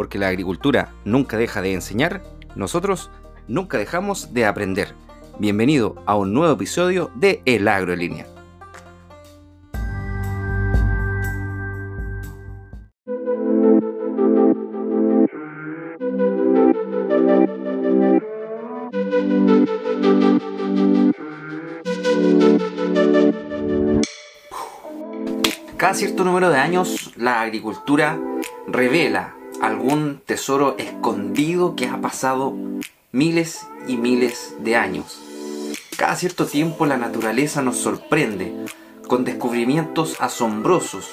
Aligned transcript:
porque 0.00 0.18
la 0.18 0.28
agricultura 0.28 0.94
nunca 1.04 1.36
deja 1.36 1.60
de 1.60 1.74
enseñar, 1.74 2.22
nosotros 2.54 3.10
nunca 3.48 3.76
dejamos 3.76 4.32
de 4.32 4.46
aprender. 4.46 4.94
Bienvenido 5.38 6.02
a 6.06 6.16
un 6.16 6.32
nuevo 6.32 6.54
episodio 6.54 7.10
de 7.16 7.42
El 7.44 7.68
Agro 7.68 7.94
Línea. 7.94 8.26
Cada 25.76 25.92
cierto 25.92 26.24
número 26.24 26.48
de 26.48 26.56
años 26.56 27.12
la 27.18 27.42
agricultura 27.42 28.18
revela 28.66 29.34
algún 29.60 30.22
tesoro 30.24 30.76
escondido 30.78 31.76
que 31.76 31.86
ha 31.86 32.00
pasado 32.00 32.54
miles 33.12 33.66
y 33.86 33.96
miles 33.96 34.54
de 34.60 34.76
años. 34.76 35.20
Cada 35.96 36.16
cierto 36.16 36.46
tiempo 36.46 36.86
la 36.86 36.96
naturaleza 36.96 37.60
nos 37.60 37.76
sorprende 37.76 38.54
con 39.06 39.24
descubrimientos 39.24 40.16
asombrosos 40.20 41.10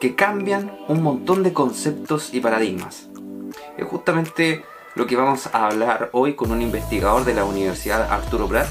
que 0.00 0.14
cambian 0.14 0.76
un 0.88 1.02
montón 1.02 1.42
de 1.42 1.52
conceptos 1.52 2.34
y 2.34 2.40
paradigmas. 2.40 3.08
Es 3.76 3.86
justamente 3.86 4.64
lo 4.94 5.06
que 5.06 5.16
vamos 5.16 5.48
a 5.52 5.66
hablar 5.66 6.10
hoy 6.12 6.34
con 6.34 6.50
un 6.50 6.62
investigador 6.62 7.24
de 7.24 7.34
la 7.34 7.44
Universidad 7.44 8.10
Arturo 8.10 8.48
Prat, 8.48 8.68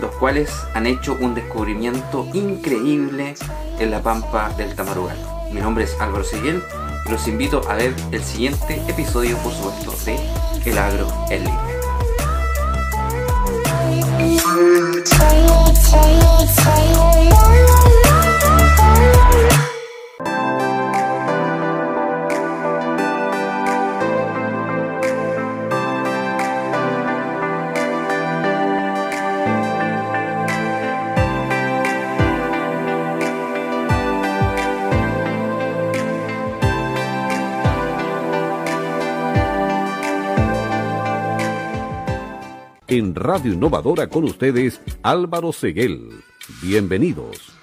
los 0.00 0.14
cuales 0.16 0.50
han 0.74 0.86
hecho 0.86 1.16
un 1.20 1.34
descubrimiento 1.34 2.26
increíble 2.32 3.34
en 3.78 3.90
la 3.90 4.02
pampa 4.02 4.50
del 4.56 4.74
Tamarugal. 4.74 5.18
Mi 5.52 5.60
nombre 5.60 5.84
es 5.84 6.00
Álvaro 6.00 6.24
Seguel 6.24 6.62
los 7.10 7.28
invito 7.28 7.60
a 7.68 7.74
ver 7.74 7.94
el 8.12 8.22
siguiente 8.22 8.82
episodio, 8.88 9.36
por 9.38 9.52
supuesto, 9.52 9.92
de 10.04 10.18
El 10.64 10.78
Agro 10.78 11.08
en. 11.30 11.44
En 42.86 43.14
Radio 43.14 43.54
Innovadora 43.54 44.08
con 44.08 44.24
ustedes, 44.24 44.78
Álvaro 45.02 45.52
Seguel. 45.52 46.22
Bienvenidos. 46.60 47.53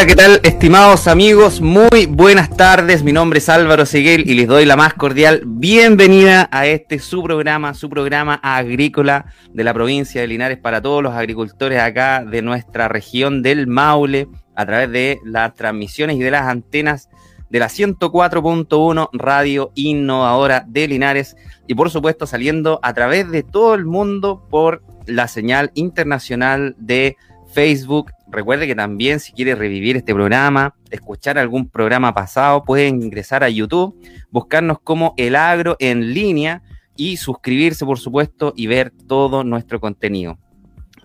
Hola, 0.00 0.06
¿qué 0.06 0.16
tal, 0.16 0.40
estimados 0.44 1.06
amigos? 1.08 1.60
Muy 1.60 2.06
buenas 2.06 2.48
tardes. 2.48 3.02
Mi 3.02 3.12
nombre 3.12 3.38
es 3.38 3.50
Álvaro 3.50 3.84
Seguel 3.84 4.26
y 4.26 4.32
les 4.32 4.48
doy 4.48 4.64
la 4.64 4.74
más 4.74 4.94
cordial 4.94 5.42
bienvenida 5.44 6.48
a 6.50 6.66
este 6.66 6.98
su 6.98 7.22
programa, 7.22 7.74
su 7.74 7.90
programa 7.90 8.40
agrícola 8.42 9.26
de 9.52 9.62
la 9.62 9.74
provincia 9.74 10.22
de 10.22 10.26
Linares 10.26 10.56
para 10.56 10.80
todos 10.80 11.02
los 11.02 11.12
agricultores 11.12 11.78
acá 11.80 12.24
de 12.24 12.40
nuestra 12.40 12.88
región 12.88 13.42
del 13.42 13.66
Maule 13.66 14.28
a 14.54 14.64
través 14.64 14.90
de 14.90 15.18
las 15.22 15.54
transmisiones 15.54 16.16
y 16.16 16.20
de 16.20 16.30
las 16.30 16.46
antenas 16.46 17.10
de 17.50 17.58
la 17.58 17.66
104.1 17.66 19.10
Radio 19.12 19.70
Innovadora 19.74 20.64
de 20.66 20.88
Linares 20.88 21.36
y 21.66 21.74
por 21.74 21.90
supuesto 21.90 22.26
saliendo 22.26 22.80
a 22.82 22.94
través 22.94 23.30
de 23.30 23.42
todo 23.42 23.74
el 23.74 23.84
mundo 23.84 24.46
por 24.48 24.82
la 25.04 25.28
señal 25.28 25.70
internacional 25.74 26.74
de 26.78 27.18
Facebook 27.52 28.12
Recuerde 28.30 28.66
que 28.66 28.74
también 28.74 29.18
si 29.18 29.32
quiere 29.32 29.54
revivir 29.54 29.96
este 29.96 30.14
programa, 30.14 30.74
escuchar 30.90 31.36
algún 31.38 31.68
programa 31.68 32.14
pasado, 32.14 32.64
pueden 32.64 33.02
ingresar 33.02 33.42
a 33.42 33.48
YouTube, 33.48 33.96
buscarnos 34.30 34.78
como 34.80 35.14
El 35.16 35.34
Agro 35.34 35.76
en 35.80 36.14
línea 36.14 36.62
y 36.96 37.16
suscribirse, 37.16 37.84
por 37.84 37.98
supuesto, 37.98 38.52
y 38.56 38.66
ver 38.66 38.92
todo 39.08 39.42
nuestro 39.42 39.80
contenido. 39.80 40.38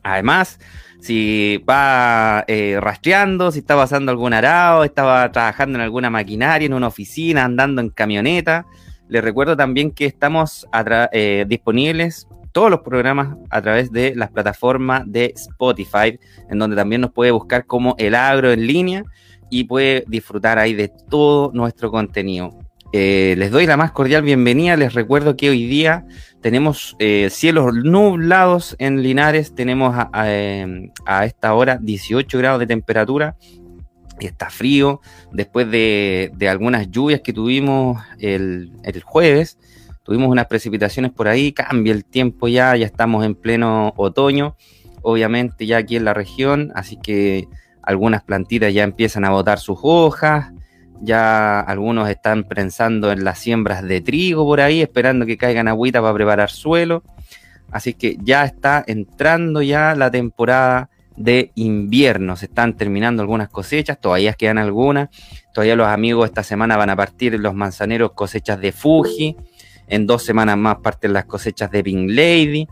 Además, 0.04 0.60
si 1.00 1.64
va 1.68 2.44
eh, 2.48 2.78
rastreando, 2.80 3.52
si 3.52 3.60
está 3.60 3.76
pasando 3.76 4.12
algún 4.12 4.34
arado, 4.34 4.84
estaba 4.84 5.32
trabajando 5.32 5.80
en 5.80 5.82
alguna 5.82 6.12
maquinaria, 6.12 6.68
en 6.68 6.74
una 6.74 6.88
oficina, 6.88 7.44
andando 7.44 7.82
en 7.82 7.90
camioneta, 7.90 8.68
les 9.08 9.24
recuerdo 9.24 9.56
también 9.56 9.92
que 9.92 10.06
estamos 10.06 10.68
eh, 11.12 11.46
disponibles 11.48 12.28
todos 12.56 12.72
los 12.72 12.80
programas 12.80 13.36
a 13.50 13.62
través 13.62 13.92
de 13.92 14.16
las 14.16 14.32
plataformas 14.32 15.04
de 15.06 15.34
Spotify, 15.36 16.18
en 16.50 16.58
donde 16.58 16.78
también 16.78 17.02
nos 17.02 17.12
puede 17.12 17.32
buscar 17.32 17.66
como 17.66 17.96
El 17.98 18.16
Agro 18.16 18.50
en 18.50 18.66
línea 18.66 19.04
y 19.50 19.66
puede 19.66 20.06
disfrutar 20.08 20.58
ahí 20.58 20.74
de 20.74 20.88
todo 20.88 21.52
nuestro 21.54 21.92
contenido. 21.92 22.58
Eh, 22.94 23.36
les 23.38 23.52
doy 23.52 23.66
la 23.66 23.76
más 23.76 23.92
cordial 23.92 24.22
bienvenida. 24.22 24.78
Les 24.78 24.94
recuerdo 24.94 25.36
que 25.36 25.50
hoy 25.50 25.66
día 25.66 26.06
tenemos 26.42 26.96
eh, 27.00 27.28
cielos 27.30 27.74
nublados 27.74 28.78
en 28.80 29.04
Linares. 29.04 29.54
Tenemos 29.54 29.94
a, 29.94 30.32
em, 30.32 30.92
esta 31.26 31.54
hora 31.56 31.78
18 31.82 32.38
grados 32.38 32.62
de 32.62 32.68
temperatura. 32.68 33.36
Y 34.18 34.28
está 34.28 34.50
frío. 34.50 35.02
Después 35.34 35.70
de, 35.70 36.32
algunas 36.50 36.90
lluvias 36.90 37.20
que 37.20 37.34
tuvimos 37.34 38.02
el, 38.18 38.72
el 38.84 39.04
jueves, 39.04 39.58
Tuvimos 40.06 40.30
unas 40.30 40.46
precipitaciones 40.46 41.12
por 41.12 41.28
ahí, 41.28 41.52
cambia 41.52 41.92
el 41.92 42.06
tiempo 42.06 42.48
ya, 42.48 42.76
ya 42.76 42.86
estamos 42.86 43.26
en 43.26 43.34
pleno 43.34 43.92
otoño, 43.98 44.56
obviamente 45.02 45.66
ya 45.66 45.78
aquí 45.78 45.96
en 45.96 46.06
la 46.06 46.14
región, 46.14 46.72
así 46.76 46.98
que 46.98 47.48
algunas 47.82 48.24
plantitas 48.24 48.72
ya 48.72 48.84
empiezan 48.84 49.26
a 49.26 49.32
botar 49.32 49.60
sus 49.60 49.80
hojas, 49.82 50.54
ya 51.02 51.60
algunos 51.60 52.08
están 52.10 52.44
pensando 52.44 53.12
en 53.12 53.24
las 53.24 53.40
siembras 53.40 53.84
de 53.84 54.02
trigo 54.02 54.46
por 54.46 54.62
ahí, 54.62 54.82
esperando 54.82 55.26
que 55.26 55.38
caigan 55.38 55.68
agüita 55.68 56.02
para 56.02 56.14
preparar 56.14 56.52
suelo. 56.52 57.04
Así 57.72 57.94
que 57.94 58.18
ya 58.22 58.46
está 58.46 58.84
entrando 58.88 59.62
ya 59.62 59.96
la 59.96 60.12
temporada 60.12 60.90
de 61.18 61.52
invierno. 61.56 62.36
Se 62.36 62.46
están 62.46 62.76
terminando 62.76 63.22
algunas 63.22 63.50
cosechas, 63.50 64.00
todavía 64.00 64.34
quedan 64.34 64.58
algunas. 64.58 65.10
Todavía 65.54 65.76
los 65.76 65.88
amigos 65.88 66.30
esta 66.30 66.44
semana 66.44 66.78
van 66.78 66.90
a 66.90 66.96
partir 66.96 67.40
los 67.40 67.54
manzaneros 67.54 68.12
cosechas 68.14 68.60
de 68.60 68.72
Fuji. 68.72 69.36
En 69.88 70.08
dos 70.08 70.24
semanas 70.24 70.58
más 70.58 70.78
parten 70.78 71.14
las 71.14 71.26
cosechas 71.26 71.72
de 71.72 71.84
Pink 71.84 72.10
Lady. 72.12 72.68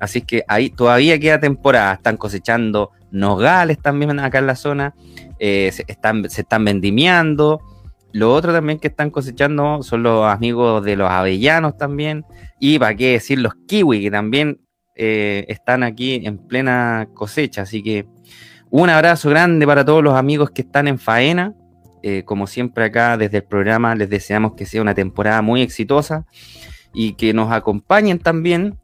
Así 0.00 0.22
que 0.22 0.44
ahí 0.48 0.70
todavía 0.70 1.18
queda 1.18 1.38
temporada. 1.38 1.94
Están 1.94 2.16
cosechando 2.16 2.90
nogales 3.10 3.78
también 3.78 4.18
acá 4.18 4.38
en 4.38 4.46
la 4.46 4.56
zona. 4.56 4.94
Eh, 5.38 5.70
se, 5.72 5.84
están, 5.86 6.64
vendimiando. 6.64 7.60
Lo 8.12 8.34
otro 8.34 8.52
también 8.52 8.78
que 8.78 8.88
están 8.88 9.10
cosechando 9.10 9.82
son 9.82 10.02
los 10.02 10.26
amigos 10.26 10.84
de 10.84 10.96
los 10.96 11.08
avellanos 11.08 11.76
también. 11.76 12.24
Y 12.58 12.78
para 12.78 12.94
qué 12.94 13.12
decir 13.12 13.38
los 13.38 13.54
kiwi, 13.66 14.02
que 14.02 14.10
también 14.10 14.60
eh, 14.96 15.44
están 15.48 15.82
aquí 15.82 16.20
en 16.24 16.38
plena 16.38 17.08
cosecha. 17.14 17.62
Así 17.62 17.82
que 17.82 18.06
un 18.70 18.88
abrazo 18.88 19.30
grande 19.30 19.66
para 19.66 19.84
todos 19.84 20.02
los 20.02 20.14
amigos 20.14 20.50
que 20.50 20.62
están 20.62 20.88
en 20.88 20.98
faena. 20.98 21.54
Eh, 22.02 22.24
como 22.24 22.48
siempre 22.48 22.84
acá 22.84 23.16
desde 23.16 23.38
el 23.38 23.44
programa 23.44 23.94
les 23.94 24.10
deseamos 24.10 24.54
que 24.54 24.66
sea 24.66 24.82
una 24.82 24.94
temporada 24.94 25.40
muy 25.40 25.62
exitosa 25.62 26.26
y 26.92 27.14
que 27.14 27.32
nos 27.32 27.52
acompañen 27.52 28.18
también 28.18 28.76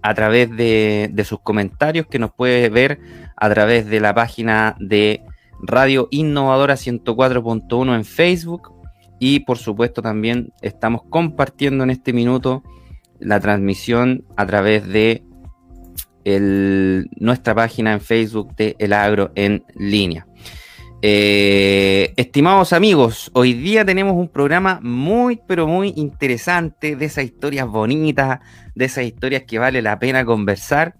a 0.00 0.14
través 0.14 0.56
de, 0.56 1.12
sus 1.26 1.40
comentarios 1.40 2.06
que 2.06 2.18
nos 2.18 2.32
puede 2.32 2.70
ver 2.70 3.00
a 3.36 3.50
través 3.50 3.86
de 3.86 4.00
la 4.00 4.14
página 4.14 4.76
de 4.80 5.22
Radio 5.60 6.08
Innovadora 6.10 6.74
104.1 6.74 7.94
en 7.94 8.04
Facebook 8.04 8.72
y 9.18 9.40
por 9.40 9.58
supuesto 9.58 10.00
también 10.00 10.52
estamos 10.62 11.02
compartiendo 11.10 11.84
en 11.84 11.90
este 11.90 12.14
minuto 12.14 12.62
la 13.18 13.40
transmisión 13.40 14.24
a 14.36 14.46
través 14.46 14.88
de 14.88 15.22
nuestra 16.24 17.54
página 17.54 17.92
en 17.92 18.00
Facebook 18.00 18.54
de 18.56 18.76
El 18.78 18.92
Agro 18.92 19.32
en 19.34 19.64
línea. 19.74 20.27
Eh, 21.00 22.12
estimados 22.16 22.72
amigos, 22.72 23.30
hoy 23.32 23.54
día 23.54 23.84
tenemos 23.84 24.16
un 24.16 24.28
programa 24.28 24.80
muy, 24.82 25.40
pero 25.46 25.68
muy 25.68 25.92
interesante, 25.94 26.96
de 26.96 27.04
esas 27.04 27.24
historias 27.24 27.68
bonitas, 27.68 28.40
de 28.74 28.84
esas 28.86 29.04
historias 29.04 29.44
que 29.44 29.60
vale 29.60 29.80
la 29.80 30.00
pena 30.00 30.24
conversar. 30.24 30.96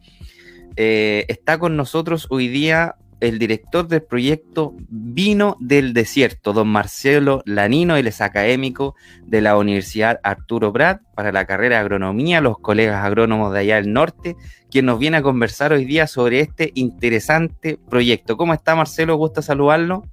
Eh, 0.77 1.25
está 1.27 1.59
con 1.59 1.77
nosotros 1.77 2.29
hoy 2.31 2.47
día 2.47 2.95
el 3.21 3.39
director 3.39 3.89
del 3.89 4.03
proyecto 4.03 4.75
Vino 4.89 5.57
del 5.61 5.93
Desierto, 5.93 6.53
don 6.53 6.69
Marcelo 6.69 7.43
Lanino, 7.45 7.97
él 7.97 8.07
es 8.07 8.21
académico 8.21 8.95
de 9.27 9.41
la 9.41 9.57
Universidad 9.57 10.21
Arturo 10.23 10.73
Prat 10.73 11.03
para 11.15 11.33
la 11.33 11.45
carrera 11.45 11.77
de 11.77 11.81
agronomía, 11.81 12.41
los 12.41 12.59
colegas 12.59 13.05
agrónomos 13.05 13.53
de 13.53 13.61
allá 13.61 13.77
del 13.77 13.93
norte, 13.93 14.37
quien 14.71 14.87
nos 14.87 14.99
viene 14.99 15.17
a 15.17 15.23
conversar 15.23 15.73
hoy 15.73 15.85
día 15.85 16.07
sobre 16.07 16.41
este 16.41 16.71
interesante 16.75 17.79
proyecto. 17.89 18.37
¿Cómo 18.37 18.55
está 18.55 18.77
Marcelo? 18.77 19.17
¿Gusta 19.17 19.43
saludarlo? 19.43 20.05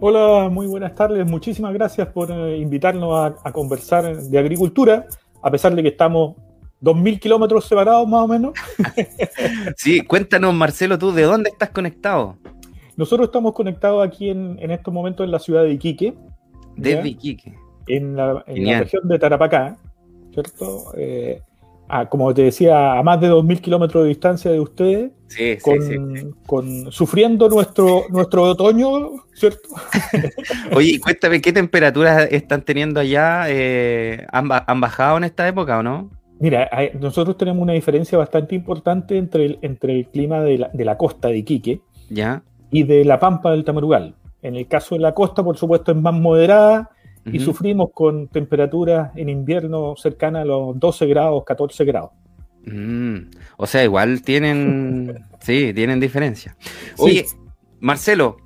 Hola, 0.00 0.48
muy 0.50 0.66
buenas 0.66 0.94
tardes. 0.94 1.28
Muchísimas 1.28 1.72
gracias 1.72 2.08
por 2.08 2.30
eh, 2.30 2.58
invitarnos 2.58 3.34
a, 3.42 3.52
conversar 3.52 4.16
de 4.16 4.38
agricultura, 4.38 5.06
a 5.42 5.50
pesar 5.50 5.74
de 5.74 5.82
que 5.82 5.88
estamos 5.88 6.36
2.000 6.84 7.18
kilómetros 7.18 7.64
separados 7.64 8.06
más 8.06 8.22
o 8.22 8.28
menos. 8.28 8.52
sí, 9.76 10.02
cuéntanos 10.02 10.52
Marcelo, 10.54 10.98
tú, 10.98 11.12
¿de 11.12 11.22
dónde 11.22 11.50
estás 11.50 11.70
conectado? 11.70 12.36
Nosotros 12.96 13.28
estamos 13.28 13.54
conectados 13.54 14.06
aquí 14.06 14.28
en, 14.28 14.70
estos 14.70 14.92
momentos 14.92 15.24
en 15.24 15.32
la 15.32 15.38
ciudad 15.38 15.64
de 15.64 15.72
Iquique. 15.72 16.14
Desde 16.76 17.08
Iquique. 17.08 17.54
En, 17.88 18.16
la, 18.16 18.44
región 18.46 19.08
de 19.08 19.18
Tarapacá, 19.18 19.76
¿cierto? 20.32 20.92
Eh, 20.96 21.40
como 22.08 22.32
te 22.32 22.42
decía, 22.42 22.98
a 22.98 23.02
más 23.02 23.20
de 23.20 23.30
2.000 23.30 23.60
kilómetros 23.60 24.04
de 24.04 24.08
distancia 24.08 24.50
de 24.50 24.60
ustedes, 24.60 25.12
con, 26.46 26.92
sufriendo 26.92 27.48
nuestro, 27.48 28.04
nuestro 28.10 28.44
otoño, 28.44 29.10
¿cierto? 29.34 29.68
Oye, 30.72 31.00
cuéntame, 31.00 31.40
¿qué 31.40 31.52
temperaturas 31.52 32.28
están 32.30 32.62
teniendo 32.62 33.00
allá? 33.00 33.44
Eh, 33.48 34.26
¿han, 34.30 34.48
bajado 34.80 35.18
en 35.18 35.24
esta 35.24 35.46
época 35.46 35.78
o 35.78 35.82
no? 35.82 36.10
Mira, 36.44 36.68
nosotros 37.00 37.38
tenemos 37.38 37.62
una 37.62 37.72
diferencia 37.72 38.18
bastante 38.18 38.54
importante 38.54 39.16
entre 39.16 39.46
el, 39.46 39.58
entre 39.62 40.00
el 40.00 40.08
clima 40.08 40.42
de 40.42 40.58
la, 40.58 40.68
de 40.74 40.84
la 40.84 40.98
costa 40.98 41.28
de 41.28 41.38
Iquique 41.38 41.80
¿Ya? 42.10 42.42
y 42.70 42.82
de 42.82 43.02
la 43.06 43.18
pampa 43.18 43.50
del 43.52 43.64
Tamarugal. 43.64 44.14
En 44.42 44.54
el 44.54 44.68
caso 44.68 44.94
de 44.94 45.00
la 45.00 45.14
costa, 45.14 45.42
por 45.42 45.56
supuesto, 45.56 45.92
es 45.92 45.96
más 45.96 46.12
moderada, 46.12 46.90
y 47.24 47.40
sufrimos 47.40 47.92
con 47.94 48.28
temperaturas 48.28 49.10
en 49.16 49.30
invierno 49.30 49.94
cercanas 49.96 50.42
a 50.42 50.44
los 50.44 50.78
12 50.78 51.06
grados, 51.06 51.44
14 51.46 51.82
grados. 51.86 52.10
Mm, 52.66 53.30
o 53.56 53.66
sea, 53.66 53.82
igual 53.82 54.20
tienen, 54.20 55.24
sí, 55.40 55.72
tienen 55.72 55.98
diferencia. 55.98 56.54
Oye, 56.98 57.24
Marcelo, 57.80 58.36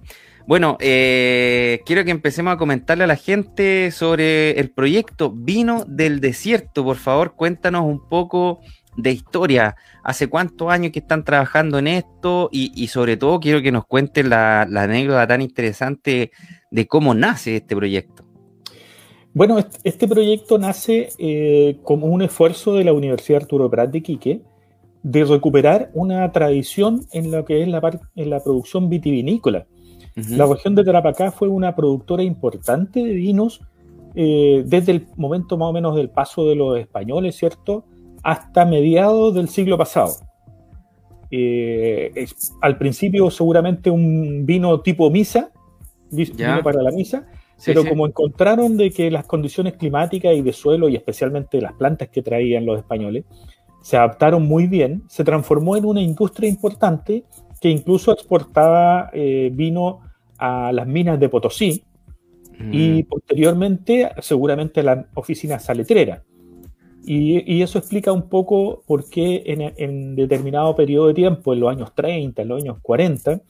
bueno, 0.49 0.79
eh, 0.81 1.83
quiero 1.85 2.07
que 2.07 2.11
empecemos 2.11 2.55
a 2.55 2.57
comentarle 2.57 3.05
a 3.05 3.07
la 3.07 3.17
gente 3.17 3.91
sobre 3.91 4.59
el 4.59 4.71
proyecto 4.71 5.31
Vino 5.31 5.85
del 5.87 6.21
Desierto. 6.21 6.83
Por 6.85 6.97
favor, 6.97 7.35
cuéntanos 7.35 7.85
un 7.85 8.09
poco 8.09 8.61
de 8.97 9.13
historia. 9.13 9.77
¿Hace 10.03 10.29
cuántos 10.29 10.71
años 10.71 10.91
que 10.93 11.01
están 11.01 11.23
trabajando 11.23 11.79
en 11.79 11.89
esto? 11.89 12.49
Y, 12.51 12.87
sobre 12.87 13.19
todo 13.19 13.41
quiero 13.41 13.61
que 13.61 13.71
nos 13.71 13.85
cuenten 13.85 14.31
la, 14.31 14.67
la 14.71 14.85
anécdota 14.85 15.27
tan 15.27 15.43
interesante 15.43 16.31
de 16.71 16.87
cómo 16.87 17.13
nace 17.13 17.57
este 17.57 17.77
proyecto. 17.77 18.25
Bueno, 19.35 19.59
este 19.85 20.09
proyecto 20.09 20.57
nace 20.57 21.11
eh, 21.19 21.77
como 21.83 22.07
un 22.07 22.23
esfuerzo 22.23 22.73
de 22.73 22.85
la 22.85 22.95
Universidad 22.95 23.43
Arturo 23.43 23.69
Prat 23.69 23.91
de 23.91 24.03
Quique 24.03 24.41
de 25.03 25.25
recuperar 25.27 25.91
una 25.93 26.33
tradición 26.33 27.07
en 27.13 27.33
lo 27.33 27.45
que 27.45 27.61
es 27.61 27.69
la, 27.69 28.01
en 28.17 28.31
la 28.31 28.43
producción 28.43 28.89
vitivinícola. 28.89 29.67
La 30.31 30.47
región 30.47 30.75
de 30.75 30.85
Tarapacá 30.85 31.31
fue 31.31 31.49
una 31.49 31.75
productora 31.75 32.23
importante 32.23 33.03
de 33.03 33.15
vinos 33.15 33.61
eh, 34.15 34.65
desde 34.67 34.93
el 34.93 35.07
momento 35.17 35.57
más 35.57 35.69
o 35.69 35.73
menos 35.73 35.95
del 35.97 36.11
paso 36.11 36.47
de 36.47 36.57
los 36.57 36.79
españoles, 36.79 37.37
¿cierto? 37.37 37.85
Hasta 38.23 38.65
mediados 38.65 39.35
del 39.35 39.49
siglo 39.49 39.79
pasado. 39.79 40.15
Eh, 41.31 42.27
al 42.63 42.79
principio 42.79 43.31
seguramente 43.31 43.91
un 43.91 44.47
vino 44.47 44.81
tipo 44.81 45.11
misa, 45.11 45.51
vino 46.11 46.63
para 46.65 46.83
la 46.83 46.91
misa, 46.91 47.27
pero 47.65 47.85
como 47.85 48.07
encontraron 48.07 48.77
de 48.77 48.91
que 48.91 49.11
las 49.11 49.25
condiciones 49.25 49.75
climáticas 49.75 50.35
y 50.35 50.43
de 50.43 50.53
suelo, 50.53 50.89
y 50.89 50.97
especialmente 50.97 51.61
las 51.61 51.75
plantas 51.75 52.09
que 52.09 52.23
traían 52.23 52.65
los 52.65 52.79
españoles, 52.79 53.25
se 53.83 53.97
adaptaron 53.97 54.47
muy 54.47 54.67
bien, 54.67 55.03
se 55.09 55.23
transformó 55.23 55.77
en 55.77 55.85
una 55.85 56.01
industria 56.01 56.49
importante 56.49 57.25
que 57.61 57.69
incluso 57.69 58.13
exportaba 58.13 59.11
eh, 59.13 59.51
vino 59.53 60.01
a 60.39 60.73
las 60.73 60.87
minas 60.87 61.19
de 61.21 61.29
Potosí 61.29 61.85
y 62.73 63.03
mm. 63.03 63.07
posteriormente 63.09 64.11
seguramente 64.21 64.81
a 64.81 64.85
la 64.85 65.09
oficina 65.15 65.59
saletrera. 65.59 66.25
Y, 67.05 67.63
eso 67.63 67.79
explica 67.79 68.13
un 68.13 68.29
poco 68.29 68.83
por 68.87 69.09
qué 69.09 69.43
en, 69.47 69.73
en, 69.77 70.15
determinado 70.15 70.77
periodo 70.77 71.07
de 71.07 71.15
tiempo, 71.15 71.55
en 71.55 71.61
los 71.61 71.71
años 71.71 71.95
30, 71.95 72.43
en 72.43 72.49
los 72.49 72.63
años 72.63 72.79
40, 72.83 73.41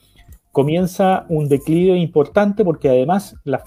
comienza 0.51 1.25
un 1.29 1.47
declive 1.47 1.97
importante 1.97 2.63
porque 2.63 2.89
además 2.89 3.35
la 3.43 3.63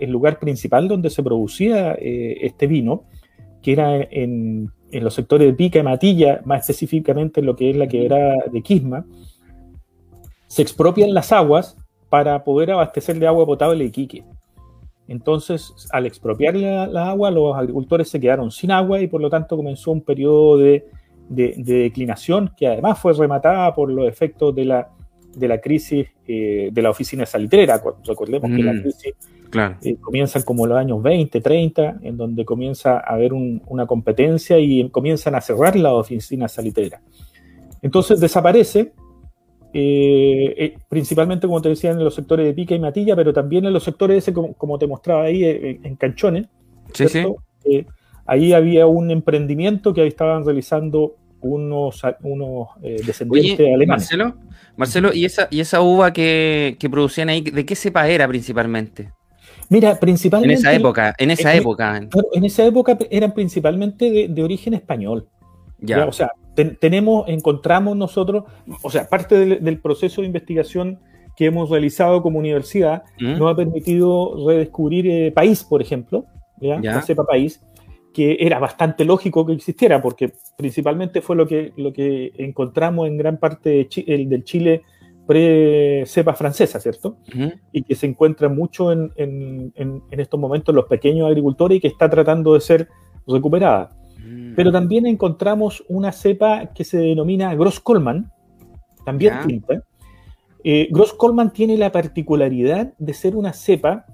el 0.00 0.10
lugar 0.10 0.38
principal 0.38 0.88
donde 0.88 1.10
se 1.10 1.22
producía 1.22 1.94
eh, 1.94 2.38
este 2.42 2.66
vino, 2.66 3.04
que 3.60 3.72
era 3.72 3.96
en, 3.96 4.70
los 4.92 5.14
sectores 5.14 5.48
de 5.48 5.54
Pica 5.54 5.78
y 5.78 5.82
Matilla, 5.82 6.42
más 6.44 6.60
específicamente 6.60 7.40
en 7.40 7.46
lo 7.46 7.56
que 7.56 7.70
es 7.70 7.76
la 7.76 7.88
quebrada 7.88 8.36
de 8.52 8.62
Quisma, 8.62 9.06
se 10.46 10.62
expropian 10.62 11.14
las 11.14 11.32
aguas 11.32 11.78
para 12.12 12.44
poder 12.44 12.70
abastecer 12.72 13.18
de 13.18 13.26
agua 13.26 13.46
potable 13.46 13.84
Iquique. 13.84 14.22
Entonces, 15.08 15.72
al 15.90 16.04
expropiar 16.04 16.54
la, 16.54 17.08
agua, 17.08 17.30
los 17.30 17.56
agricultores 17.56 18.10
se 18.10 18.20
quedaron 18.20 18.50
sin 18.50 18.70
agua 18.70 19.00
y 19.00 19.06
por 19.06 19.22
lo 19.22 19.30
tanto 19.30 19.56
comenzó 19.56 19.92
un 19.92 20.02
periodo 20.02 20.58
de 20.58 20.84
declinación 21.28 22.52
que 22.54 22.66
además 22.66 22.98
fue 22.98 23.14
rematada 23.14 23.74
por 23.74 23.90
los 23.90 24.06
efectos 24.06 24.54
de 24.54 24.64
la 24.66 24.90
de 25.34 25.48
la 25.48 25.60
crisis 25.60 26.06
eh, 26.26 26.70
de 26.72 26.82
la 26.82 26.90
oficina 26.90 27.26
salitrera. 27.26 27.82
Recordemos 28.04 28.50
que 28.50 28.62
la 28.62 28.72
mm, 28.72 28.80
crisis 28.82 29.14
eh, 29.82 29.96
comienza 30.00 30.42
como 30.44 30.66
los 30.66 30.78
años 30.78 31.02
20, 31.02 31.40
30, 31.40 31.98
en 32.02 32.16
donde 32.16 32.44
comienza 32.44 32.98
a 32.98 33.14
haber 33.14 33.32
una 33.32 33.86
competencia 33.86 34.58
y 34.58 34.88
comienzan 34.90 35.34
a 35.34 35.40
cerrar 35.40 35.76
la 35.76 35.94
oficina 35.94 36.48
salitrera. 36.48 37.00
Entonces 37.80 38.20
desaparece, 38.20 38.92
eh, 39.74 40.76
principalmente, 40.88 41.46
como 41.46 41.62
te 41.62 41.70
decía, 41.70 41.90
en 41.90 42.02
los 42.02 42.14
sectores 42.14 42.46
de 42.46 42.54
pica 42.54 42.74
y 42.74 42.78
matilla, 42.78 43.16
pero 43.16 43.32
también 43.32 43.64
en 43.64 43.72
los 43.72 43.82
sectores 43.82 44.18
ese, 44.18 44.32
como, 44.32 44.78
te 44.78 44.86
mostraba 44.86 45.24
ahí, 45.24 45.44
en, 45.44 45.96
canchones. 45.96 46.46
ahí 48.26 48.52
había 48.52 48.86
un 48.86 49.10
emprendimiento 49.10 49.94
que 49.94 50.06
estaban 50.06 50.44
realizando 50.44 51.16
unos, 51.40 52.02
unos 52.22 52.68
eh, 52.82 53.00
descendientes 53.04 53.66
alemanes. 53.66 53.88
Marcelo, 53.88 54.34
Marcelo, 54.76 55.12
¿y 55.12 55.24
esa, 55.24 55.48
y 55.50 55.60
esa 55.60 55.80
uva 55.80 56.12
que, 56.12 56.76
producían 56.90 57.28
ahí, 57.28 57.40
de 57.42 57.66
qué 57.66 57.74
cepa 57.74 58.08
era 58.08 58.26
principalmente? 58.28 59.10
Mira, 59.68 59.98
principalmente. 59.98 60.54
En 60.54 60.58
esa 60.58 60.72
época, 60.74 61.14
en 61.18 61.30
esa 61.30 61.54
época. 61.54 62.08
En 62.32 62.44
esa 62.44 62.64
época 62.64 62.98
eran 63.10 63.32
principalmente 63.32 64.28
de, 64.28 64.42
origen 64.42 64.74
español. 64.74 65.28
Ya. 65.78 66.06
O 66.06 66.12
sea, 66.12 66.30
tenemos, 66.54 67.28
encontramos 67.28 67.96
nosotros, 67.96 68.44
o 68.82 68.90
sea, 68.90 69.08
parte 69.08 69.58
del, 69.60 69.80
proceso 69.80 70.20
de 70.20 70.26
investigación 70.26 70.98
que 71.36 71.46
hemos 71.46 71.70
realizado 71.70 72.22
como 72.22 72.38
universidad 72.38 73.04
¿Mm? 73.18 73.38
nos 73.38 73.52
ha 73.52 73.56
permitido 73.56 74.46
redescubrir 74.46 75.06
eh, 75.08 75.32
país, 75.32 75.64
por 75.64 75.80
ejemplo, 75.80 76.26
¿ya? 76.60 76.78
la 76.80 77.02
cepa 77.02 77.24
país, 77.24 77.62
que 78.12 78.36
era 78.40 78.58
bastante 78.58 79.04
lógico 79.04 79.46
que 79.46 79.54
existiera, 79.54 80.02
porque 80.02 80.32
principalmente 80.56 81.22
fue 81.22 81.36
lo 81.36 81.46
que, 81.46 81.72
lo 81.76 81.92
que 81.92 82.32
encontramos 82.36 83.08
en 83.08 83.16
gran 83.16 83.38
parte 83.38 83.88
del 84.06 84.44
Chile 84.44 84.82
pre-cepa 85.26 86.34
francesa, 86.34 86.80
¿cierto? 86.80 87.16
Y 87.72 87.82
que 87.84 87.94
se 87.94 88.06
encuentra 88.06 88.48
mucho 88.48 88.92
en, 88.92 89.12
en, 89.16 89.72
en, 89.76 90.20
estos 90.20 90.38
momentos 90.38 90.74
los 90.74 90.86
pequeños 90.86 91.26
agricultores 91.28 91.78
y 91.78 91.80
que 91.80 91.88
está 91.88 92.10
tratando 92.10 92.54
de 92.54 92.60
ser 92.60 92.88
recuperada. 93.26 93.90
Mm. 94.24 94.54
Pero 94.54 94.72
también 94.72 95.06
encontramos 95.06 95.84
una 95.88 96.12
cepa 96.12 96.66
que 96.74 96.84
se 96.84 96.98
denomina 96.98 97.54
Gross 97.54 97.80
Coleman, 97.80 98.30
también 99.04 99.34
tinta. 99.46 99.82
Eh, 100.64 100.88
Gross 100.90 101.12
Coleman 101.12 101.52
tiene 101.52 101.76
la 101.76 101.90
particularidad 101.90 102.92
de 102.98 103.14
ser 103.14 103.34
una 103.34 103.52
cepa 103.52 104.06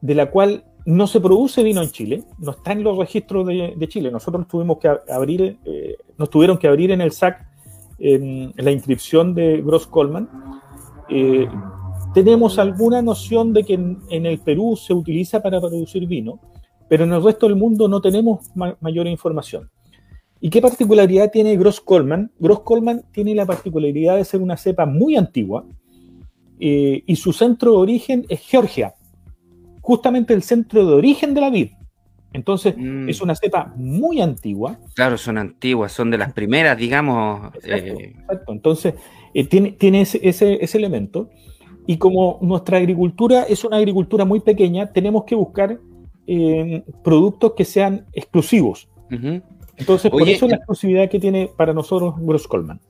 de 0.00 0.14
la 0.14 0.30
cual 0.30 0.64
no 0.84 1.08
se 1.08 1.20
produce 1.20 1.64
vino 1.64 1.82
en 1.82 1.90
Chile, 1.90 2.22
no 2.38 2.52
está 2.52 2.72
en 2.72 2.84
los 2.84 2.96
registros 2.96 3.44
de, 3.46 3.88
Chile. 3.88 4.10
Nosotros 4.12 4.46
tuvimos 4.46 4.78
que 4.78 4.88
abrir, 5.10 5.58
eh, 5.64 5.96
nos 6.16 6.30
tuvieron 6.30 6.58
que 6.58 6.68
abrir 6.68 6.92
en 6.92 7.00
el 7.00 7.10
SAC 7.10 7.44
en, 7.98 8.52
la 8.56 8.70
inscripción 8.70 9.34
de 9.34 9.62
Gross 9.62 9.86
Coleman. 9.88 10.28
Eh, 11.08 11.48
tenemos 12.14 12.58
alguna 12.58 13.02
noción 13.02 13.52
de 13.52 13.64
que 13.64 13.74
en, 13.74 14.26
el 14.26 14.38
Perú 14.38 14.76
se 14.76 14.94
utiliza 14.94 15.42
para 15.42 15.60
producir 15.60 16.06
vino, 16.06 16.38
pero 16.88 17.04
en 17.04 17.12
el 17.12 17.22
resto 17.22 17.46
del 17.46 17.56
mundo 17.56 17.88
no 17.88 18.00
tenemos 18.00 18.50
mayor 18.80 19.06
información. 19.06 19.70
¿Y 20.40 20.50
qué 20.50 20.60
particularidad 20.60 21.30
tiene 21.30 21.56
Gross 21.56 21.80
Coleman? 21.80 22.30
Gross 22.38 22.60
Coleman 22.60 23.02
tiene 23.10 23.34
la 23.34 23.46
particularidad 23.46 24.16
de 24.16 24.24
ser 24.24 24.40
una 24.40 24.56
cepa 24.56 24.86
muy 24.86 25.16
antigua 25.16 25.64
eh, 26.60 27.02
y 27.06 27.16
su 27.16 27.32
centro 27.32 27.72
de 27.72 27.78
origen 27.78 28.26
es 28.28 28.40
Georgia 28.40 28.94
justamente 29.86 30.34
el 30.34 30.42
centro 30.42 30.84
de 30.84 30.94
origen 30.94 31.32
de 31.32 31.40
la 31.40 31.48
vid. 31.48 31.68
Entonces, 32.32 32.74
mm. 32.76 33.08
es 33.08 33.20
una 33.20 33.36
cepa 33.36 33.72
muy 33.76 34.20
antigua. 34.20 34.80
Claro, 34.96 35.16
son 35.16 35.38
antiguas, 35.38 35.92
son 35.92 36.10
de 36.10 36.18
las 36.18 36.32
primeras, 36.32 36.76
digamos. 36.76 37.54
Exacto. 37.62 38.52
Entonces, 38.52 38.94
tiene, 39.48 39.70
tiene 39.72 40.00
ese, 40.00 40.18
ese, 40.24 40.76
elemento. 40.76 41.30
Y 41.86 41.98
como 41.98 42.40
nuestra 42.42 42.78
agricultura 42.78 43.44
es 43.44 43.64
una 43.64 43.76
agricultura 43.76 44.24
muy 44.24 44.40
pequeña, 44.40 44.92
tenemos 44.92 45.22
que 45.22 45.36
buscar 45.36 45.78
productos 47.02 47.52
que 47.56 47.64
sean 47.64 48.06
exclusivos. 48.12 48.88
Entonces, 49.76 50.10
por 50.10 50.28
eso 50.28 50.48
la 50.48 50.56
exclusividad 50.56 51.08
que 51.10 51.20
tiene 51.20 51.50
para 51.56 51.72
nosotros 51.72 52.14
Gross 52.18 52.48
Coleman. 52.48 52.80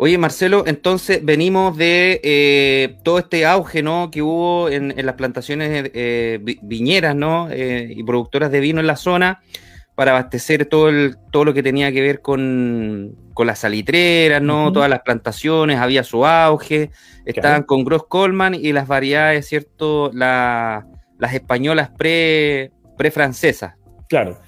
Oye, 0.00 0.16
Marcelo, 0.16 0.62
entonces 0.64 1.24
venimos 1.24 1.76
de 1.76 2.20
eh, 2.22 2.98
todo 3.02 3.18
este 3.18 3.44
auge 3.44 3.82
¿no? 3.82 4.12
que 4.12 4.22
hubo 4.22 4.68
en, 4.68 4.94
las 5.04 5.16
plantaciones 5.16 5.90
eh, 5.92 6.38
viñeras 6.62 7.16
¿no? 7.16 7.48
Eh, 7.50 7.94
y 7.96 8.04
productoras 8.04 8.52
de 8.52 8.60
vino 8.60 8.78
en 8.78 8.86
la 8.86 8.94
zona 8.94 9.42
para 9.96 10.12
abastecer 10.12 10.66
todo, 10.66 10.88
el, 10.88 11.16
todo 11.32 11.46
lo 11.46 11.52
que 11.52 11.64
tenía 11.64 11.90
que 11.90 12.00
ver 12.00 12.22
con, 12.22 13.16
las 13.44 13.58
salitreras, 13.58 14.40
¿no? 14.40 14.72
Todas 14.72 14.88
las 14.88 15.00
plantaciones, 15.00 15.78
había 15.78 16.04
su 16.04 16.24
auge, 16.24 16.90
estaban 17.24 17.64
con 17.64 17.82
Gross 17.84 18.04
Coleman 18.08 18.54
y 18.54 18.72
las 18.72 18.86
variedades, 18.86 19.48
¿cierto? 19.48 20.12
Las 21.18 21.34
españolas 21.34 21.90
pre, 21.90 22.72
pre-francesas. 22.96 23.74
Claro. 24.08 24.38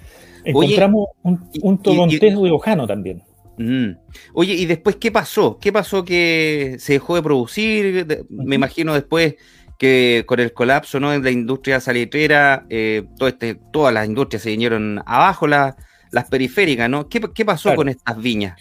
Encontramos 0.44 1.08
un, 1.22 1.50
un 1.62 1.82
de 1.82 2.50
Ojano 2.50 2.86
también. 2.86 3.22
Mm. 3.58 3.90
Oye, 4.32 4.54
¿y 4.54 4.64
después 4.64 4.96
qué 4.96 5.12
pasó? 5.12 5.58
¿Qué 5.58 5.70
pasó 5.70 6.02
que 6.04 6.76
se 6.78 6.94
dejó 6.94 7.16
de 7.16 7.22
producir? 7.22 8.26
Me 8.30 8.54
imagino 8.54 8.94
después 8.94 9.34
que 9.80 10.24
con 10.26 10.40
el 10.40 10.52
colapso 10.52 10.98
¿no? 11.00 11.10
de 11.10 11.20
la 11.20 11.30
industria 11.30 11.80
salitrera, 11.80 12.64
eh, 12.68 13.04
todo 13.18 13.28
este, 13.28 13.58
todas 13.70 13.92
las 13.92 14.06
industrias 14.06 14.42
se 14.42 14.50
vinieron 14.50 15.02
abajo, 15.06 15.46
las 15.46 15.74
periféricas, 16.30 16.88
¿no? 16.88 17.08
¿Qué, 17.08 17.44
pasó 17.44 17.74
con 17.74 17.88
estas 17.88 18.18
viñas? 18.18 18.58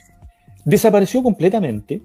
Desapareció 0.66 1.24
completamente, 1.24 2.02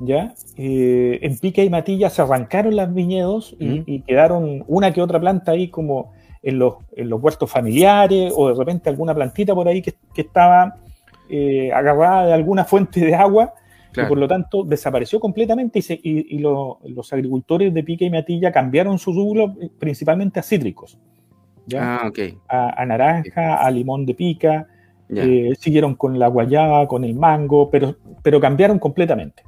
¿ya? 0.00 0.34
Eh, 0.56 1.18
en 1.22 1.38
Pica 1.38 1.62
y 1.62 1.70
Matilla 1.70 2.10
se 2.10 2.22
arrancaron 2.22 2.76
las 2.76 2.92
viñedos 2.92 3.56
y, 3.58 4.00
quedaron 4.00 4.64
una 4.66 4.92
que 4.92 5.02
otra 5.02 5.20
planta 5.20 5.52
ahí 5.52 5.68
como 5.68 6.12
en 6.42 6.58
los, 6.58 6.76
en 6.96 7.08
los 7.08 7.22
huertos 7.22 7.50
familiares 7.50 8.32
o 8.36 8.48
de 8.48 8.54
repente 8.54 8.90
alguna 8.90 9.14
plantita 9.14 9.54
por 9.54 9.68
ahí 9.68 9.80
que, 9.80 9.94
que 10.12 10.22
estaba 10.22 10.76
eh, 11.28 11.72
agarrada 11.72 12.26
de 12.26 12.32
alguna 12.34 12.64
fuente 12.64 13.00
de 13.00 13.14
agua 13.14 13.54
y 13.96 14.04
por 14.06 14.18
lo 14.18 14.26
tanto 14.26 14.64
desapareció 14.64 15.20
completamente 15.20 15.80
y, 16.02 16.38
los 16.38 17.12
agricultores 17.12 17.72
de 17.72 17.82
pica 17.82 18.04
y 18.04 18.10
matilla 18.10 18.52
cambiaron 18.52 18.98
su 18.98 19.12
rubro 19.12 19.54
eh, 19.60 19.70
principalmente 19.78 20.40
a 20.40 20.42
cítricos. 20.42 20.98
Ah, 21.74 22.10
a, 22.48 22.86
naranja, 22.86 23.56
a 23.56 23.70
limón 23.70 24.04
de 24.04 24.14
pica, 24.14 24.66
eh, 25.08 25.52
siguieron 25.58 25.94
con 25.94 26.18
la 26.18 26.28
guayaba, 26.28 26.88
con 26.88 27.04
el 27.04 27.14
mango, 27.14 27.70
pero, 27.70 27.96
pero 28.22 28.40
cambiaron 28.40 28.78
completamente. 28.78 29.42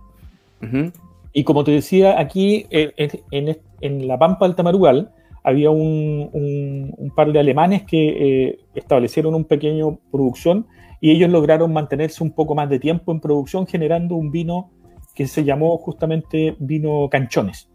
Y 1.33 1.45
como 1.45 1.65
te 1.65 1.73
decía, 1.73 2.19
aquí 2.19 2.67
en, 2.71 4.07
la 4.07 4.19
Pampa 4.19 4.47
del 4.47 4.55
Tamarugal 4.55 5.13
había 5.43 5.71
un, 5.71 7.13
par 7.15 7.33
de 7.33 7.41
alemanes 7.41 7.83
que 7.83 8.59
establecieron 8.75 9.35
un 9.35 9.45
pequeño 9.45 9.99
producción 10.11 10.67
y 11.01 11.11
ellos 11.11 11.31
lograron 11.31 11.73
mantenerse 11.73 12.23
un 12.25 12.31
poco 12.31 12.55
más 12.55 12.71
de 12.71 12.79
tiempo 12.79 13.13
en 13.13 13.21
producción 13.21 13.67
generando 13.67 14.15
un 14.15 14.31
vino 14.31 14.71
que 15.15 15.27
se 15.27 15.45
llamó 15.45 15.77
justamente 15.79 16.57
vino 16.59 17.09
canchones. 17.11 17.71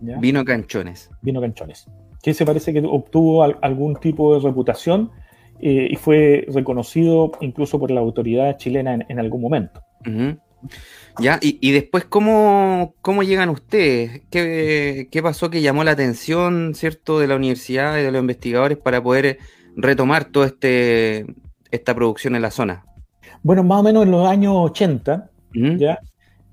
Vino 0.00 0.44
canchones. 0.44 1.10
Vino 1.22 1.40
canchones. 1.40 1.86
Que 2.22 2.34
se 2.34 2.44
parece 2.44 2.72
que 2.72 2.80
obtuvo 2.80 3.42
algún 3.42 3.96
tipo 3.96 4.34
de 4.34 4.40
reputación 4.40 5.10
eh, 5.58 5.88
y 5.90 5.96
fue 5.96 6.46
reconocido 6.48 7.32
incluso 7.40 7.78
por 7.78 7.90
la 7.90 8.00
autoridad 8.00 8.56
chilena 8.56 8.94
en, 9.08 9.18
algún 9.18 9.40
momento. 9.40 9.82
Ya, 11.18 11.38
y, 11.42 11.72
después, 11.72 12.04
¿cómo, 12.04 12.94
¿cómo, 13.02 13.22
llegan 13.22 13.50
ustedes? 13.50 14.22
¿Qué, 14.30 15.08
¿Qué, 15.10 15.22
pasó 15.22 15.50
que 15.50 15.60
llamó 15.60 15.84
la 15.84 15.90
atención, 15.90 16.74
cierto, 16.74 17.18
de 17.18 17.26
la 17.26 17.36
universidad 17.36 17.98
y 17.98 18.02
de 18.02 18.10
los 18.10 18.20
investigadores 18.20 18.78
para 18.78 19.02
poder 19.02 19.38
retomar 19.76 20.26
todo 20.26 20.44
este, 20.44 21.26
esta 21.70 21.94
producción 21.94 22.36
en 22.36 22.42
la 22.42 22.50
zona? 22.50 22.84
Bueno, 23.42 23.62
más 23.64 23.80
o 23.80 23.82
menos 23.82 24.04
en 24.04 24.12
los 24.12 24.26
años 24.26 24.54
80, 24.56 25.30
¿ya? 25.52 25.98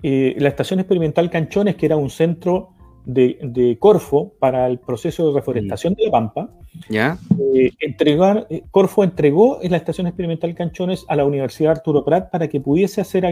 Eh, 0.04 0.36
la 0.38 0.50
Estación 0.50 0.80
Experimental 0.80 1.30
Canchones, 1.30 1.76
que 1.76 1.86
era 1.86 1.96
un 1.96 2.10
centro 2.10 2.74
de, 3.08 3.78
Corfo 3.80 4.34
para 4.40 4.68
el 4.68 4.80
proceso 4.80 5.28
de 5.28 5.40
reforestación 5.40 5.94
de 5.94 6.06
la 6.06 6.12
Pampa, 6.12 6.50
¿Ya? 6.90 7.18
Eh, 7.56 7.72
entregar, 7.80 8.46
eh, 8.50 8.64
Corfo 8.70 9.04
entregó 9.04 9.60
en 9.64 9.72
la 9.72 9.78
Estación 9.78 10.06
Experimental 10.06 10.54
Canchones 10.54 11.06
a 11.08 11.16
la 11.16 11.26
Universidad 11.26 11.72
Arturo 11.72 12.06
Prat 12.06 12.30
para 12.30 12.48
que 12.48 12.60
pudiese 12.60 13.02
hacer, 13.02 13.26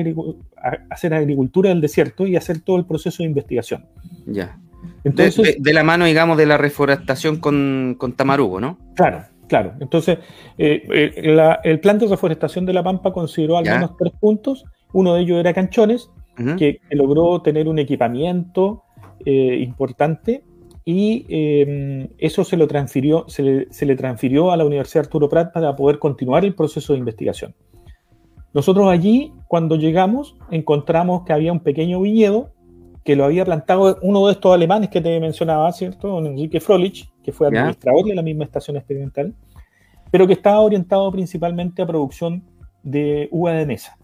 hacer 0.89 1.13
agricultura 1.13 1.69
del 1.69 1.81
desierto 1.81 2.25
y 2.25 2.35
hacer 2.35 2.61
todo 2.61 2.77
el 2.77 2.85
proceso 2.85 3.21
de 3.21 3.29
investigación. 3.29 3.85
Ya. 4.25 4.57
Entonces, 5.03 5.57
de, 5.59 5.73
la 5.73 5.83
mano, 5.83 6.05
digamos, 6.05 6.37
de 6.37 6.45
la 6.45 6.57
reforestación 6.57 7.37
con, 7.37 7.95
con 7.99 8.13
Tamarugo, 8.13 8.59
¿no? 8.59 8.79
Claro, 8.95 9.25
Claro, 9.47 9.73
entonces 9.79 10.17
eh, 10.57 10.83
eh, 10.91 11.57
el 11.63 11.79
plan 11.79 11.99
de 11.99 12.07
reforestación 12.07 12.65
de 12.65 12.73
La 12.73 12.83
Pampa 12.83 13.13
consideró 13.13 13.57
al 13.57 13.65
menos 13.65 13.95
tres 13.97 14.13
puntos. 14.19 14.65
Uno 14.93 15.13
de 15.13 15.21
ellos 15.21 15.39
era 15.39 15.53
Canchones, 15.53 16.09
que, 16.57 16.79
logró 16.91 17.41
tener 17.41 17.67
un 17.67 17.79
equipamiento 17.79 18.83
eh, 19.25 19.57
importante 19.59 20.43
y 20.85 21.25
em, 21.29 22.09
eso 22.17 22.43
se, 22.43 22.57
lo 22.57 22.67
transfirió, 22.67 23.25
se 23.27 23.43
le, 23.43 23.73
se, 23.73 23.85
le, 23.85 23.95
transfirió 23.95 24.51
a 24.51 24.57
la 24.57 24.65
Universidad 24.65 25.05
Arturo 25.05 25.27
Prat 25.27 25.51
para 25.51 25.75
poder 25.75 25.99
continuar 25.99 26.45
el 26.45 26.53
proceso 26.53 26.93
de 26.93 26.99
investigación. 26.99 27.55
Nosotros 28.53 28.87
allí, 28.87 29.33
cuando 29.47 29.75
llegamos, 29.75 30.37
encontramos 30.51 31.23
que 31.25 31.33
había 31.33 31.51
un 31.51 31.59
pequeño 31.59 31.99
viñedo 32.01 32.55
que 33.05 33.15
lo 33.15 33.23
había 33.23 33.45
plantado 33.45 33.99
uno 34.01 34.25
de 34.25 34.33
estos 34.33 34.53
alemanes 34.53 34.89
que 34.89 34.99
te 34.99 35.19
mencionaba, 35.19 35.71
¿cierto? 35.71 36.07
Don 36.07 36.25
Enrique 36.25 36.59
Frolich, 36.59 37.07
que 37.23 37.31
fue 37.31 37.47
administrador 37.47 38.03
de 38.05 38.15
la 38.15 38.23
misma 38.23 38.45
estación 38.45 38.77
experimental, 38.77 39.35
pero 40.09 40.25
que 40.25 40.33
estaba 40.33 40.59
orientado 40.59 41.11
principalmente 41.11 41.83
a 41.83 41.85
producción 41.85 42.43
de 42.81 43.29
uva 43.31 43.51
de 43.51 43.65
mesa. 43.67 43.95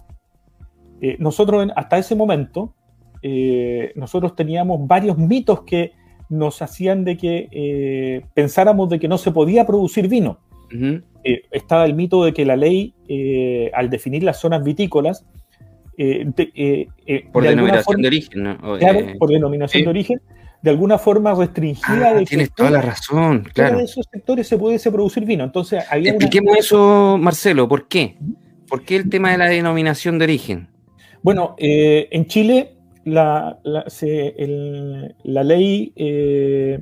Eh, 1.01 1.16
nosotros, 1.18 1.68
hasta 1.75 1.98
ese 1.98 2.13
momento, 2.13 2.75
eh, 3.22 3.92
nosotros 3.96 4.36
teníamos 4.36 4.88
varios 4.88 5.18
mitos 5.18 5.62
que 5.63 5.94
nos 6.30 6.62
hacían 6.62 7.04
de 7.04 7.18
que 7.18 7.50
eh, 7.51 8.25
pensáramos 8.34 8.90
de 8.90 9.00
que 9.00 9.08
no 9.08 9.18
se 9.18 9.32
podía 9.32 9.66
producir 9.66 10.08
vino. 10.08 10.40
estaba 11.51 11.86
el 11.86 11.94
mito 11.94 12.24
de 12.24 12.34
que 12.34 12.46
la 12.46 12.56
ley, 12.56 12.94
al 13.74 13.90
definir 13.90 14.24
las 14.24 14.40
zonas 14.40 14.63
vitícolas, 14.63 15.25
por 17.32 17.44
denominación 17.44 18.01
de 18.01 18.08
origen, 18.08 18.44
¿no? 18.44 18.58
por 19.20 19.30
denominación 19.30 19.84
de 19.84 19.90
origen, 19.90 20.22
de 20.62 20.70
alguna 20.70 20.98
forma 20.98 21.34
restringida. 21.34 22.10
Ah, 22.10 22.13
de 22.13 22.25
tienes 22.25 22.54
toda 22.54 22.70
la 22.70 22.82
razón, 22.82 23.48
claro. 23.54 23.80
En 23.80 23.86
esos 23.86 24.06
sectores 24.12 24.48
se 24.48 24.58
pudiese 24.58 24.92
producir 24.92 25.25
vino. 25.25 25.44
Entonces, 25.44 25.84
había 25.90 26.12
Expliquemos 26.12 26.58
eso, 26.58 27.18
Marcelo, 27.20 27.68
¿por 27.68 27.88
qué? 27.88 28.18
¿Por 28.68 28.84
qué 28.84 28.98
el 28.98 29.10
tema 29.10 29.32
de 29.32 29.38
la 29.38 29.46
denominación 29.46 30.20
de 30.20 30.25
origen? 30.25 30.70
Bueno, 31.24 31.56
eh, 31.58 32.08
en 32.12 32.25
Chile 32.28 32.78
la, 33.05 33.60
ley, 35.24 35.93
eh, 35.96 36.79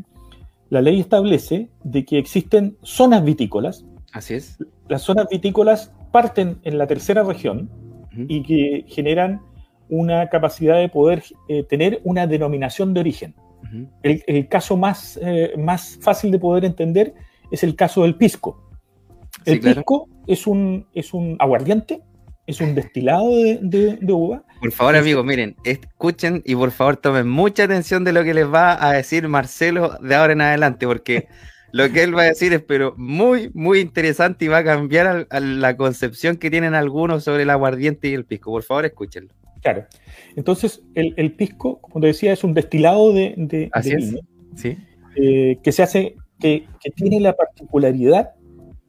la 0.69 0.81
ley 0.81 0.99
establece 0.99 1.69
de 1.83 2.05
que 2.05 2.17
existen 2.17 2.77
zonas 2.83 3.23
vitícolas. 3.23 3.85
Así 4.11 4.35
es. 4.35 4.57
Las 4.88 5.03
zonas 5.03 5.27
vitícolas 5.29 5.93
parten 6.11 6.59
en 6.63 6.77
la 6.77 6.88
tercera 6.88 7.23
región 7.23 7.69
y 8.27 8.43
que 8.43 8.85
generan 8.88 9.41
una 9.88 10.27
capacidad 10.29 10.77
de 10.77 10.89
poder 10.89 11.23
eh, 11.47 11.63
tener 11.63 12.01
una 12.03 12.27
denominación 12.27 12.93
de 12.93 12.99
origen 12.99 13.35
el, 14.03 14.47
caso 14.47 14.77
más, 14.77 15.19
eh, 15.21 15.53
más 15.57 15.97
fácil 16.01 16.31
de 16.31 16.39
poder 16.39 16.65
entender 16.65 17.13
es 17.51 17.63
el 17.63 17.75
caso 17.75 18.03
del 18.03 18.15
pisco. 18.15 18.63
El 19.45 19.59
pisco 19.59 20.07
es 20.27 20.47
un, 20.47 20.88
es 20.93 21.13
un 21.13 21.35
aguardiente, 21.39 22.01
es 22.49 22.61
un 22.61 22.73
destilado 22.73 23.29
de, 23.61 23.99
uva. 24.11 24.43
Por 24.59 24.71
favor, 24.71 24.95
amigos, 24.95 25.23
miren, 25.23 25.55
escuchen 25.63 26.41
y 26.45 26.55
por 26.55 26.71
favor 26.71 26.97
tomen 26.97 27.29
mucha 27.29 27.65
atención 27.65 28.03
de 28.03 28.11
lo 28.11 28.23
que 28.23 28.33
les 28.33 28.51
va 28.51 28.83
a 28.83 28.93
decir 28.93 29.27
Marcelo 29.27 29.97
de 30.01 30.15
ahora 30.15 30.33
en 30.33 30.41
adelante, 30.41 30.87
porque 30.87 31.27
lo 31.71 31.91
que 31.91 32.01
él 32.01 32.17
va 32.17 32.23
a 32.23 32.25
decir 32.25 32.51
es 32.53 32.63
pero 32.63 32.95
muy, 32.97 33.51
muy 33.53 33.79
interesante 33.79 34.45
y 34.45 34.47
va 34.47 34.57
a 34.57 34.63
cambiar 34.63 35.27
la 35.29 35.77
concepción 35.77 36.37
que 36.37 36.49
tienen 36.49 36.73
algunos 36.73 37.23
sobre 37.23 37.43
el 37.43 37.51
aguardiente 37.51 38.07
y 38.07 38.15
el 38.15 38.25
pisco. 38.25 38.51
Por 38.51 38.63
favor, 38.63 38.85
escúchenlo. 38.85 39.31
Claro. 39.61 39.85
Entonces, 40.35 40.81
el, 40.95 41.31
pisco, 41.33 41.79
como 41.81 42.01
te 42.01 42.07
decía, 42.07 42.33
es 42.33 42.43
un 42.43 42.53
destilado 42.53 43.13
de, 43.13 43.35
de, 43.37 43.69
vino, 43.83 44.19
¿Sí? 44.55 44.77
Eh, 45.15 45.59
que 45.61 45.71
se 45.71 45.83
hace, 45.83 46.15
que, 46.39 46.65
tiene 46.95 47.19
la 47.19 47.33
particularidad 47.33 48.31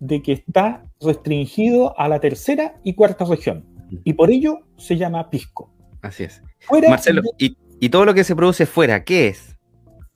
de 0.01 0.23
que 0.23 0.33
está 0.33 0.85
restringido 1.01 1.99
a 1.99 2.09
la 2.09 2.19
tercera 2.19 2.81
y 2.83 2.95
cuarta 2.95 3.25
región. 3.25 3.65
Y 4.05 4.15
por 4.15 4.31
ello 4.31 4.61
se 4.77 4.97
llama 4.97 5.31
pisco. 5.31 5.73
Así 6.03 6.25
es. 6.25 6.43
Marcelo, 6.89 7.23
y, 7.39 7.89
todo 7.89 8.05
lo 8.05 8.15
que 8.15 8.25
se 8.25 8.35
produce 8.35 8.67
fuera, 8.67 9.05
¿qué 9.05 9.29
es? 9.29 9.59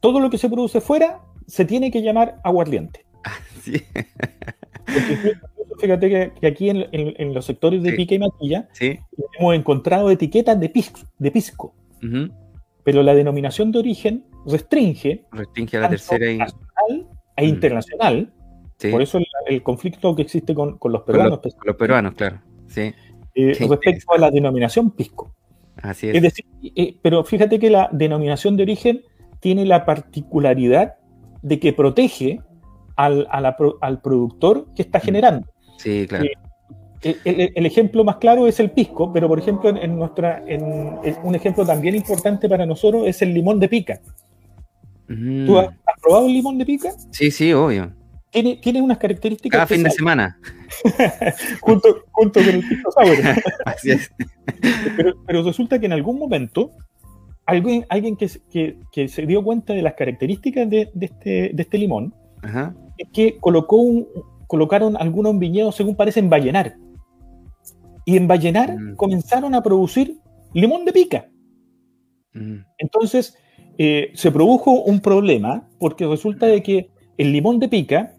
Todo 0.01 0.21
lo 0.21 0.31
que 0.31 0.39
se 0.39 0.49
produce 0.49 0.81
fuera 0.81 1.21
se 1.47 1.65
tiene 1.65 1.91
que 1.91 2.03
llamar 2.03 2.41
aguardiente. 2.45 3.05
sí. 3.63 3.83
fíjate 5.81 6.33
que, 6.41 6.47
aquí 6.47 6.71
en, 6.71 7.35
los 7.35 7.45
sectores 7.45 7.83
de 7.83 7.93
pica 7.93 8.15
y 8.15 8.19
maquilla 8.19 8.69
hemos 9.39 9.55
encontrado 9.55 10.11
etiquetas 10.11 10.59
de 10.61 10.69
pisco, 10.69 11.01
de 11.19 11.31
pisco. 11.31 11.75
pero 12.85 13.03
la 13.03 13.15
denominación 13.15 13.73
de 13.73 13.79
origen 13.79 14.25
restringe, 14.47 15.25
restringe 15.33 15.77
a 15.77 15.81
la 15.81 15.89
tercera 15.89 16.27
nacional 16.27 17.09
e 17.37 17.47
internacional. 17.47 18.33
Por 18.91 19.03
eso 19.03 19.19
el, 19.47 19.63
conflicto 19.63 20.15
que 20.15 20.23
existe 20.23 20.55
con, 20.55 20.79
los 20.83 21.03
peruanos. 21.03 21.41
Con 21.41 21.53
los, 21.65 21.77
peruanos, 21.77 22.15
claro. 22.15 22.41
Sí. 22.67 22.93
Eh, 23.35 23.57
respecto 23.69 24.13
a 24.13 24.19
la 24.19 24.31
denominación 24.31 24.91
pisco. 24.91 25.35
Así 25.77 26.09
es. 26.09 26.23
decir, 26.23 26.45
eh, 26.63 26.97
pero 27.03 27.25
fíjate 27.25 27.59
que 27.59 27.71
la 27.71 27.89
denominación 27.93 28.57
de 28.57 28.63
origen 28.63 29.03
tiene 29.41 29.65
la 29.65 29.85
particularidad 29.85 30.95
de 31.43 31.59
que 31.59 31.73
protege 31.73 32.41
al, 32.97 33.27
al 33.31 34.01
productor 34.01 34.67
que 34.75 34.83
está 34.83 34.99
mm. 34.99 35.03
generando. 35.03 35.49
Sí, 35.79 36.07
claro. 36.09 36.25
Eh, 37.05 37.53
el, 37.55 37.67
ejemplo 37.67 38.03
más 38.03 38.17
claro 38.17 38.47
es 38.47 38.59
el 38.61 38.71
pisco, 38.71 39.13
pero 39.13 39.29
por 39.29 39.39
ejemplo, 39.39 39.69
en, 39.69 39.99
nuestra, 39.99 40.43
en, 40.47 40.63
un 41.23 41.35
ejemplo 41.35 41.67
también 41.67 41.95
importante 41.95 42.49
para 42.49 42.65
nosotros 42.65 43.07
es 43.07 43.21
el 43.21 43.35
limón 43.35 43.61
de 43.61 43.69
pica. 43.69 44.01
Mm. 45.09 45.47
¿Tú 45.47 45.59
has, 45.59 45.69
probado 46.01 46.27
el 46.27 46.33
limón 46.33 46.57
de 46.57 46.65
pica? 46.65 46.93
Sí, 47.11 47.31
sí, 47.31 47.53
obvio. 47.53 47.93
Tiene, 48.35 48.57
tiene 48.57 48.83
unas 48.83 48.99
características. 48.99 49.57
Cada 49.57 49.67
fin 49.69 49.85
de 49.85 49.91
semana. 49.91 50.37
junto, 51.61 52.05
con 52.11 52.33
el 52.35 52.65
sour. 52.93 53.17
Así 53.65 53.93
es. 53.93 54.11
pero, 54.97 55.43
resulta 55.45 55.79
que 55.79 55.87
en 55.87 55.93
algún 55.93 56.19
momento 56.19 56.73
alguien, 57.47 57.87
alguien 57.89 58.17
que, 58.17 58.29
que, 58.91 59.09
se 59.09 59.25
dio 59.25 59.45
cuenta 59.45 59.73
de 59.73 59.83
las 59.83 59.95
características 59.95 60.69
de, 60.69 60.91
de, 60.93 61.07
este, 61.07 61.51
de 61.55 61.63
este 61.63 61.79
limón 61.79 62.13
es 62.99 63.09
que 63.13 63.39
colocó 63.39 63.77
un, 63.77 64.09
colocaron 64.49 64.97
algunos 64.97 65.39
viñedos, 65.39 65.77
según 65.77 65.95
parece, 65.95 66.19
en 66.19 66.29
Vallenar. 66.29 66.75
Y 68.05 68.17
en 68.17 68.27
Vallenar 68.27 68.77
mm. 68.77 68.97
comenzaron 68.97 69.55
a 69.55 69.63
producir 69.63 70.19
limón 70.55 70.85
de 70.85 70.93
pica. 70.93 71.29
Mm. 72.33 72.65
Entonces, 72.79 73.39
eh, 73.79 74.11
se 74.15 74.33
produjo 74.33 74.83
un 74.83 74.99
problema 74.99 75.69
porque 75.79 76.05
resulta 76.05 76.47
de 76.47 76.65
que 76.65 76.91
el 77.17 77.33
limón 77.33 77.61
de 77.61 77.69
pica 77.69 78.17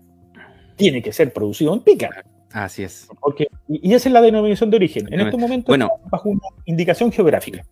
tiene 0.76 1.02
que 1.02 1.12
ser 1.12 1.34
producido 1.34 1.74
en 1.74 1.82
pica. 1.82 2.10
Así 2.52 2.84
es. 2.84 3.08
Porque, 3.20 3.48
y 3.68 3.94
esa 3.94 4.10
es 4.10 4.14
la 4.14 4.22
denominación 4.22 4.70
de 4.70 4.78
origen. 4.78 5.12
En 5.12 5.20
estos 5.20 5.40
momentos, 5.40 5.68
bueno, 5.68 5.90
bajo 6.10 6.30
una 6.30 6.42
indicación 6.66 7.12
geográfica. 7.12 7.66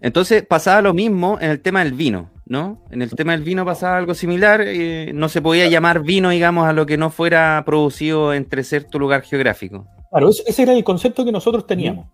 Entonces, 0.00 0.44
pasaba 0.44 0.82
lo 0.82 0.94
mismo 0.94 1.38
en 1.40 1.50
el 1.50 1.60
tema 1.60 1.84
del 1.84 1.94
vino. 1.94 2.30
¿no? 2.46 2.84
En 2.90 3.02
el 3.02 3.10
tema 3.10 3.32
del 3.32 3.42
vino 3.42 3.64
pasaba 3.64 3.98
algo 3.98 4.14
similar, 4.14 4.62
eh, 4.64 5.10
no 5.12 5.28
se 5.28 5.42
podía 5.42 5.68
llamar 5.68 6.02
vino, 6.02 6.30
digamos, 6.30 6.66
a 6.66 6.72
lo 6.72 6.86
que 6.86 6.96
no 6.96 7.10
fuera 7.10 7.62
producido 7.66 8.32
entre 8.32 8.62
cierto 8.62 8.98
lugar 8.98 9.22
geográfico. 9.22 9.86
Claro, 10.10 10.28
ese 10.28 10.62
era 10.62 10.72
el 10.72 10.84
concepto 10.84 11.24
que 11.24 11.32
nosotros 11.32 11.66
teníamos. 11.66 12.06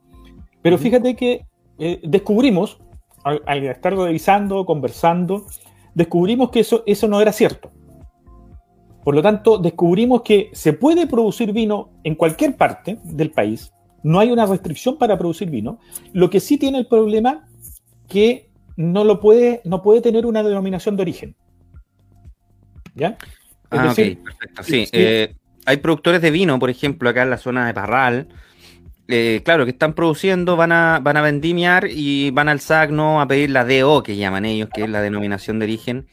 Pero 0.62 0.78
fíjate 0.78 1.14
que 1.14 1.44
eh, 1.78 2.00
descubrimos, 2.02 2.78
al, 3.24 3.64
estar 3.64 3.94
revisando, 3.94 4.64
conversando, 4.64 5.46
descubrimos 5.94 6.50
que 6.50 6.60
eso, 6.60 6.82
eso 6.86 7.06
no 7.08 7.20
era 7.20 7.32
cierto. 7.32 7.70
Por 9.04 9.14
lo 9.14 9.22
tanto, 9.22 9.58
descubrimos 9.58 10.22
que 10.22 10.50
se 10.52 10.72
puede 10.72 11.06
producir 11.06 11.52
vino 11.52 11.90
en 12.04 12.14
cualquier 12.14 12.56
parte 12.56 12.98
del 13.02 13.30
país, 13.30 13.72
no 14.02 14.18
hay 14.18 14.30
una 14.30 14.46
restricción 14.46 14.98
para 14.98 15.16
producir 15.16 15.50
vino. 15.50 15.78
Lo 16.12 16.30
que 16.30 16.40
sí 16.40 16.58
tiene 16.58 16.78
el 16.78 16.86
problema 16.86 17.46
que 18.08 18.50
no 18.76 19.04
lo 19.04 19.20
puede, 19.20 19.60
no 19.64 19.82
puede 19.82 20.00
tener 20.00 20.26
una 20.26 20.42
denominación 20.42 20.96
de 20.96 21.02
origen. 21.02 21.36
¿Ya? 22.94 23.16
ah, 23.70 23.88
ok, 23.90 23.94
perfecto. 23.94 24.62
Sí, 24.62 24.86
eh, 24.92 25.34
hay 25.64 25.76
productores 25.78 26.20
de 26.20 26.30
vino, 26.30 26.58
por 26.58 26.70
ejemplo, 26.70 27.08
acá 27.08 27.22
en 27.22 27.30
la 27.30 27.38
zona 27.38 27.66
de 27.66 27.74
Parral, 27.74 28.28
eh, 29.08 29.42
claro, 29.44 29.64
que 29.64 29.70
están 29.70 29.94
produciendo, 29.94 30.56
van 30.56 30.72
a, 30.72 31.00
van 31.00 31.16
a 31.16 31.22
vendimiar 31.22 31.86
y 31.90 32.30
van 32.30 32.48
al 32.48 32.60
SACNO 32.60 33.20
a 33.20 33.28
pedir 33.28 33.50
la 33.50 33.64
DO, 33.64 34.02
que 34.02 34.16
llaman 34.16 34.44
ellos, 34.44 34.68
que 34.72 34.84
es 34.84 34.90
la 34.90 35.00
denominación 35.00 35.58
de 35.58 35.64
origen, 35.64 36.06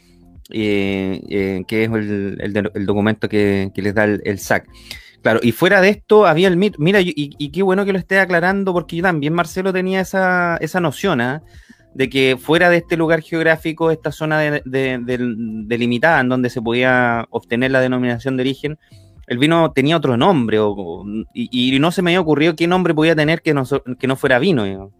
eh, 0.51 1.63
que 1.67 1.83
es 1.83 1.91
el, 1.91 2.85
documento 2.85 3.29
que, 3.29 3.71
les 3.75 3.93
da 3.93 4.05
el, 4.05 4.39
SAC. 4.39 4.67
Claro, 5.21 5.39
y 5.43 5.51
fuera 5.51 5.81
de 5.81 5.89
esto 5.89 6.25
había 6.25 6.47
el 6.47 6.57
mito, 6.57 6.77
mira, 6.79 6.99
y, 7.01 7.49
qué 7.49 7.61
bueno 7.61 7.85
que 7.85 7.93
lo 7.93 7.99
esté 7.99 8.19
aclarando, 8.19 8.73
porque 8.73 8.95
yo 8.97 9.03
también, 9.03 9.33
Marcelo, 9.33 9.73
tenía 9.73 10.01
esa, 10.01 10.57
esa 10.57 10.79
noción, 10.79 11.21
¿ah? 11.21 11.43
de 11.93 12.09
que 12.09 12.37
fuera 12.39 12.69
de 12.69 12.77
este 12.77 12.95
lugar 12.97 13.21
geográfico, 13.21 13.91
esta 13.91 14.11
zona 14.11 14.61
delimitada 14.63 16.21
en 16.21 16.29
donde 16.29 16.49
se 16.49 16.61
podía 16.61 17.25
obtener 17.29 17.71
la 17.71 17.81
denominación 17.81 18.37
de 18.37 18.41
origen, 18.41 18.77
el 19.27 19.37
vino 19.37 19.71
tenía 19.71 19.97
otro 19.97 20.17
nombre 20.17 20.57
y, 21.33 21.77
no 21.79 21.91
se 21.91 22.01
me 22.01 22.11
había 22.11 22.21
ocurrido 22.21 22.55
qué 22.55 22.67
nombre 22.67 22.93
podía 22.93 23.15
tener 23.15 23.41
que 23.41 23.53
no, 23.53 23.63
que 23.99 24.07
no 24.07 24.15
fuera 24.15 24.39
vino. 24.39 24.91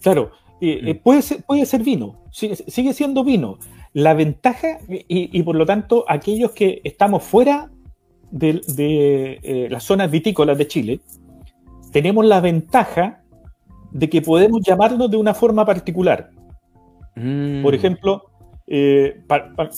Claro, 0.00 0.30
eh, 0.60 0.94
mm. 0.94 1.02
puede, 1.02 1.22
ser, 1.22 1.42
puede 1.44 1.66
ser 1.66 1.82
vino, 1.82 2.22
sigue, 2.30 2.92
siendo 2.92 3.24
vino. 3.24 3.58
La 3.94 4.12
ventaja, 4.12 4.78
y, 4.88 5.42
por 5.44 5.56
lo 5.56 5.64
tanto, 5.64 6.04
aquellos 6.08 6.50
que 6.50 6.80
estamos 6.84 7.22
fuera 7.22 7.70
de, 8.30 8.60
eh, 9.42 9.68
las 9.70 9.84
zonas 9.84 10.10
vitícolas 10.10 10.58
de 10.58 10.66
Chile, 10.66 11.00
tenemos 11.92 12.26
la 12.26 12.40
ventaja 12.40 13.22
de 13.92 14.10
que 14.10 14.20
podemos 14.20 14.60
llamarlo 14.62 15.08
de 15.08 15.16
una 15.16 15.32
forma 15.32 15.64
particular. 15.64 16.30
Mm. 17.14 17.62
Por 17.62 17.74
ejemplo, 17.74 18.24
eh, 18.66 19.22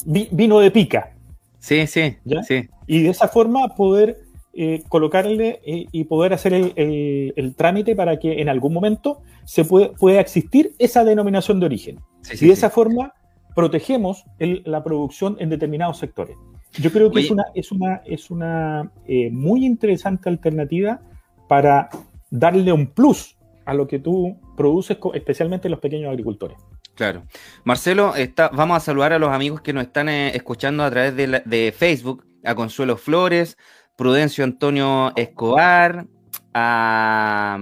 vino 0.05 0.61
de 0.61 0.71
pica. 0.71 1.15
Sí, 1.59 1.87
sí, 1.87 2.17
sí. 2.47 2.69
Y 2.87 3.03
de 3.03 3.11
esa 3.11 3.29
forma 3.29 3.75
poder 3.75 4.17
eh, 4.55 4.83
colocarle 4.89 5.61
eh, 5.67 5.85
y 5.93 6.05
poder 6.05 6.33
hacer 6.33 6.55
el, 6.55 7.55
trámite 7.57 7.95
para 7.95 8.19
que 8.19 8.41
en 8.41 8.49
algún 8.49 8.73
momento 8.73 9.21
se 9.45 9.67
pueda 9.67 10.19
existir 10.19 10.73
esa 10.79 11.05
denominación 11.05 11.61
de 11.61 11.67
origen. 11.67 12.01
y 12.33 12.47
de 12.47 12.53
esa 12.55 12.71
forma 12.71 13.13
protegemos 13.57 14.25
la 14.39 14.85
producción 14.85 15.37
en 15.41 15.49
determinados 15.49 15.99
sectores. 15.99 16.37
Yo 16.79 16.93
creo 16.93 17.11
que 17.11 17.21
es 17.21 17.31
una, 17.31 17.45
es 17.55 17.73
una, 17.73 18.03
es 18.05 18.31
una 18.31 18.93
muy 19.33 19.65
interesante 19.65 20.29
alternativa 20.29 21.01
para 21.49 21.89
darle 22.31 22.71
un 22.73 22.87
plus 22.89 23.37
a 23.65 23.75
lo 23.75 23.89
que 23.89 23.99
tú 23.99 24.39
produces, 24.57 24.99
especialmente 25.15 25.69
los 25.69 25.81
pequeños 25.81 26.11
agricultores. 26.11 26.59
Claro. 26.95 27.25
Marcelo, 27.65 28.15
está, 28.15 28.49
vamos 28.49 28.79
a 28.79 28.81
saludar 28.81 29.13
a 29.13 29.19
los 29.19 29.31
amigos 29.31 29.61
que 29.61 29.73
nos 29.73 29.85
están 29.85 30.09
eh, 30.09 30.35
escuchando 30.35 30.83
a 30.83 30.91
través 30.91 31.15
de, 31.15 31.75
Facebook, 31.77 32.25
a 32.45 32.55
Consuelo 32.55 32.97
Flores, 32.97 33.59
Prudencio 33.97 34.45
Antonio 34.45 35.13
Escobar, 35.17 36.07
a 36.55 37.59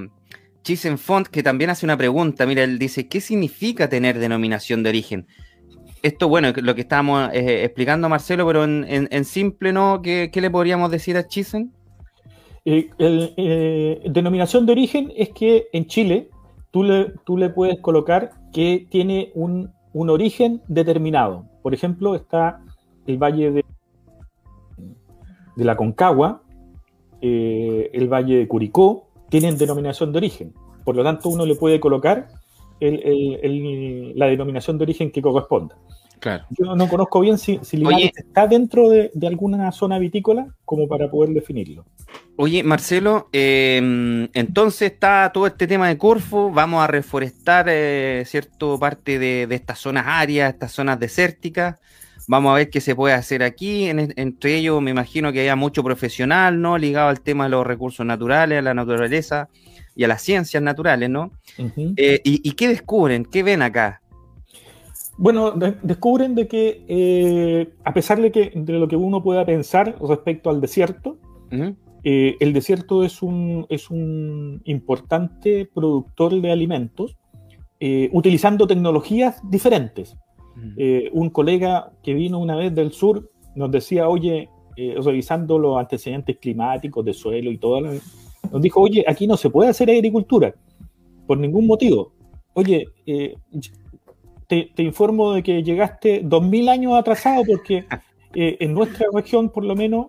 Chisen 0.63 0.99
Font, 0.99 1.27
que 1.27 1.43
también 1.43 1.71
hace 1.71 1.85
una 1.85 1.97
pregunta. 1.97 2.47
Mira, 2.47 2.63
él 2.63 2.79
dice, 2.79 3.09
¿qué 3.09 3.21
significa 3.21 3.89
tener 3.89 4.19
denominación 4.19 4.83
de 4.83 4.91
origen? 4.91 5.27
Esto, 6.05 6.29
bueno, 6.29 6.53
lo 6.55 6.75
que 6.75 6.83
estábamos 6.83 7.31
eh, 7.33 7.65
explicando, 7.65 8.11
Marcelo, 8.11 8.47
pero 8.47 8.63
en, 8.63 9.25
simple, 9.25 9.73
¿no? 9.73 10.03
¿Qué, 10.03 10.29
¿Qué, 10.31 10.43
le 10.43 10.51
podríamos 10.51 10.91
decir 10.91 11.17
a 11.17 11.27
Chisen? 11.27 11.73
Eh, 12.67 12.91
eh, 12.99 14.03
denominación 14.11 14.67
de 14.67 14.73
origen 14.73 15.11
es 15.17 15.31
que 15.31 15.69
en 15.73 15.87
Chile 15.87 16.29
tú 16.71 16.83
le, 16.83 17.15
tú 17.25 17.39
le 17.39 17.49
puedes 17.49 17.81
colocar 17.81 18.33
que 18.53 18.87
tiene 18.91 19.33
un, 19.35 19.73
origen 19.95 20.61
determinado. 20.69 21.47
Por 21.63 21.73
ejemplo, 21.73 22.15
está 22.15 22.61
el 23.07 23.17
valle 23.17 23.51
de, 23.51 23.65
de 25.57 25.65
la 25.65 25.75
Concagua, 25.75 26.43
eh, 27.23 27.89
el 27.95 28.13
valle 28.13 28.37
de 28.37 28.47
Curicó, 28.47 29.09
tienen 29.31 29.57
denominación 29.57 30.13
de 30.13 30.19
origen. 30.19 30.53
Por 30.85 30.97
lo 30.97 31.03
tanto, 31.03 31.31
uno 31.31 31.47
le 31.47 31.55
puede 31.55 31.81
colocar 31.81 32.29
la 32.91 34.27
denominación 34.27 34.79
de 34.79 34.85
origen 34.85 35.11
que 35.11 35.23
corresponda. 35.23 35.77
Yo 36.51 36.75
no 36.75 36.89
conozco 36.89 37.21
bien 37.21 37.39
si, 37.39 37.59
si 37.63 37.83
está 38.17 38.47
dentro 38.47 38.89
de, 38.89 39.11
alguna 39.27 39.71
zona 39.73 39.99
vitícola 39.99 40.47
como 40.65 40.89
para 40.89 41.11
poder 41.11 41.35
definirlo. 41.35 41.85
Oye, 42.37 42.63
Marcelo, 42.63 43.29
em, 43.33 44.29
entonces 44.33 44.93
está 44.93 45.31
todo 45.33 45.47
este 45.47 45.67
tema 45.67 45.89
de 45.89 45.99
Corfo, 45.99 46.51
vamos 46.51 46.83
a 46.83 46.87
reforestar 46.87 47.67
eh, 47.69 48.25
cierto 48.27 48.79
parte 48.79 49.19
de, 49.19 49.47
estas 49.51 49.79
zonas 49.79 50.05
áreas, 50.07 50.53
estas 50.53 50.73
zonas 50.73 50.99
desérticas. 50.99 51.81
Vamos 52.27 52.53
a 52.53 52.57
ver 52.57 52.71
qué 52.71 52.81
se 52.81 52.95
puede 52.95 53.15
hacer 53.15 53.43
aquí. 53.43 53.87
entre 53.87 54.57
ellos, 54.57 54.81
me 54.81 54.91
imagino 54.91 55.31
que 55.31 55.41
haya 55.41 55.57
mucho 55.57 55.85
profesional, 55.85 56.61
¿no? 56.61 56.79
Ligado 56.79 57.11
al 57.11 57.21
tema 57.21 57.45
de 57.45 57.51
los 57.51 57.67
recursos 57.67 58.07
naturales, 58.07 58.59
a 58.59 58.63
la 58.63 58.73
naturaleza 58.73 59.51
y 59.95 60.05
a 60.05 60.09
las 60.09 60.23
ciencias 60.23 60.63
naturales, 60.63 61.11
¿no? 61.11 61.33
Eh, 61.97 62.21
y, 62.25 62.53
qué 62.53 62.69
descubren? 62.69 63.25
¿Qué 63.25 63.43
ven 63.43 63.63
acá? 63.63 64.01
Bueno, 65.17 65.53
descubren 65.83 66.35
de 66.35 66.49
que 66.49 66.85
eh, 66.89 67.73
a 67.85 67.95
pesar 67.95 68.21
de, 68.21 68.33
que, 68.33 68.53
de 68.55 68.73
lo 68.75 68.89
que 68.89 68.97
uno 68.97 69.23
pueda 69.23 69.47
pensar 69.47 69.97
respecto 70.01 70.51
al 70.51 70.61
desierto, 70.61 71.19
eh, 72.03 72.37
el 72.41 72.53
desierto 72.53 73.05
es 73.05 73.23
un, 73.23 73.67
es 73.69 73.91
un 73.91 74.61
importante 74.65 75.71
productor 75.73 76.41
de 76.41 76.51
alimentos 76.51 77.17
eh, 77.79 78.09
utilizando 78.13 78.67
tecnologías 78.67 79.41
diferentes. 79.49 80.17
un 81.13 81.31
colega 81.31 81.93
que 82.03 82.15
vino 82.15 82.39
una 82.39 82.57
vez 82.57 82.75
del 82.75 82.93
sur 82.93 83.31
nos 83.55 83.71
decía, 83.71 84.09
oye, 84.09 84.49
revisando 84.77 85.59
los 85.59 85.79
antecedentes 85.79 86.39
climáticos 86.39 87.05
de 87.05 87.15
suelo 87.15 87.53
y 87.53 87.59
todo, 87.59 87.81
nos 88.53 88.63
dijo, 88.63 88.81
oye, 88.81 89.05
aquí 89.07 89.27
no 89.27 89.37
se 89.37 89.51
puede 89.51 89.71
hacer 89.71 89.91
agricultura 89.91 90.55
por 91.27 91.39
ningún 91.39 91.67
motivo. 91.67 92.13
Oye, 92.55 92.87
te, 94.47 94.83
informo 94.83 95.33
de 95.33 95.43
que 95.43 95.63
llegaste 95.63 96.21
dos 96.23 96.47
mil 96.47 96.69
años 96.69 96.95
atrasado 96.95 97.43
porque 97.45 97.85
en 98.35 98.75
nuestra 98.75 99.07
región, 99.13 99.51
por 99.51 99.65
lo 99.65 99.75
menos, 99.75 100.09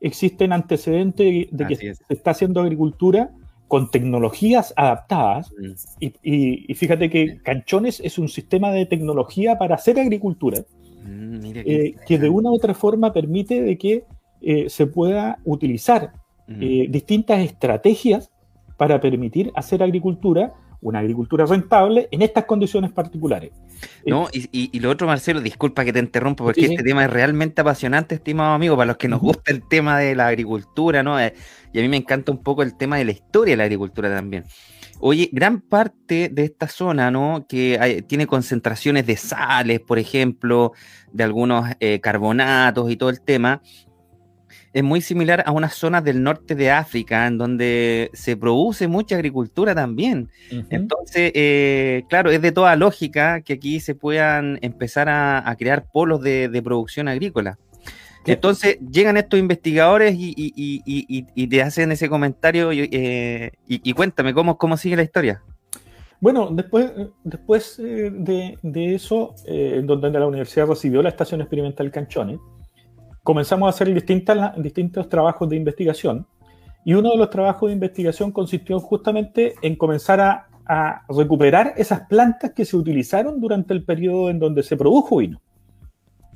existen 0.00 0.52
antecedentes 0.52 1.48
de 1.50 1.66
que 1.66 1.76
se 1.76 1.94
está 2.08 2.32
haciendo 2.32 2.60
agricultura 2.60 3.30
con 3.68 3.90
tecnologías 3.90 4.72
adaptadas. 4.76 5.50
Mm. 5.58 6.06
Y, 6.22 6.74
fíjate 6.74 7.10
que 7.10 7.38
Canchones 7.42 8.00
es 8.00 8.18
un 8.18 8.28
sistema 8.28 8.70
de 8.70 8.86
tecnología 8.86 9.58
para 9.58 9.76
hacer 9.76 9.98
agricultura 9.98 10.64
mm, 11.04 11.40
eh, 11.54 11.94
que 12.06 12.18
de 12.18 12.28
una 12.28 12.50
u 12.50 12.54
otra 12.54 12.74
forma 12.74 13.12
permite 13.12 13.62
de 13.62 13.78
que 13.78 14.04
eh, 14.42 14.68
se 14.68 14.86
pueda 14.86 15.38
utilizar 15.44 16.12
eh, 16.48 16.86
distintas 16.88 17.40
estrategias 17.40 18.30
para 18.76 19.00
permitir 19.00 19.50
hacer 19.54 19.82
agricultura 19.82 20.52
una 20.84 20.98
agricultura 20.98 21.46
rentable 21.46 22.08
en 22.10 22.20
estas 22.20 22.44
condiciones 22.44 22.92
particulares. 22.92 23.52
No, 24.06 24.28
y, 24.32 24.78
lo 24.80 24.90
otro, 24.90 25.06
Marcelo, 25.06 25.40
disculpa 25.40 25.82
que 25.82 25.94
te 25.94 25.98
interrumpa, 25.98 26.44
porque 26.44 26.66
este 26.66 26.82
tema 26.82 27.04
es 27.04 27.10
realmente 27.10 27.62
apasionante, 27.62 28.16
estimado 28.16 28.52
amigo, 28.52 28.76
para 28.76 28.88
los 28.88 28.98
que 28.98 29.08
nos 29.08 29.20
gusta 29.20 29.50
el 29.50 29.66
tema 29.66 29.98
de 29.98 30.14
la 30.14 30.28
agricultura, 30.28 31.02
¿no? 31.02 31.18
Eh, 31.18 31.32
y 31.72 31.78
a 31.78 31.82
mí 31.82 31.88
me 31.88 31.96
encanta 31.96 32.30
un 32.32 32.42
poco 32.42 32.62
el 32.62 32.76
tema 32.76 32.98
de 32.98 33.06
la 33.06 33.12
historia 33.12 33.52
de 33.52 33.56
la 33.56 33.64
agricultura 33.64 34.14
también. 34.14 34.44
Oye, 35.00 35.30
gran 35.32 35.62
parte 35.62 36.28
de 36.30 36.44
esta 36.44 36.68
zona, 36.68 37.10
¿no? 37.10 37.46
Que 37.48 38.04
tiene 38.06 38.26
concentraciones 38.26 39.06
de 39.06 39.16
sales, 39.16 39.80
por 39.80 39.98
ejemplo, 39.98 40.72
de 41.12 41.24
algunos 41.24 41.66
eh, 41.80 42.00
carbonatos 42.00 42.90
y 42.90 42.96
todo 42.96 43.08
el 43.08 43.22
tema, 43.22 43.62
es 44.74 44.82
muy 44.82 45.00
similar 45.00 45.44
a 45.46 45.52
unas 45.52 45.74
zonas 45.74 46.02
del 46.02 46.20
norte 46.22 46.56
de 46.56 46.72
África, 46.72 47.28
en 47.28 47.38
donde 47.38 48.10
se 48.12 48.36
produce 48.36 48.88
mucha 48.88 49.14
agricultura 49.14 49.72
también. 49.72 50.28
Entonces, 50.68 51.30
eh, 51.32 52.02
claro, 52.08 52.32
es 52.32 52.42
de 52.42 52.50
toda 52.50 52.74
lógica 52.74 53.40
que 53.42 53.52
aquí 53.52 53.78
se 53.78 53.94
puedan 53.94 54.58
empezar 54.62 55.08
a, 55.08 55.54
crear 55.56 55.86
polos 55.86 56.20
de, 56.22 56.60
producción 56.64 57.06
agrícola. 57.06 57.56
Entonces 58.26 58.78
llegan 58.90 59.16
estos 59.16 59.38
investigadores 59.38 60.16
y, 60.18 61.46
te 61.48 61.62
hacen 61.62 61.92
ese 61.92 62.08
comentario 62.08 62.70
eh, 62.72 63.52
y, 63.68 63.92
cuéntame 63.92 64.34
cómo, 64.34 64.58
cómo 64.58 64.76
sigue 64.76 64.96
la 64.96 65.04
historia. 65.04 65.40
Bueno, 66.18 66.48
después, 66.50 66.90
después 67.22 67.78
eh, 67.78 68.10
de, 68.12 68.58
de, 68.62 68.94
eso, 68.96 69.36
en 69.46 69.86
donde 69.86 70.10
la 70.10 70.26
universidad 70.26 70.66
recibió 70.66 71.00
la 71.00 71.10
estación 71.10 71.42
experimental 71.42 71.92
Canchones, 71.92 72.40
comenzamos 73.24 73.66
a 73.66 73.70
hacer 73.70 73.92
distintas, 73.92 74.62
distintos 74.62 75.08
trabajos 75.08 75.48
de 75.48 75.56
investigación 75.56 76.26
y 76.84 76.92
uno 76.94 77.10
de 77.10 77.16
los 77.16 77.30
trabajos 77.30 77.68
de 77.68 77.74
investigación 77.74 78.30
consistió 78.30 78.78
justamente 78.78 79.54
en 79.62 79.74
comenzar 79.74 80.20
a, 80.20 80.48
recuperar 81.10 81.74
esas 81.76 82.06
plantas 82.08 82.52
que 82.52 82.64
se 82.64 82.74
utilizaron 82.74 83.38
durante 83.38 83.74
el 83.74 83.84
periodo 83.84 84.30
en 84.30 84.38
donde 84.38 84.62
se 84.62 84.78
produjo 84.78 85.18
vino. 85.18 85.38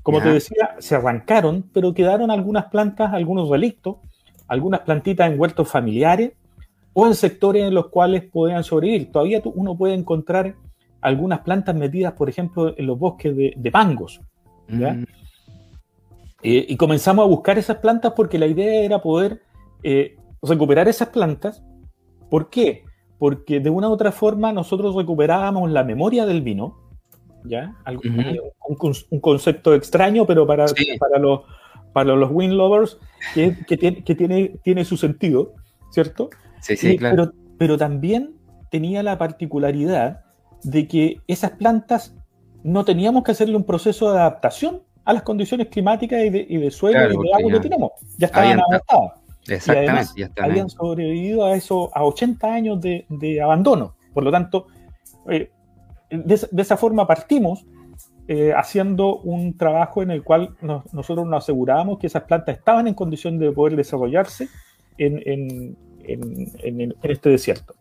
Como 0.03 0.21
te 0.21 0.29
decía, 0.29 0.77
se 0.81 0.97
arrancaron, 0.97 1.65
pero 1.73 1.95
quedaron 1.95 2.31
algunas 2.31 2.67
plantas, 2.67 3.15
algunos 3.15 3.49
relictos, 3.49 3.97
algunas 4.47 4.81
plantitas 4.81 5.31
en 5.31 5.41
huertos 5.41 5.71
familiares 5.71 6.33
o 6.93 7.07
en 7.07 7.15
sectores 7.15 7.65
en 7.65 7.73
los 7.73 7.89
cuales 7.89 8.25
podían 8.25 8.63
sobrevivir. 8.65 9.11
Todavía 9.11 9.41
uno 9.55 9.75
puede 9.79 9.95
encontrar 9.95 10.57
algunas 11.01 11.41
plantas 11.41 11.75
metidas, 11.75 12.13
por 12.13 12.29
ejemplo, 12.29 12.75
en 12.77 12.87
los 12.87 12.99
bosques 12.99 13.35
de, 13.35 13.55
de 13.57 13.71
pangos. 13.71 14.21
¿ya? 14.69 14.93
Mm. 14.93 15.07
Eh, 16.43 16.67
y 16.69 16.77
comenzamos 16.77 17.25
a 17.25 17.29
buscar 17.29 17.59
esas 17.59 17.79
plantas 17.79 18.13
porque 18.15 18.39
la 18.39 18.47
idea 18.47 18.85
era 18.85 19.03
poder 19.03 19.43
eh, 19.83 20.17
recuperar 20.43 20.89
esas 20.89 21.09
plantas. 21.09 21.65
¿Por 22.31 22.51
qué? 22.51 22.85
Porque 23.19 23.61
de 23.61 23.71
una 23.71 23.89
u 23.89 23.93
otra 23.93 24.13
forma 24.13 24.53
nosotros 24.53 24.95
recuperábamos 24.95 25.71
la 25.71 25.83
memoria 25.83 26.27
del 26.27 26.43
vino, 26.43 26.79
¿ya? 27.45 27.75
un, 28.69 29.21
concepto 29.21 29.75
extraño, 29.75 30.27
pero 30.27 30.47
para, 30.47 30.67
para, 31.01 31.19
los, 31.19 31.41
para 31.93 32.15
los 32.15 32.31
win 32.31 32.57
lovers, 32.57 32.99
que, 33.35 33.51
tiene, 33.77 34.05
que 34.05 34.15
tiene, 34.15 34.61
tiene 34.63 34.85
su 34.85 34.97
sentido, 34.97 35.55
¿cierto? 35.91 36.31
Sí, 36.61 36.77
sí, 36.77 36.97
claro. 36.97 37.17
Pero, 37.17 37.33
pero 37.59 37.79
también 37.79 38.37
tenía 38.71 39.03
la 39.03 39.19
particularidad 39.19 40.21
de 40.63 40.87
que 40.87 41.21
esas 41.27 41.53
plantas 41.53 42.17
no 42.63 42.85
teníamos 42.85 43.25
que 43.25 43.33
hacerle 43.33 43.57
un 43.57 43.65
proceso 43.65 44.13
de 44.13 44.19
adaptación 44.19 44.83
a 45.09 45.15
las 45.15 45.23
condiciones 45.23 45.69
climáticas 45.69 46.21
y 46.23 46.29
de, 46.29 46.71
suelo 46.71 47.11
y 47.11 47.17
de 47.17 47.35
agua 47.35 47.53
que 47.53 47.61
tenemos. 47.61 47.93
Ya 48.19 48.27
estaban 48.27 48.61
adaptadas. 48.61 49.13
Exactamente. 49.49 50.13
ya 50.37 50.45
habían 50.45 50.69
sobrevivido 50.69 51.47
a 51.47 51.57
eso 51.57 51.91
a 51.95 52.05
80 52.05 52.53
años 52.53 52.79
de, 52.79 53.41
abandono. 53.43 53.95
Por 54.13 54.23
lo 54.25 54.31
tanto, 54.31 54.67
eh, 55.31 55.51
de, 56.11 56.63
esa 56.63 56.77
forma 56.77 57.07
partimos 57.07 57.65
eh, 58.27 58.53
haciendo 58.55 59.17
un 59.21 59.57
trabajo 59.57 60.03
en 60.03 60.11
el 60.11 60.23
cual 60.23 60.55
nosotros 60.61 61.27
nos 61.27 61.45
asegurábamos 61.45 61.99
que 61.99 62.09
esas 62.09 62.25
plantas 62.25 62.59
estaban 62.59 62.87
en 62.87 62.93
condición 62.93 63.39
de 63.39 63.51
poder 63.51 63.77
desarrollarse 63.77 64.51
en, 64.99 65.75
este 67.03 67.31
desierto. 67.31 67.75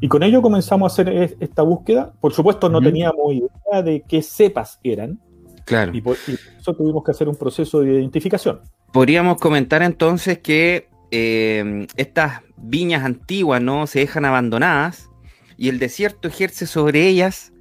Y 0.00 0.06
con 0.06 0.22
ello 0.22 0.40
comenzamos 0.42 0.92
a 0.92 1.02
hacer 1.02 1.36
esta 1.40 1.62
búsqueda. 1.62 2.12
Por 2.20 2.32
supuesto, 2.32 2.68
no 2.68 2.80
teníamos 2.80 3.32
idea 3.32 3.82
de 3.82 4.02
qué 4.02 4.22
cepas 4.22 4.78
eran, 4.84 5.18
Claro. 5.66 5.92
Y 5.94 6.00
por, 6.00 6.16
eso 6.16 6.74
tuvimos 6.74 7.04
que 7.04 7.10
hacer 7.10 7.28
un 7.28 7.36
proceso 7.36 7.80
de 7.80 7.92
identificación. 7.94 8.60
Podríamos 8.92 9.38
comentar 9.38 9.82
entonces 9.82 10.38
que 10.38 10.88
eh, 11.10 11.86
estas 11.96 12.40
viñas 12.56 13.04
antiguas 13.04 13.60
no 13.60 13.86
se 13.86 13.98
dejan 13.98 14.24
abandonadas 14.24 15.10
y 15.58 15.68
el 15.68 15.78
desierto 15.78 16.28
ejerce 16.28 16.66
sobre 16.66 17.06
ellas 17.06 17.52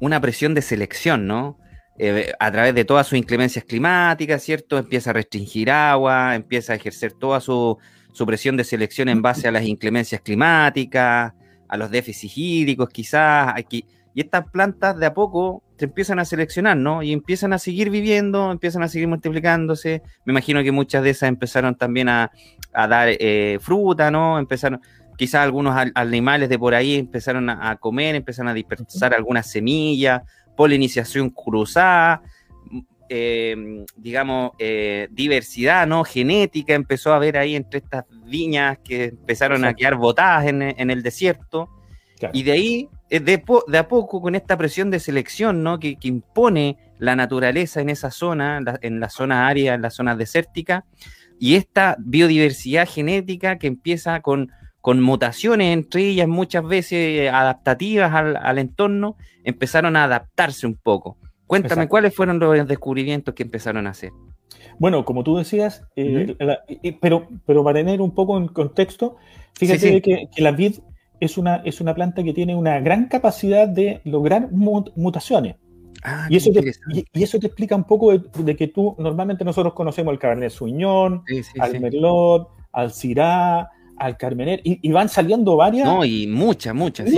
una 0.00 0.20
presión 0.20 0.54
de 0.54 0.62
selección, 0.62 1.26
¿no? 1.26 1.58
Eh, 1.98 2.32
a 2.38 2.52
través 2.52 2.74
de 2.74 2.84
todas 2.84 3.06
sus 3.06 3.16
inclemencias 3.16 3.64
climáticas, 3.64 4.42
¿cierto? 4.42 4.76
Empieza 4.76 5.10
a 5.10 5.12
restringir 5.14 5.70
agua, 5.70 6.34
empieza 6.34 6.74
a 6.74 6.76
ejercer 6.76 7.14
toda 7.14 7.40
su, 7.40 7.78
su 8.12 8.26
presión 8.26 8.58
de 8.58 8.64
selección 8.64 9.08
en 9.08 9.22
base 9.22 9.48
a 9.48 9.50
las 9.50 9.64
inclemencias 9.64 10.20
climáticas, 10.20 11.32
a 11.68 11.76
los 11.78 11.90
déficits 11.90 12.36
hídricos, 12.36 12.90
quizás. 12.90 13.54
Aquí, 13.56 13.86
y 14.14 14.20
estas 14.20 14.50
plantas 14.50 14.98
de 14.98 15.06
a 15.06 15.14
poco 15.14 15.62
se 15.78 15.84
empiezan 15.84 16.18
a 16.18 16.24
seleccionar, 16.24 16.76
¿no? 16.76 17.02
Y 17.02 17.12
empiezan 17.12 17.52
a 17.52 17.58
seguir 17.58 17.90
viviendo, 17.90 18.50
empiezan 18.50 18.82
a 18.82 18.88
seguir 18.88 19.08
multiplicándose. 19.08 20.02
Me 20.24 20.32
imagino 20.32 20.62
que 20.62 20.72
muchas 20.72 21.02
de 21.02 21.10
esas 21.10 21.28
empezaron 21.28 21.74
también 21.74 22.08
a, 22.08 22.30
dar 22.72 23.08
eh, 23.08 23.58
fruta, 23.60 24.10
¿no? 24.10 24.38
Empezaron, 24.38 24.80
quizás 25.16 25.42
algunos 25.42 25.76
animales 25.94 26.48
de 26.48 26.58
por 26.58 26.74
ahí 26.74 26.96
empezaron 26.96 27.50
a, 27.50 27.76
comer, 27.76 28.14
empezaron 28.14 28.48
a 28.48 28.54
dispersar 28.54 29.14
algunas 29.14 29.50
semillas, 29.50 30.22
polinización 30.56 31.30
cruzada, 31.30 32.22
eh, 33.08 33.84
digamos, 33.96 34.52
eh, 34.58 35.08
diversidad, 35.10 35.86
¿no? 35.86 36.04
Genética 36.04 36.74
empezó 36.74 37.12
a 37.12 37.16
haber 37.16 37.36
ahí 37.36 37.54
entre 37.54 37.80
estas 37.80 38.04
viñas 38.24 38.78
que 38.78 39.04
empezaron 39.04 39.64
a 39.64 39.74
quedar 39.74 39.96
botadas 39.96 40.46
en, 40.46 40.62
en 40.62 40.90
el 40.90 41.02
desierto. 41.02 41.68
Y 42.32 42.44
de 42.44 42.52
ahí 42.52 42.88
de, 43.10 43.20
de, 43.68 43.78
a 43.78 43.88
poco 43.88 44.20
con 44.20 44.34
esta 44.34 44.56
presión 44.56 44.90
de 44.90 45.00
selección 45.00 45.62
¿no? 45.62 45.78
que, 45.78 45.96
impone 46.02 46.78
la 46.98 47.14
naturaleza 47.14 47.80
en 47.80 47.90
esa 47.90 48.10
zona, 48.10 48.62
en 48.80 49.00
la 49.00 49.08
zona 49.08 49.48
área, 49.48 49.74
en 49.74 49.82
la 49.82 49.90
zona 49.90 50.16
desértica, 50.16 50.84
y 51.38 51.54
esta 51.56 51.96
biodiversidad 51.98 52.88
genética 52.88 53.58
que 53.58 53.66
empieza 53.66 54.20
con, 54.22 54.50
con 54.80 55.00
mutaciones 55.02 55.72
entre 55.72 56.08
ellas 56.08 56.28
muchas 56.28 56.66
veces 56.66 57.30
adaptativas 57.30 58.12
al, 58.14 58.58
entorno, 58.58 59.16
empezaron 59.44 59.96
a 59.96 60.04
adaptarse 60.04 60.66
un 60.66 60.74
poco. 60.74 61.18
Cuéntame, 61.46 61.88
¿cuáles 61.88 62.14
fueron 62.14 62.38
los 62.38 62.66
descubrimientos 62.66 63.34
que 63.34 63.42
empezaron 63.42 63.86
a 63.86 63.90
hacer? 63.90 64.10
Bueno, 64.78 65.04
como 65.04 65.22
tú 65.22 65.36
decías, 65.36 65.84
eh, 65.96 66.36
pero, 67.00 67.28
pero 67.46 67.62
para 67.62 67.78
tener 67.78 68.00
un 68.00 68.14
poco 68.14 68.36
en 68.36 68.48
contexto, 68.48 69.16
fíjate 69.54 70.02
Que, 70.02 70.28
que 70.34 70.42
la 70.42 70.52
vid 70.52 70.80
es 71.20 71.38
una, 71.38 71.56
es 71.64 71.80
una 71.80 71.94
planta 71.94 72.22
que 72.22 72.32
tiene 72.32 72.54
una 72.54 72.80
gran 72.80 73.08
capacidad 73.08 73.68
de 73.68 74.00
lograr 74.04 74.50
mutaciones. 74.50 75.56
Ah, 76.02 76.26
y, 76.28 76.36
eso 76.36 76.52
te, 76.52 76.72
y, 76.92 77.22
eso 77.22 77.38
te 77.38 77.46
explica 77.46 77.74
un 77.74 77.84
poco 77.84 78.16
de, 78.16 78.56
que 78.56 78.68
tú, 78.68 78.94
normalmente 78.98 79.44
nosotros 79.44 79.72
conocemos 79.74 80.12
al 80.12 80.18
Cabernet 80.18 80.50
Sauvignon, 80.50 81.22
al 81.58 81.80
Merlot, 81.80 82.48
al 82.72 82.92
Syrah, 82.92 83.70
al 83.96 84.16
Carmener, 84.16 84.60
y, 84.62 84.92
van 84.92 85.08
saliendo 85.08 85.56
varias. 85.56 85.86
No, 85.86 86.04
y 86.04 86.26
muchas, 86.26 86.74
muchas, 86.74 87.08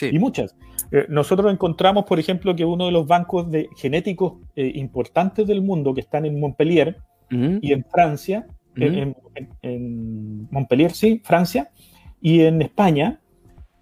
Y 0.00 0.18
muchas. 0.18 0.56
Eh, 0.90 1.06
nosotros 1.08 1.52
encontramos, 1.52 2.04
por 2.04 2.18
ejemplo, 2.18 2.54
que 2.54 2.64
uno 2.64 2.86
de 2.86 2.92
los 2.92 3.06
bancos 3.06 3.50
de 3.50 3.68
genéticos 3.76 4.34
eh, 4.54 4.72
importantes 4.76 5.46
del 5.46 5.60
mundo 5.60 5.92
que 5.92 6.00
están 6.00 6.24
en 6.24 6.38
Montpellier 6.38 6.98
y 7.30 7.72
en 7.72 7.84
Francia, 7.84 8.46
en, 8.76 9.16
en, 9.62 10.48
Montpellier, 10.52 10.92
sí, 10.92 11.20
Francia, 11.24 11.70
y 12.20 12.42
en 12.42 12.62
España, 12.62 13.20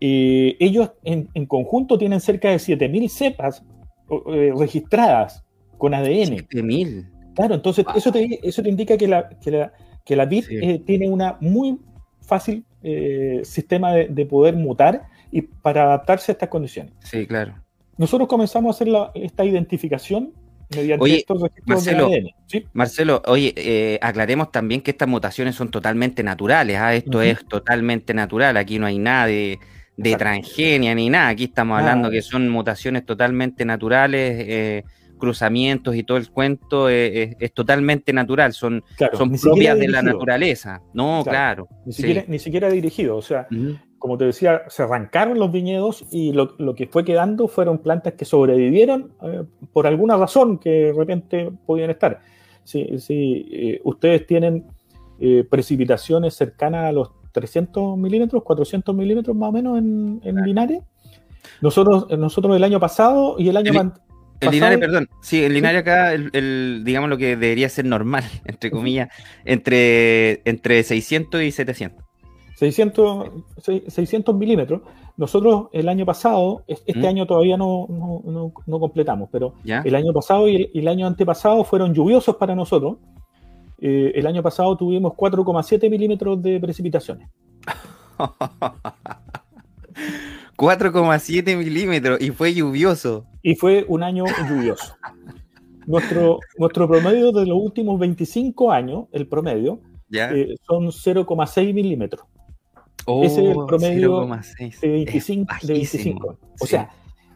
eh, 0.05 0.57
ellos 0.59 0.91
en, 1.05 1.47
conjunto 1.47 1.97
tienen 1.97 2.21
cerca 2.21 2.51
de 2.51 2.57
7.000 2.57 3.09
cepas 3.09 3.62
eh, 4.35 4.53
registradas 4.59 5.45
con 5.79 5.95
ADN. 5.95 6.38
7.000. 6.38 7.09
Claro, 7.37 7.55
entonces 7.55 7.87
eso, 7.95 8.11
te, 8.11 8.41
eso 8.43 8.65
te 8.65 8.69
indica 8.69 8.97
que 8.97 9.07
la, 9.07 9.29
que 9.29 9.53
la, 9.53 9.73
que 10.05 10.17
la 10.17 10.25
vid 10.25 10.47
eh, 10.51 10.83
tiene 10.85 11.09
una 11.09 11.37
muy 11.41 11.79
fácil 12.21 12.65
sistema 13.45 13.93
de, 13.93 14.27
poder 14.27 14.57
mutar 14.57 15.05
y 15.31 15.43
para 15.43 15.85
adaptarse 15.85 16.33
a 16.33 16.35
estas 16.35 16.49
condiciones. 16.49 16.93
Sí, 16.99 17.25
claro. 17.29 17.55
Nosotros 17.97 18.29
comenzamos 18.29 18.75
a 18.75 18.83
hacer 18.83 18.93
esta 19.15 19.45
identificación 19.45 20.33
mediante 20.75 21.05
oye, 21.05 21.19
estos 21.19 21.45
Marcelo, 21.65 22.09
de 22.09 22.17
ADN. 22.17 22.71
Marcelo, 22.73 23.23
oye, 23.27 23.55
eh, 23.57 24.01
aclaremos 24.03 24.51
también 24.51 24.81
que 24.81 24.91
estas 24.91 25.07
mutaciones 25.07 25.55
son 25.55 25.71
totalmente 25.71 26.25
naturales. 26.25 26.77
¿ah? 26.77 26.93
Esto 26.93 27.23
es 27.23 27.47
totalmente 27.47 28.15
natural. 28.15 28.57
Aquí 28.57 28.81
no 28.81 28.87
hay 28.87 28.99
nada 28.99 29.27
de, 29.27 29.61
transgenia 29.96 30.94
ni 30.94 31.11
nada. 31.11 31.28
Aquí 31.28 31.44
estamos 31.44 31.78
hablando 31.78 32.11
que 32.11 32.22
son 32.22 32.48
mutaciones 32.48 33.05
totalmente 33.05 33.64
naturales. 33.64 34.44
Eh, 34.48 34.85
cruzamientos 35.22 35.94
y 35.94 36.02
todo 36.02 36.18
el 36.18 36.28
cuento 36.33 36.88
es, 36.88 37.37
totalmente 37.55 38.12
natural, 38.12 38.52
son, 38.52 38.83
son 39.12 39.31
propias 39.40 39.78
de 39.78 39.87
la 39.87 40.02
naturaleza. 40.02 40.83
No, 40.94 41.22
claro. 41.24 41.68
ni, 41.87 41.92
siquiera, 41.92 42.24
ni, 42.26 42.40
siquiera, 42.40 42.68
dirigido, 42.68 43.16
o 43.18 43.22
sea, 43.22 43.46
como 44.02 44.18
te 44.18 44.24
decía, 44.24 44.62
se 44.66 44.83
arrancaron 44.83 45.38
los 45.38 45.52
viñedos 45.52 46.05
y 46.11 46.33
lo, 46.33 46.74
que 46.74 46.88
fue 46.88 47.05
quedando 47.05 47.46
fueron 47.46 47.78
plantas 47.78 48.14
que 48.14 48.24
sobrevivieron 48.24 49.12
eh, 49.22 49.44
por 49.72 49.87
alguna 49.87 50.16
razón 50.16 50.59
que 50.59 50.87
de 50.87 50.92
repente 50.92 51.52
podían 51.66 51.90
estar. 51.90 52.18
Si, 52.64 52.98
si 52.98 53.46
eh, 53.52 53.81
ustedes 53.85 54.26
tienen 54.26 54.66
eh, 55.20 55.46
precipitaciones 55.48 56.35
cercanas 56.35 56.88
a 56.88 56.90
los 56.90 57.12
300 57.33 57.99
milímetros, 57.99 58.42
400 58.42 58.95
milímetros 58.95 59.37
más 59.37 59.49
o 59.49 59.53
menos 59.53 59.79
en, 59.79 60.21
en 60.25 60.37
Linares, 60.42 60.83
nosotros, 61.61 62.07
nosotros 62.18 62.57
el 62.57 62.64
año 62.64 62.81
pasado 62.81 63.37
y 63.38 63.49
el 63.49 63.57
año 63.57 63.73
el 64.42 64.51
Linares, 64.51 64.79
perdón, 64.79 65.09
sí, 65.21 65.42
el 65.45 65.55
Linares 65.55 65.83
acá, 65.83 66.12
el, 66.12 66.83
digamos 66.85 67.09
lo 67.09 67.16
que 67.16 67.37
debería 67.37 67.68
ser 67.68 67.85
normal, 67.85 68.25
entre 68.45 68.71
comillas, 68.71 69.09
entre, 69.45 70.42
entre 70.45 70.83
600 70.83 71.42
y 71.42 71.53
700. 71.53 72.05
600, 72.57 73.31
600 73.88 74.35
milímetros. 74.35 74.83
Nosotros 75.16 75.66
el 75.73 75.88
año 75.88 76.07
pasado, 76.07 76.64
este 76.66 76.99
¿Mm? 76.99 77.07
año 77.07 77.27
todavía 77.27 77.57
no, 77.57 77.87
no, 78.66 78.81
completamos, 78.81 79.29
pero 79.31 79.55
el 79.64 79.95
año 79.95 80.12
pasado 80.12 80.49
y 80.49 80.71
el, 80.73 80.88
año 80.88 81.07
antepasado 81.07 81.64
fueron 81.64 81.95
lluviosos 81.95 82.37
para 82.37 82.55
nosotros. 82.55 82.97
Eh, 83.85 84.12
el 84.14 84.29
año 84.29 84.45
pasado 84.45 84.77
tuvimos 84.77 85.12
4,7 85.14 85.90
milímetros 85.90 86.40
de 86.40 86.61
precipitaciones. 86.61 87.29
4,7 90.57 91.57
milímetros 91.57 92.21
y 92.21 92.31
fue 92.31 92.55
lluvioso. 92.55 93.27
Y 93.42 93.57
fue 93.57 93.85
un 93.88 94.05
año 94.05 94.25
lluvioso. 94.49 94.95
nuestro, 95.88 96.38
nuestro 96.59 96.87
promedio 96.87 97.33
de 97.33 97.45
los 97.45 97.59
últimos 97.61 97.99
25 97.99 98.71
años, 98.71 99.07
el 99.11 99.27
promedio, 99.27 99.81
eh, 100.12 100.55
son 100.64 100.92
0,6 100.92 101.75
milímetros. 101.75 102.25
Oh, 103.07 103.25
Ese 103.25 103.51
es 103.51 103.57
el 103.57 103.66
promedio 103.66 104.29
de 104.81 104.90
25, 105.73 106.38
O, 106.61 106.66
sea, 106.66 106.88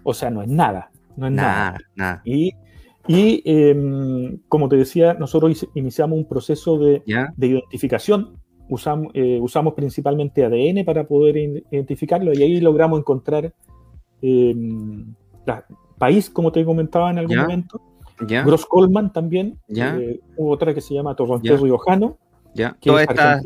o 0.05 0.15
sea, 0.15 0.31
no 0.31 0.43
es 0.43 0.49
nada. 0.49 0.93
No 1.17 1.27
es 1.27 1.33
nada. 1.33 1.77
nada. 1.97 2.23
Y, 2.25 2.53
y 3.09 3.43
em, 3.45 4.39
como 4.49 4.69
te 4.69 4.77
decía, 4.77 5.15
nosotros 5.15 5.67
iniciamos 5.75 6.19
un 6.19 6.29
proceso 6.29 6.79
de, 6.79 7.03
de 7.37 7.47
identificación. 7.47 8.37
Usamos, 8.69 9.13
eh, 9.15 9.39
usamos 9.41 9.75
principalmente 9.75 10.45
ADN 10.45 10.85
para 10.85 11.07
poder 11.07 11.37
identificarlo 11.71 12.33
y 12.33 12.43
ahí 12.43 12.61
logramos 12.61 12.99
encontrar 12.99 13.53
eh, 14.23 14.55
país, 15.99 16.31
como 16.31 16.51
te 16.53 16.65
comentaba 16.65 17.11
en 17.11 17.19
algún 17.19 17.37
momento, 17.37 17.81
Gross 18.19 18.67
Coleman 18.67 19.13
también, 19.13 19.59
eh, 19.69 20.21
otra 20.37 20.75
que 20.75 20.81
se 20.81 20.95
llama 20.95 21.15
Torrontés 21.15 21.61
Riojano, 21.61 22.19
todas, 22.81 23.09
estas, 23.09 23.43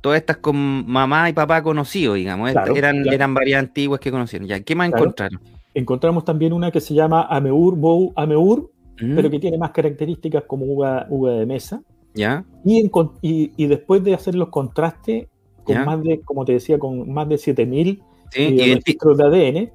todas 0.00 0.18
estas 0.18 0.36
con 0.38 0.56
mamá 0.86 1.28
y 1.28 1.32
papá 1.32 1.62
conocidos, 1.62 2.16
digamos, 2.16 2.50
eran, 2.74 3.06
eran 3.06 3.34
varias 3.34 3.60
antiguas 3.60 4.00
que 4.00 4.10
conocieron. 4.10 4.48
Ya, 4.48 4.60
¿Qué 4.60 4.74
más 4.74 4.88
encontraron? 4.88 5.40
Encontramos 5.74 6.24
también 6.24 6.52
una 6.52 6.70
que 6.70 6.80
se 6.80 6.94
llama 6.94 7.22
Ameur 7.22 7.76
Bou 7.76 8.12
Ameur, 8.16 8.70
mm. 9.00 9.16
pero 9.16 9.30
que 9.30 9.38
tiene 9.38 9.58
más 9.58 9.70
características 9.70 10.44
como 10.44 10.66
uva, 10.66 11.06
uva 11.08 11.32
de 11.32 11.46
mesa. 11.46 11.82
¿Ya? 12.14 12.44
Y, 12.64 12.90
y, 13.56 13.66
después 13.66 14.02
de 14.02 14.14
hacer 14.14 14.34
los 14.34 14.48
contrastes, 14.48 15.28
con 15.62 15.84
más 15.84 16.02
de, 16.02 16.20
como 16.22 16.44
te 16.44 16.52
decía, 16.52 16.78
con 16.78 17.12
más 17.12 17.28
de 17.28 17.38
7000 17.38 18.02
eh, 18.34 18.74
registros 18.74 19.18
de 19.18 19.24
ADN, 19.24 19.70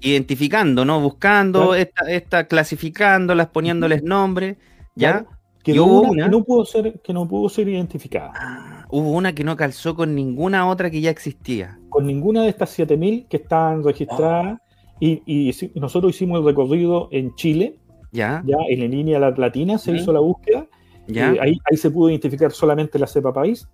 identificando, 0.00 0.84
¿no? 0.84 1.00
Buscando, 1.00 1.74
esta, 1.74 2.46
clasificándolas, 2.46 3.48
poniéndoles 3.48 4.02
nombres, 4.02 4.56
¿ya? 4.94 5.26
Que 5.62 5.74
no 5.74 6.44
pudo 6.44 6.64
ser, 6.64 7.00
que 7.00 7.12
no 7.12 7.28
pudo 7.28 7.48
ser 7.48 7.68
identificada. 7.68 8.32
Ah, 8.34 8.86
hubo 8.90 9.12
una 9.12 9.32
que 9.32 9.44
no 9.44 9.56
calzó 9.56 9.94
con 9.94 10.14
ninguna 10.14 10.68
otra 10.68 10.90
que 10.90 11.00
ya 11.00 11.10
existía. 11.10 11.78
Con 11.88 12.06
ninguna 12.06 12.42
de 12.42 12.48
estas 12.48 12.70
7000 12.70 13.26
que 13.28 13.36
estaban 13.36 13.84
registradas. 13.84 14.58
Y, 14.98 15.22
y, 15.26 15.52
nosotros 15.74 16.14
hicimos 16.14 16.40
el 16.40 16.46
recorrido 16.46 17.08
en 17.10 17.34
Chile, 17.34 17.76
ya, 18.12 18.42
ya 18.46 18.56
en 18.68 18.80
la 18.80 18.86
línea 18.86 19.18
latina 19.18 19.78
se 19.78 19.92
hizo 19.92 20.12
la 20.12 20.20
búsqueda 20.20 20.68
eh, 21.08 21.38
ahí, 21.40 21.76
se 21.76 21.90
pudo 21.90 22.10
identificar 22.10 22.52
solamente 22.52 22.98
la 22.98 23.06
cepa 23.06 23.32
país. 23.32 23.68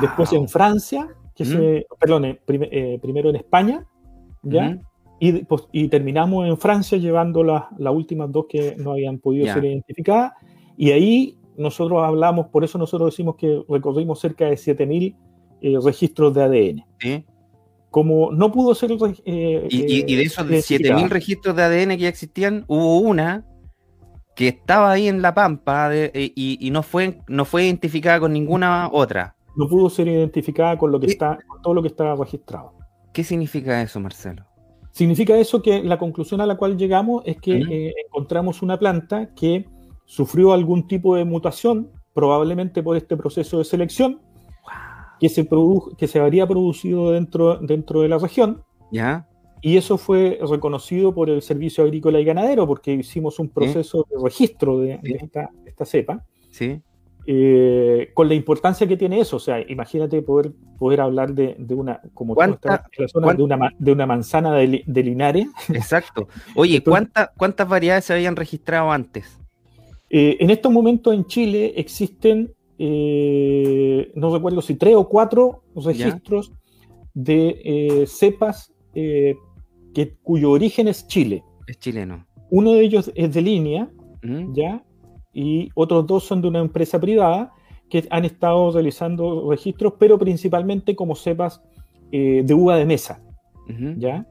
Después 0.00 0.32
en 0.32 0.48
Francia, 0.48 1.08
que 1.34 1.44
se, 1.44 1.86
perdón, 1.98 2.24
eh, 2.24 2.40
eh, 2.46 2.98
primero 3.02 3.30
en 3.30 3.36
España, 3.36 3.84
¿ya? 4.42 4.78
y, 5.18 5.44
y, 5.72 5.88
terminamos 5.88 6.46
en 6.46 6.56
Francia 6.56 6.98
llevando 6.98 7.42
las 7.42 7.92
últimas 7.92 8.30
dos 8.30 8.46
que 8.48 8.76
no 8.76 8.92
habían 8.92 9.18
podido 9.18 9.52
ser 9.52 9.64
identificadas. 9.64 10.32
Y 10.76 10.92
ahí 10.92 11.38
nosotros 11.56 12.02
hablamos, 12.02 12.46
por 12.48 12.64
eso 12.64 12.78
nosotros 12.78 13.12
decimos 13.12 13.36
que 13.36 13.62
recorrimos 13.68 14.20
cerca 14.20 14.46
de 14.46 14.56
7000 14.56 15.16
registros 15.82 16.34
de 16.34 16.42
ADN. 16.42 17.24
Como 17.90 18.32
no 18.32 18.50
pudo 18.52 18.74
ser. 18.74 18.92
y, 18.92 19.68
y, 19.68 20.16
de 20.16 20.22
esos 20.22 20.46
7000 20.46 21.10
registros 21.10 21.56
de 21.56 21.62
ADN 21.62 21.90
que 21.90 21.98
ya 21.98 22.08
existían, 22.08 22.64
hubo 22.68 22.98
una 22.98 23.44
que 24.34 24.48
estaba 24.48 24.92
ahí 24.92 25.08
en 25.08 25.22
la 25.22 25.34
pampa 25.34 25.94
eh, 25.94 26.32
y, 26.34 26.70
no, 26.70 26.82
fue, 26.82 27.20
no 27.28 27.44
fue 27.44 27.64
identificada 27.64 28.20
con 28.20 28.32
ninguna 28.32 28.88
otra. 28.90 29.34
No 29.56 29.68
pudo 29.68 29.90
ser 29.90 30.08
identificada 30.08 30.78
con 30.78 30.90
lo 30.90 30.98
que 30.98 31.06
está, 31.06 31.38
todo 31.62 31.74
lo 31.74 31.82
que 31.82 31.88
estaba 31.88 32.14
registrado. 32.16 32.72
¿Qué 33.12 33.22
significa 33.22 33.82
eso, 33.82 34.00
Marcelo? 34.00 34.44
Significa 34.90 35.36
eso 35.36 35.62
que 35.62 35.82
la 35.82 35.98
conclusión 35.98 36.40
a 36.40 36.46
la 36.46 36.56
cual 36.56 36.76
llegamos 36.76 37.22
es 37.26 37.38
que 37.38 37.58
eh, 37.58 37.94
encontramos 38.06 38.62
una 38.62 38.78
planta 38.78 39.34
que 39.34 39.66
sufrió 40.06 40.52
algún 40.52 40.86
tipo 40.86 41.16
de 41.16 41.24
mutación, 41.24 41.90
probablemente 42.14 42.82
por 42.82 42.96
este 42.96 43.16
proceso 43.16 43.58
de 43.58 43.64
selección, 43.64 44.20
que, 45.20 45.28
se 45.28 45.48
que 45.96 46.08
se 46.08 46.20
habría 46.20 46.46
producido 46.46 47.12
dentro, 47.12 47.56
dentro 47.58 48.00
de 48.00 48.08
la 48.08 48.18
región. 48.18 48.62
¿Ya? 48.90 49.28
Y 49.64 49.76
eso 49.76 49.96
fue 49.96 50.40
reconocido 50.42 51.14
por 51.14 51.30
el 51.30 51.40
Servicio 51.40 51.84
Agrícola 51.84 52.18
y 52.18 52.24
Ganadero, 52.24 52.66
porque 52.66 52.94
hicimos 52.94 53.38
un 53.38 53.48
proceso 53.48 54.04
de 54.10 54.16
registro 54.20 54.80
de, 54.80 54.98
esta, 55.04 55.50
cepa. 55.84 56.24
Sí. 56.50 56.82
Eh, 57.24 58.10
con 58.12 58.26
la 58.26 58.34
importancia 58.34 58.88
que 58.88 58.96
tiene 58.96 59.20
eso, 59.20 59.36
o 59.36 59.38
sea, 59.38 59.60
imagínate 59.70 60.20
poder, 60.22 60.50
poder 60.80 61.00
hablar 61.00 61.32
de, 61.32 61.54
una, 61.70 62.00
como 62.12 62.34
¿Cuánta, 62.34 62.84
de, 62.98 63.42
una, 63.44 63.70
de 63.78 63.92
una 63.92 64.04
manzana 64.04 64.52
de, 64.56 64.82
Linares. 64.84 65.46
Exacto. 65.68 66.26
Oye, 66.56 66.82
¿cuántas 66.82 67.68
variedades 67.68 68.06
se 68.06 68.14
habían 68.14 68.34
registrado 68.34 68.90
antes? 68.90 69.38
Eh, 70.10 70.38
en 70.40 70.50
estos 70.50 70.72
momentos 70.72 71.14
en 71.14 71.24
Chile 71.26 71.74
existen, 71.76 72.52
eh, 72.80 74.10
no 74.16 74.34
recuerdo 74.34 74.60
si 74.60 74.74
tres 74.74 74.96
o 74.96 75.08
cuatro 75.08 75.62
registros 75.76 76.52
de 77.14 78.04
cepas 78.08 78.72
que, 79.94 80.16
cuyo 80.22 80.50
origen 80.50 80.88
es 80.88 81.06
Chile. 81.06 81.44
Es 81.66 81.78
chileno. 81.78 82.26
Uno 82.50 82.72
de 82.72 82.82
ellos 82.82 83.10
es 83.14 83.32
de 83.32 83.40
línea, 83.40 83.88
¿ya? 84.52 84.84
Y 85.32 85.70
otros 85.74 86.06
dos 86.06 86.24
son 86.24 86.42
de 86.42 86.48
una 86.48 86.60
empresa 86.60 87.00
privada 87.00 87.52
que 87.88 88.06
han 88.10 88.24
estado 88.24 88.70
realizando 88.72 89.50
registros, 89.50 89.94
pero 89.98 90.18
principalmente 90.18 90.94
como 90.94 91.14
cepas 91.14 91.62
eh, 92.10 92.42
de 92.44 92.54
uva 92.54 92.76
de 92.76 92.84
mesa, 92.84 93.22
¿ya? 93.96 94.26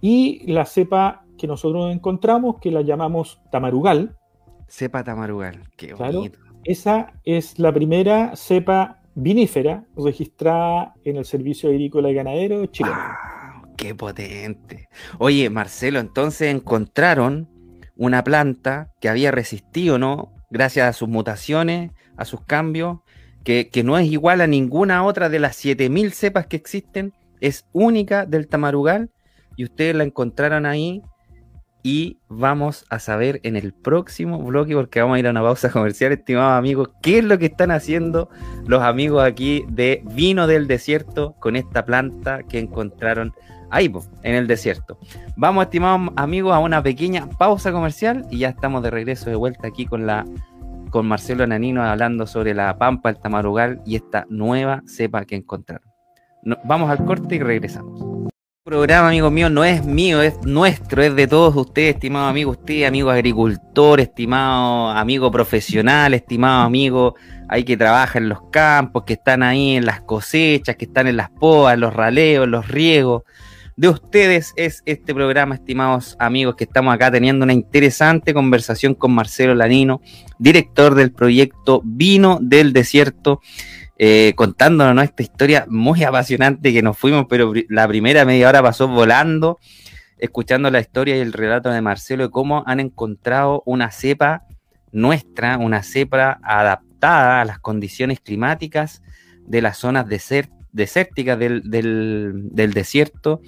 Y 0.00 0.50
la 0.52 0.66
cepa 0.66 1.24
que 1.38 1.46
nosotros 1.46 1.92
encontramos, 1.92 2.56
que 2.60 2.70
la 2.70 2.82
llamamos 2.82 3.40
tamarugal. 3.50 4.16
Cepa 4.68 5.02
tamarugal, 5.02 5.62
qué 5.76 5.94
bonito. 5.94 6.38
esa 6.64 7.14
es 7.24 7.58
la 7.58 7.72
primera 7.72 8.36
cepa 8.36 9.00
vinífera 9.14 9.84
registrada 9.96 10.94
en 11.04 11.16
el 11.16 11.24
Servicio 11.24 11.70
Agrícola 11.70 12.10
y 12.10 12.14
Ganadero 12.14 12.66
chileno. 12.66 12.96
Ah, 12.96 13.31
Qué 13.82 13.96
potente. 13.96 14.88
Oye, 15.18 15.50
Marcelo, 15.50 15.98
entonces 15.98 16.54
encontraron 16.54 17.48
una 17.96 18.22
planta 18.22 18.92
que 19.00 19.08
había 19.08 19.32
resistido, 19.32 19.98
¿no? 19.98 20.32
Gracias 20.50 20.88
a 20.88 20.92
sus 20.92 21.08
mutaciones, 21.08 21.90
a 22.16 22.24
sus 22.24 22.42
cambios, 22.42 23.00
que, 23.42 23.68
no 23.84 23.98
es 23.98 24.08
igual 24.08 24.40
a 24.40 24.46
ninguna 24.46 25.04
otra 25.04 25.28
de 25.28 25.40
las 25.40 25.56
7000 25.56 26.12
cepas 26.12 26.46
que 26.46 26.54
existen, 26.54 27.12
es 27.40 27.66
única 27.72 28.24
del 28.24 28.46
tamarugal 28.46 29.10
y 29.56 29.64
ustedes 29.64 29.96
la 29.96 30.04
encontraron 30.04 30.64
ahí 30.64 31.02
y 31.82 32.20
vamos 32.28 32.84
a 32.88 33.00
saber 33.00 33.40
en 33.42 33.56
el 33.56 33.72
próximo 33.72 34.38
bloque, 34.38 34.76
porque 34.76 35.00
vamos 35.00 35.16
a 35.16 35.18
ir 35.18 35.26
a 35.26 35.30
una 35.30 35.42
pausa 35.42 35.70
comercial, 35.70 36.12
estimados 36.12 36.56
amigos, 36.56 36.90
qué 37.02 37.18
es 37.18 37.24
lo 37.24 37.36
que 37.36 37.46
están 37.46 37.72
haciendo 37.72 38.28
los 38.64 38.80
amigos 38.80 39.24
aquí 39.24 39.64
de 39.68 40.04
Vino 40.04 40.46
del 40.46 40.68
Desierto 40.68 41.34
con 41.40 41.56
esta 41.56 41.84
planta 41.84 42.44
que 42.44 42.60
encontraron 42.60 43.32
ahí, 43.72 43.92
en 44.22 44.34
el 44.34 44.46
desierto. 44.46 44.98
Vamos, 45.36 45.64
estimados 45.64 46.12
amigos, 46.16 46.54
a 46.54 46.60
una 46.60 46.82
pequeña 46.82 47.28
pausa 47.28 47.72
comercial 47.72 48.24
y 48.30 48.38
ya 48.38 48.50
estamos 48.50 48.82
de 48.82 48.90
regreso 48.90 49.30
de 49.30 49.36
vuelta 49.36 49.66
aquí 49.66 49.86
con 49.86 50.06
la 50.06 50.24
con 50.90 51.06
Marcelo 51.06 51.44
Ananino 51.44 51.82
hablando 51.82 52.26
sobre 52.26 52.52
la 52.52 52.76
pampa, 52.76 53.08
el 53.08 53.18
tamarugal 53.18 53.80
y 53.86 53.96
esta 53.96 54.26
nueva 54.28 54.82
cepa 54.86 55.24
que 55.24 55.36
encontraron. 55.36 55.90
vamos 56.64 56.90
al 56.90 57.02
corte 57.06 57.36
y 57.36 57.38
regresamos 57.38 58.22
programa, 58.64 59.08
amigo 59.08 59.28
mío, 59.28 59.50
no 59.50 59.64
es 59.64 59.84
mío, 59.84 60.22
es 60.22 60.38
nuestro, 60.44 61.02
es 61.02 61.16
de 61.16 61.26
todos 61.26 61.56
ustedes, 61.56 61.96
estimado 61.96 62.28
amigo, 62.28 62.52
usted, 62.52 62.84
amigo 62.84 63.10
agricultor, 63.10 63.98
estimado 63.98 64.90
amigo 64.90 65.32
profesional, 65.32 66.14
estimado 66.14 66.62
amigo 66.62 67.16
ahí 67.48 67.64
que 67.64 67.76
trabaja 67.76 68.18
en 68.18 68.28
los 68.28 68.50
campos, 68.52 69.02
que 69.04 69.14
están 69.14 69.42
ahí 69.42 69.72
en 69.72 69.84
las 69.84 70.02
cosechas, 70.02 70.76
que 70.76 70.84
están 70.84 71.08
en 71.08 71.16
las 71.16 71.28
podas, 71.30 71.76
los 71.76 71.92
raleos, 71.92 72.46
los 72.46 72.68
riegos. 72.68 73.24
De 73.82 73.88
ustedes 73.88 74.52
es 74.54 74.80
este 74.86 75.12
programa, 75.12 75.56
estimados 75.56 76.14
amigos, 76.20 76.54
que 76.54 76.62
estamos 76.62 76.94
acá 76.94 77.10
teniendo 77.10 77.42
una 77.42 77.52
interesante 77.52 78.32
conversación 78.32 78.94
con 78.94 79.10
Marcelo 79.10 79.56
Lanino, 79.56 80.00
director 80.38 80.94
del 80.94 81.10
proyecto 81.10 81.82
Vino 81.84 82.38
del 82.40 82.72
Desierto 82.72 83.40
eh, 83.98 84.34
contándonos 84.36 85.02
esta 85.02 85.24
historia 85.24 85.66
muy 85.68 86.04
apasionante 86.04 86.72
que 86.72 86.80
nos 86.80 86.96
fuimos, 86.96 87.26
pero 87.28 87.52
la 87.68 87.88
primera 87.88 88.24
media 88.24 88.50
hora 88.50 88.62
pasó 88.62 88.86
volando, 88.86 89.58
escuchando 90.16 90.70
la 90.70 90.78
historia 90.78 91.16
y 91.16 91.20
el 91.20 91.32
relato 91.32 91.68
de 91.68 91.82
Marcelo 91.82 92.22
de 92.22 92.30
cómo 92.30 92.62
han 92.68 92.78
encontrado 92.78 93.64
una 93.66 93.90
cepa 93.90 94.44
nuestra, 94.92 95.58
una 95.58 95.82
cepa 95.82 96.38
adaptada 96.44 97.40
a 97.40 97.44
las 97.44 97.58
condiciones 97.58 98.20
climáticas 98.20 99.02
de 99.44 99.60
las 99.60 99.76
zonas 99.78 100.06
desérticas 100.06 100.52
del, 101.38 102.70
desierto. 102.72 103.40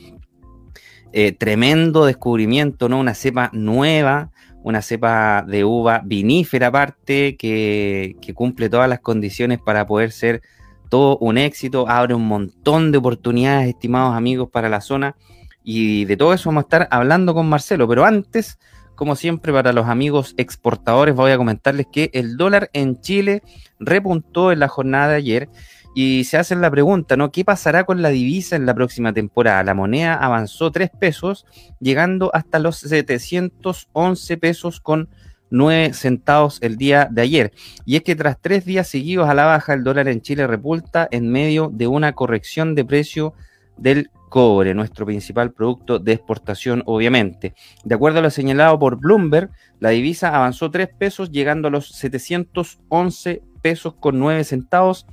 Eh, 1.16 1.30
tremendo 1.30 2.06
descubrimiento, 2.06 2.88
¿no? 2.88 2.98
Una 2.98 3.14
cepa 3.14 3.48
nueva, 3.52 4.32
una 4.64 4.82
cepa 4.82 5.44
de 5.46 5.62
uva 5.64 6.02
vinífera 6.04 6.66
aparte 6.66 7.36
que, 7.36 8.16
cumple 8.34 8.68
todas 8.68 8.88
las 8.88 8.98
condiciones 8.98 9.60
para 9.64 9.86
poder 9.86 10.10
ser 10.10 10.42
todo 10.88 11.16
un 11.18 11.38
éxito, 11.38 11.88
abre 11.88 12.14
un 12.14 12.26
montón 12.26 12.90
de 12.90 12.98
oportunidades, 12.98 13.68
estimados 13.68 14.16
amigos, 14.16 14.50
para 14.50 14.68
la 14.68 14.80
zona. 14.80 15.14
Y 15.62 16.04
de 16.06 16.16
todo 16.16 16.34
eso 16.34 16.48
vamos 16.48 16.62
a 16.62 16.66
estar 16.66 16.88
hablando 16.90 17.32
con 17.32 17.48
Marcelo. 17.48 17.86
Pero 17.86 18.04
antes, 18.04 18.58
como 18.96 19.14
siempre, 19.14 19.52
para 19.52 19.72
los 19.72 19.86
amigos 19.86 20.34
exportadores, 20.36 21.14
voy 21.14 21.30
a 21.30 21.36
comentarles 21.36 21.86
que 21.92 22.10
el 22.12 22.36
dólar 22.36 22.70
en 22.72 23.00
Chile 23.00 23.44
repuntó 23.78 24.50
en 24.50 24.58
la 24.58 24.66
jornada 24.66 25.10
de 25.10 25.14
ayer 25.14 25.48
y 25.94 26.24
se 26.24 26.36
hacen 26.36 26.60
la 26.60 26.70
pregunta, 26.70 27.16
¿no? 27.16 27.30
¿Qué 27.30 27.44
pasará 27.44 27.84
con 27.84 28.02
la 28.02 28.08
divisa 28.08 28.56
en 28.56 28.66
la 28.66 28.74
próxima 28.74 29.12
temporada? 29.12 29.62
La 29.62 29.74
moneda 29.74 30.14
avanzó 30.14 30.72
3 30.72 30.90
pesos, 30.98 31.46
llegando 31.80 32.30
hasta 32.34 32.58
los 32.58 32.78
711 32.78 34.36
pesos 34.38 34.80
con 34.80 35.08
9 35.50 35.92
centavos 35.94 36.58
el 36.62 36.76
día 36.76 37.08
de 37.10 37.22
ayer. 37.22 37.52
Y 37.84 37.94
es 37.94 38.02
que 38.02 38.16
tras 38.16 38.40
tres 38.40 38.64
días 38.64 38.88
seguidos 38.88 39.28
a 39.28 39.34
la 39.34 39.44
baja, 39.44 39.72
el 39.72 39.84
dólar 39.84 40.08
en 40.08 40.20
Chile 40.20 40.48
repulta 40.48 41.06
en 41.12 41.30
medio 41.30 41.70
de 41.72 41.86
una 41.86 42.12
corrección 42.12 42.74
de 42.74 42.84
precio 42.84 43.34
del 43.76 44.10
cobre, 44.28 44.74
nuestro 44.74 45.06
principal 45.06 45.52
producto 45.52 46.00
de 46.00 46.12
exportación, 46.12 46.82
obviamente. 46.86 47.54
De 47.84 47.94
acuerdo 47.94 48.18
a 48.18 48.22
lo 48.22 48.30
señalado 48.30 48.76
por 48.80 48.98
Bloomberg, 48.98 49.50
la 49.78 49.90
divisa 49.90 50.34
avanzó 50.34 50.72
3 50.72 50.88
pesos, 50.98 51.30
llegando 51.30 51.68
a 51.68 51.70
los 51.70 51.88
711 51.90 53.34
pesos 53.34 53.53
con 53.98 54.18
9 54.18 54.44
centavos, 54.44 55.06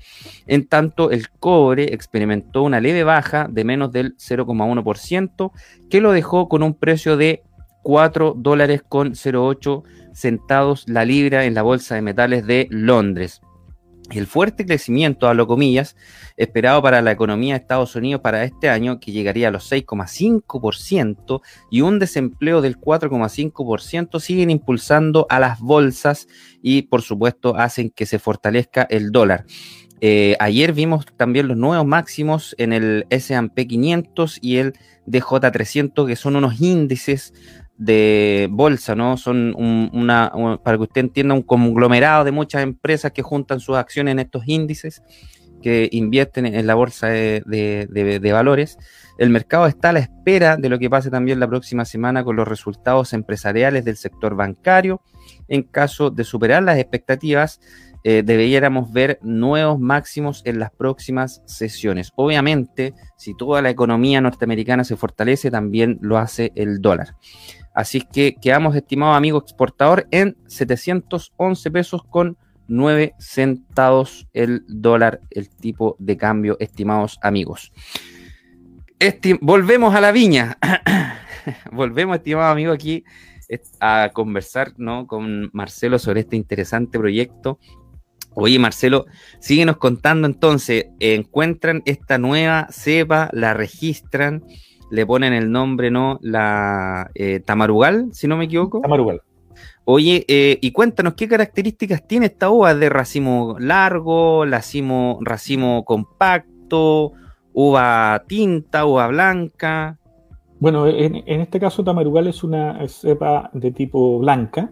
en 0.45 0.67
tanto 0.67 1.11
el 1.11 1.29
cobre 1.29 1.93
experimentó 1.93 2.63
una 2.63 2.81
leve 2.81 3.03
baja 3.03 3.47
de 3.49 3.63
menos 3.63 3.91
del 3.91 4.17
0,1%, 4.17 5.51
que 5.89 6.01
lo 6.01 6.11
dejó 6.11 6.49
con 6.49 6.61
un 6.61 6.73
precio 6.73 7.15
de 7.15 7.43
4 7.83 8.35
dólares 8.37 8.83
con 8.87 9.13
08 9.13 9.83
centavos 10.13 10.83
la 10.87 11.05
libra 11.05 11.45
en 11.45 11.53
la 11.53 11.61
bolsa 11.61 11.95
de 11.95 12.01
metales 12.01 12.45
de 12.45 12.67
Londres. 12.69 13.41
El 14.11 14.27
fuerte 14.27 14.65
crecimiento, 14.65 15.27
hablo 15.27 15.47
comillas, 15.47 15.95
esperado 16.35 16.81
para 16.81 17.01
la 17.01 17.11
economía 17.11 17.53
de 17.53 17.61
Estados 17.61 17.95
Unidos 17.95 18.21
para 18.21 18.43
este 18.43 18.69
año, 18.69 18.99
que 18.99 19.11
llegaría 19.11 19.47
a 19.47 19.51
los 19.51 19.71
6,5%, 19.71 21.41
y 21.69 21.81
un 21.81 21.99
desempleo 21.99 22.61
del 22.61 22.77
4,5%, 22.77 24.19
siguen 24.19 24.49
impulsando 24.49 25.25
a 25.29 25.39
las 25.39 25.59
bolsas 25.59 26.27
y, 26.61 26.83
por 26.83 27.01
supuesto, 27.01 27.55
hacen 27.55 27.89
que 27.89 28.05
se 28.05 28.19
fortalezca 28.19 28.83
el 28.83 29.11
dólar. 29.11 29.45
Eh, 30.03 30.35
ayer 30.39 30.73
vimos 30.73 31.05
también 31.15 31.47
los 31.47 31.57
nuevos 31.57 31.85
máximos 31.85 32.55
en 32.57 32.73
el 32.73 33.05
S&P 33.11 33.67
500 33.67 34.39
y 34.41 34.57
el 34.57 34.73
DJ300, 35.05 36.07
que 36.07 36.15
son 36.15 36.35
unos 36.35 36.59
índices 36.59 37.33
de 37.81 38.47
bolsa, 38.51 38.95
¿no? 38.95 39.17
Son 39.17 39.55
una, 39.57 40.31
para 40.63 40.77
que 40.77 40.83
usted 40.83 41.01
entienda, 41.01 41.33
un 41.33 41.41
conglomerado 41.41 42.23
de 42.23 42.31
muchas 42.31 42.61
empresas 42.61 43.11
que 43.11 43.23
juntan 43.23 43.59
sus 43.59 43.75
acciones 43.75 44.11
en 44.11 44.19
estos 44.19 44.43
índices, 44.45 45.01
que 45.63 45.89
invierten 45.91 46.45
en 46.45 46.67
la 46.67 46.75
bolsa 46.75 47.07
de, 47.07 48.31
valores. 48.31 48.77
El 49.17 49.31
mercado 49.31 49.65
está 49.65 49.89
a 49.89 49.93
la 49.93 49.99
espera 49.99 50.57
de 50.57 50.69
lo 50.69 50.77
que 50.77 50.91
pase 50.91 51.09
también 51.09 51.39
la 51.39 51.47
próxima 51.47 51.83
semana 51.83 52.23
con 52.23 52.35
los 52.35 52.47
resultados 52.47 53.13
empresariales 53.13 53.83
del 53.83 53.97
sector 53.97 54.35
bancario. 54.35 55.01
En 55.47 55.63
caso 55.63 56.11
de 56.11 56.23
superar 56.23 56.61
las 56.61 56.77
expectativas, 56.77 57.61
eh, 58.03 58.21
deberíamos 58.23 58.91
ver 58.93 59.17
nuevos 59.23 59.79
máximos 59.79 60.43
en 60.45 60.59
las 60.59 60.69
próximas 60.69 61.41
sesiones. 61.45 62.11
Obviamente, 62.15 62.93
si 63.17 63.35
toda 63.35 63.63
la 63.63 63.71
economía 63.71 64.21
norteamericana 64.21 64.83
se 64.83 64.97
fortalece, 64.97 65.49
también 65.49 65.97
lo 66.01 66.19
hace 66.19 66.51
el 66.55 66.79
dólar. 66.79 67.15
Así 67.73 68.01
que 68.01 68.35
quedamos, 68.35 68.75
estimado 68.75 69.13
amigo 69.13 69.39
exportador, 69.39 70.07
en 70.11 70.37
711 70.47 71.71
pesos 71.71 72.03
con 72.03 72.37
9 72.67 73.13
centavos 73.19 74.27
el 74.33 74.63
dólar, 74.67 75.21
el 75.29 75.49
tipo 75.49 75.95
de 75.99 76.17
cambio, 76.17 76.57
estimados 76.59 77.19
amigos. 77.21 77.71
volvemos 79.41 79.95
a 79.95 80.01
la 80.01 80.11
viña. 80.11 80.57
volvemos, 81.71 82.17
estimado 82.17 82.51
amigo, 82.51 82.71
aquí 82.71 83.03
a 83.79 84.11
conversar 84.13 84.73
¿no? 84.77 85.07
con 85.07 85.49
Marcelo 85.53 85.99
sobre 85.99 86.21
este 86.21 86.35
interesante 86.35 86.97
proyecto. 86.97 87.59
Oye, 88.33 88.57
Marcelo, 88.59 89.05
síguenos 89.39 89.75
contando 89.77 90.25
entonces, 90.25 90.85
encuentran 90.99 91.81
esta 91.85 92.17
nueva 92.17 92.67
cepa, 92.71 93.29
la 93.33 93.53
registran 93.53 94.45
le 94.91 95.05
ponen 95.05 95.33
el 95.33 95.51
nombre, 95.51 95.89
¿no? 95.89 96.19
La 96.21 97.09
eh, 97.15 97.39
Tamarugal, 97.39 98.09
si 98.11 98.27
no 98.27 98.37
me 98.37 98.45
equivoco. 98.45 98.81
Tamarugal. 98.81 99.21
Oye, 99.85 100.25
eh, 100.27 100.59
y 100.61 100.71
cuéntanos 100.71 101.15
qué 101.15 101.27
características 101.27 102.05
tiene 102.05 102.27
esta 102.27 102.49
uva 102.49 102.75
de 102.75 102.89
racimo 102.89 103.55
largo, 103.57 104.45
racimo, 104.45 105.17
racimo 105.21 105.83
compacto, 105.85 107.13
uva 107.53 108.23
tinta, 108.27 108.85
uva 108.85 109.07
blanca. 109.07 109.97
Bueno, 110.59 110.87
en, 110.87 111.15
este 111.25 111.59
caso 111.59 111.83
Tamarugal 111.83 112.27
es 112.27 112.43
una 112.43 112.85
cepa 112.87 113.49
de 113.53 113.71
tipo 113.71 114.19
blanca. 114.19 114.69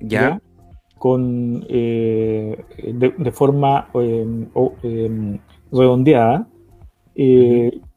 Ya. 0.00 0.40
Con 0.98 1.66
eh, 1.68 2.64
de, 2.94 3.32
forma 3.32 3.88
em, 3.94 5.38
redondeada. 5.72 6.46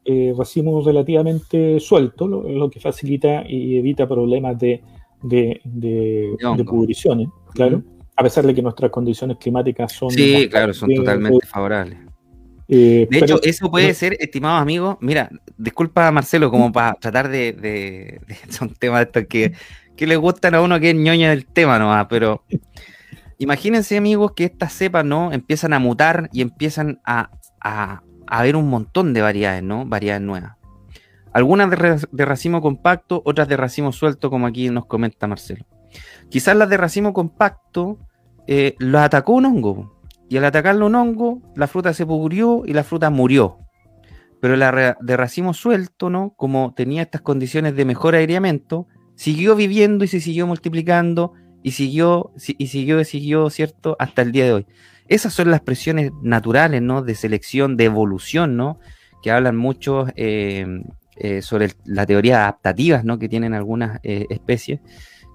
Eh, 0.08 0.32
racimos 0.38 0.84
relativamente 0.84 1.80
suelto, 1.80 2.28
lo, 2.28 2.70
que 2.70 2.78
facilita 2.78 3.42
y 3.44 3.76
evita 3.76 4.06
problemas 4.06 4.56
de, 4.56 4.80
de, 5.20 5.60
de, 5.64 6.64
pudriciones, 6.64 7.26
claro, 7.52 7.82
a 8.14 8.22
pesar 8.22 8.46
de 8.46 8.54
que 8.54 8.62
nuestras 8.62 8.92
condiciones 8.92 9.36
climáticas 9.38 9.90
son... 9.90 10.10
Sí, 10.10 10.48
claro, 10.48 10.72
son 10.72 10.94
totalmente 10.94 11.44
favorables. 11.44 11.98
Eh, 12.68 13.08
de 13.10 13.18
hecho, 13.18 13.40
eso 13.42 13.68
puede 13.68 13.94
ser, 13.94 14.16
estimados 14.20 14.62
amigos, 14.62 14.96
mira, 15.00 15.28
disculpa 15.58 16.12
Marcelo, 16.12 16.52
como 16.52 16.70
para 16.70 16.94
tratar 16.94 17.28
de, 17.28 17.52
de, 17.52 18.20
son 18.48 18.74
temas 18.74 19.06
estos 19.06 19.24
que, 19.28 19.54
que 19.96 20.06
le 20.06 20.14
gustan 20.14 20.54
a 20.54 20.60
uno 20.60 20.78
que 20.78 20.90
es 20.90 20.96
ñoña 20.96 21.30
del 21.30 21.46
tema 21.46 21.80
nomás, 21.80 22.06
pero 22.08 22.44
imagínense 23.38 23.96
amigos 23.96 24.34
que 24.36 24.44
estas 24.44 24.72
cepas 24.72 25.04
no 25.04 25.32
empiezan 25.32 25.72
a 25.72 25.80
mutar 25.80 26.28
y 26.32 26.42
empiezan 26.42 27.00
a, 27.04 27.30
a 27.60 28.02
haber 28.26 28.56
un 28.56 28.68
montón 28.68 29.12
de 29.12 29.22
variedades, 29.22 29.62
¿no? 29.62 29.84
Variedades 29.86 30.22
nuevas. 30.22 30.56
Algunas 31.32 31.68
de, 31.70 32.24
racimo 32.24 32.62
compacto, 32.62 33.20
otras 33.26 33.46
de 33.46 33.58
racimo 33.58 33.92
suelto, 33.92 34.30
como 34.30 34.46
aquí 34.46 34.70
nos 34.70 34.86
comenta 34.86 35.26
Marcelo. 35.26 35.66
Quizás 36.30 36.56
las 36.56 36.70
de 36.70 36.78
racimo 36.78 37.12
compacto 37.12 37.98
eh, 38.46 38.74
lo 38.78 39.00
atacó 39.00 39.34
un 39.34 39.44
hongo. 39.44 40.00
Y 40.28 40.38
al 40.38 40.46
atacarlo 40.46 40.86
un 40.86 40.94
hongo, 40.94 41.42
la 41.54 41.66
fruta 41.66 41.92
se 41.92 42.06
pudrió 42.06 42.62
y 42.64 42.72
la 42.72 42.84
fruta 42.84 43.10
murió. 43.10 43.58
Pero 44.40 44.56
la 44.56 44.96
de 44.98 45.16
racimo 45.16 45.52
suelto, 45.52 46.08
¿no? 46.08 46.32
Como 46.36 46.72
tenía 46.74 47.02
estas 47.02 47.20
condiciones 47.20 47.76
de 47.76 47.84
mejor 47.84 48.14
aireamiento, 48.14 48.86
siguió 49.14 49.56
viviendo 49.56 50.04
y 50.04 50.08
se 50.08 50.20
siguió 50.20 50.46
multiplicando 50.46 51.34
y 51.62 51.72
siguió, 51.72 52.32
y 52.58 52.68
siguió, 52.68 53.00
y 53.00 53.04
siguió, 53.04 53.50
¿cierto? 53.50 53.96
Hasta 53.98 54.22
el 54.22 54.32
día 54.32 54.44
de 54.46 54.52
hoy. 54.52 54.66
Esas 55.08 55.32
son 55.32 55.50
las 55.50 55.60
presiones 55.60 56.12
naturales, 56.22 56.82
¿no? 56.82 57.02
De 57.02 57.14
selección, 57.14 57.76
de 57.76 57.84
evolución, 57.84 58.56
¿no? 58.56 58.78
Que 59.22 59.30
hablan 59.30 59.56
mucho 59.56 60.06
eh, 60.16 60.66
eh, 61.16 61.42
sobre 61.42 61.70
la 61.84 62.06
teoría 62.06 62.42
adaptativas, 62.42 63.04
¿no? 63.04 63.18
Que 63.18 63.28
tienen 63.28 63.54
algunas 63.54 64.00
eh, 64.02 64.26
especies, 64.30 64.80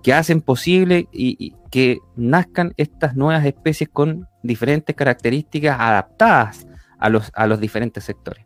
que 0.04 0.14
hacen 0.14 0.42
posible 0.42 1.08
y, 1.12 1.56
que 1.70 2.00
nazcan 2.16 2.74
estas 2.76 3.16
nuevas 3.16 3.46
especies 3.46 3.90
con 3.90 4.28
diferentes 4.44 4.96
características 4.96 5.78
adaptadas 5.80 6.68
a 7.00 7.10
los, 7.10 7.32
a 7.34 7.48
los 7.48 7.60
diferentes 7.62 8.04
sectores. 8.04 8.46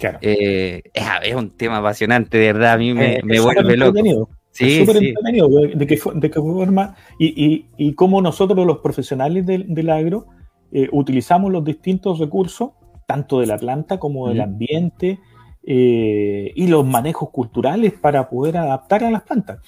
Claro. 0.00 0.18
es, 0.20 1.34
un 1.34 1.56
tema 1.56 1.78
apasionante, 1.78 2.36
de 2.36 2.52
verdad, 2.52 2.72
a 2.72 2.76
mí 2.76 2.92
me, 2.92 3.20
vuelve 3.40 3.76
loco. 3.76 4.28
Sí, 4.56 4.80
súper 4.80 4.96
entretenido 4.96 5.48
de, 5.48 5.86
qué, 5.86 5.98
forma 6.40 6.96
y, 7.18 7.66
y, 7.76 7.92
cómo 7.92 8.22
nosotros 8.22 8.66
los 8.66 8.78
profesionales 8.78 9.44
del, 9.44 9.90
agro 9.90 10.28
eh, 10.72 10.88
utilizamos 10.92 11.52
los 11.52 11.64
distintos 11.64 12.18
recursos, 12.18 12.70
tanto 13.06 13.40
de 13.40 13.46
la 13.46 13.58
planta 13.58 13.98
como 13.98 14.28
del 14.28 14.40
ambiente 14.40 15.20
eh, 15.62 16.52
y 16.54 16.66
los 16.66 16.84
manejos 16.84 17.30
culturales 17.30 17.92
para 17.92 18.28
poder 18.28 18.56
adaptar 18.56 19.04
a 19.04 19.10
las 19.10 19.22
plantas. 19.22 19.60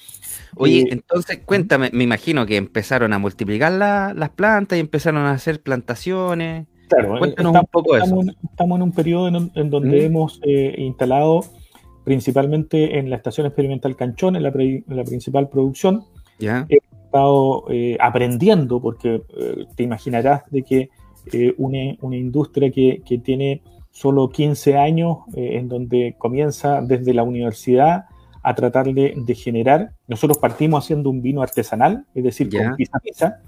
Oye, 0.55 0.81
eh, 0.81 0.87
entonces 0.91 1.39
cuéntame, 1.45 1.89
me 1.93 2.03
imagino 2.03 2.45
que 2.45 2.57
empezaron 2.57 3.13
a 3.13 3.19
multiplicar 3.19 3.71
las 3.71 4.29
plantas 4.31 4.77
y 4.77 4.81
empezaron 4.81 5.25
a 5.25 5.31
hacer 5.31 5.61
plantaciones. 5.61 6.67
Claro, 6.89 7.19
Cuéntanos 7.19 7.51
estamos, 7.51 7.61
un 7.61 7.71
poco 7.71 7.95
estamos, 7.95 8.27
eso. 8.27 8.37
estamos 8.49 8.75
en 8.77 8.81
un 8.81 8.91
periodo 8.91 9.27
en, 9.27 9.69
donde 9.69 10.05
hemos 10.05 10.41
instalado 10.43 11.41
principalmente 12.03 12.97
en 12.97 13.11
la 13.11 13.17
Estación 13.17 13.45
Experimental 13.45 13.95
Canchón, 13.95 14.35
en 14.35 14.43
la, 14.43 14.51
principal 14.51 15.47
producción. 15.49 16.05
He 16.39 16.79
estado 17.09 17.65
eh, 17.69 17.97
aprendiendo, 17.99 18.79
porque 18.79 19.23
eh, 19.35 19.65
te 19.75 19.83
imaginarás 19.83 20.43
de 20.51 20.63
que 20.63 20.89
eh, 21.33 21.55
una, 21.57 22.15
industria 22.15 22.71
que, 22.71 23.01
tiene 23.23 23.63
solo 23.91 24.29
15 24.29 24.77
años, 24.77 25.17
en 25.33 25.67
donde 25.67 26.15
comienza 26.17 26.81
desde 26.81 27.13
la 27.13 27.23
universidad 27.23 28.05
a 28.43 28.53
tratar 28.53 28.93
de, 28.93 29.35
generar, 29.35 29.91
nosotros 30.07 30.37
partimos 30.37 30.85
haciendo 30.85 31.09
un 31.09 31.21
vino 31.21 31.41
artesanal, 31.41 32.05
es 32.13 32.23
decir, 32.23 32.49
con 32.49 32.75
pizza 32.75 32.99
pizza, 32.99 33.41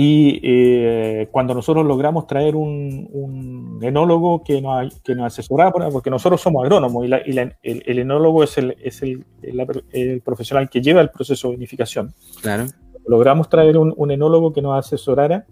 y 0.00 0.38
eh, 0.44 1.26
cuando 1.32 1.54
nosotros 1.54 1.84
logramos 1.84 2.28
traer 2.28 2.54
un, 2.54 3.80
enólogo 3.82 4.44
que 4.44 4.62
nos, 4.62 5.00
que 5.00 5.16
nos 5.16 5.26
asesoraba, 5.26 5.90
porque 5.90 6.08
nosotros 6.08 6.40
somos 6.40 6.62
agrónomos 6.62 7.04
y, 7.04 7.10
el, 7.10 7.98
enólogo 7.98 8.44
es, 8.44 8.58
el, 8.58 8.76
es 8.80 9.02
el, 9.02 10.22
profesional 10.24 10.70
que 10.70 10.80
lleva 10.80 11.00
el 11.00 11.10
proceso 11.10 11.48
de 11.48 11.56
vinificación. 11.56 12.14
Claro. 12.40 12.66
Logramos 13.08 13.48
traer 13.48 13.76
un, 13.76 14.10
enólogo 14.12 14.52
que 14.52 14.62
nos 14.62 14.78
asesorara. 14.78 15.46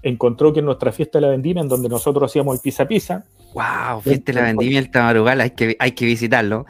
Encontró 0.00 0.52
que 0.52 0.60
en 0.60 0.66
nuestra 0.66 0.92
fiesta 0.92 1.18
de 1.18 1.22
la 1.22 1.30
vendimia, 1.30 1.62
en 1.62 1.68
donde 1.68 1.88
nosotros 1.88 2.30
hacíamos 2.30 2.54
el 2.54 2.60
pizza 2.60 2.86
pizza. 2.86 3.24
¡Wow! 3.52 4.00
Fiesta 4.02 4.30
de 4.30 4.38
la 4.38 4.46
vendimia, 4.46 4.78
el 4.78 4.92
Tamarugal, 4.92 5.40
hay 5.40 5.50
que, 5.50 5.76
hay 5.80 5.90
que 5.90 6.06
visitarlo. 6.06 6.66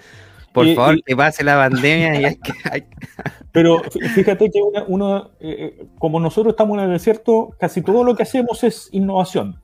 Por 0.53 0.74
favor, 0.74 1.03
que 1.03 1.16
pase 1.16 1.44
la 1.44 1.57
pandemia 1.57 2.20
y 2.20 2.24
hay 2.24 2.36
que. 2.36 2.53
Pero 3.53 3.82
fíjate 4.14 4.50
que 4.50 4.61
uno, 4.88 5.30
eh, 5.40 5.76
eh, 5.80 5.86
como 5.98 6.18
nosotros 6.20 6.53
estamos 6.53 6.78
en 6.78 6.84
el 6.84 6.90
desierto, 6.90 7.55
casi 7.59 7.82
todo 7.82 8.03
lo 8.03 8.16
que 8.16 8.22
hacemos 8.22 8.64
es 8.64 8.88
innovación. 8.92 9.61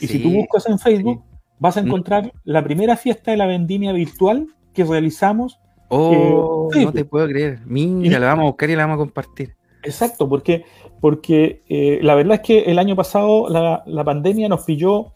Y 0.00 0.06
si 0.06 0.22
tú 0.22 0.30
buscas 0.30 0.66
en 0.66 0.78
Facebook, 0.78 1.22
vas 1.58 1.76
a 1.76 1.82
mm. 1.82 1.86
encontrar 1.86 2.32
la 2.44 2.64
primera 2.64 2.96
fiesta 2.96 3.32
de 3.32 3.36
la 3.36 3.46
vendimia 3.46 3.92
virtual 3.92 4.46
que 4.72 4.84
realizamos. 4.84 5.58
Oh, 5.88 6.70
no 6.74 6.92
te 6.92 7.04
puedo 7.04 7.26
creer. 7.26 7.60
Mira, 7.66 8.18
la 8.18 8.28
vamos 8.28 8.44
a 8.44 8.46
buscar 8.46 8.70
y 8.70 8.76
la 8.76 8.86
vamos 8.86 8.94
a 8.96 8.98
compartir. 8.98 9.54
Exacto, 9.82 10.28
porque, 10.28 10.64
porque 11.00 11.62
eh, 11.68 11.98
la 12.02 12.14
verdad 12.14 12.36
es 12.36 12.40
que 12.40 12.60
el 12.64 12.78
año 12.78 12.96
pasado 12.96 13.48
la, 13.48 13.82
la, 13.86 14.04
pandemia 14.04 14.48
nos 14.48 14.64
pilló. 14.64 15.12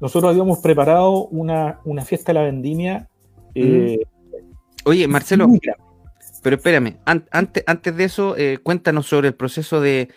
Nosotros 0.00 0.30
habíamos 0.30 0.58
preparado 0.58 1.26
una, 1.28 1.80
una 1.84 2.02
fiesta 2.02 2.32
de 2.32 2.38
la 2.38 2.44
vendimia. 2.44 3.08
Mm. 3.54 3.96
Oye, 4.86 5.08
Marcelo, 5.08 5.48
pero 6.44 6.56
espérame, 6.56 6.98
antes, 7.04 7.64
antes 7.66 7.96
de 7.96 8.04
eso, 8.04 8.36
eh, 8.36 8.58
cuéntanos 8.62 9.08
sobre 9.08 9.26
el 9.26 9.34
proceso 9.34 9.80
de, 9.80 10.10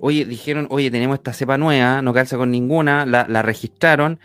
oye, 0.00 0.24
dijeron, 0.24 0.66
oye, 0.68 0.90
tenemos 0.90 1.18
esta 1.18 1.32
cepa 1.32 1.58
nueva, 1.58 2.02
no 2.02 2.12
calza 2.12 2.36
con 2.36 2.50
ninguna, 2.50 3.06
la, 3.06 3.42
registraron, 3.42 4.18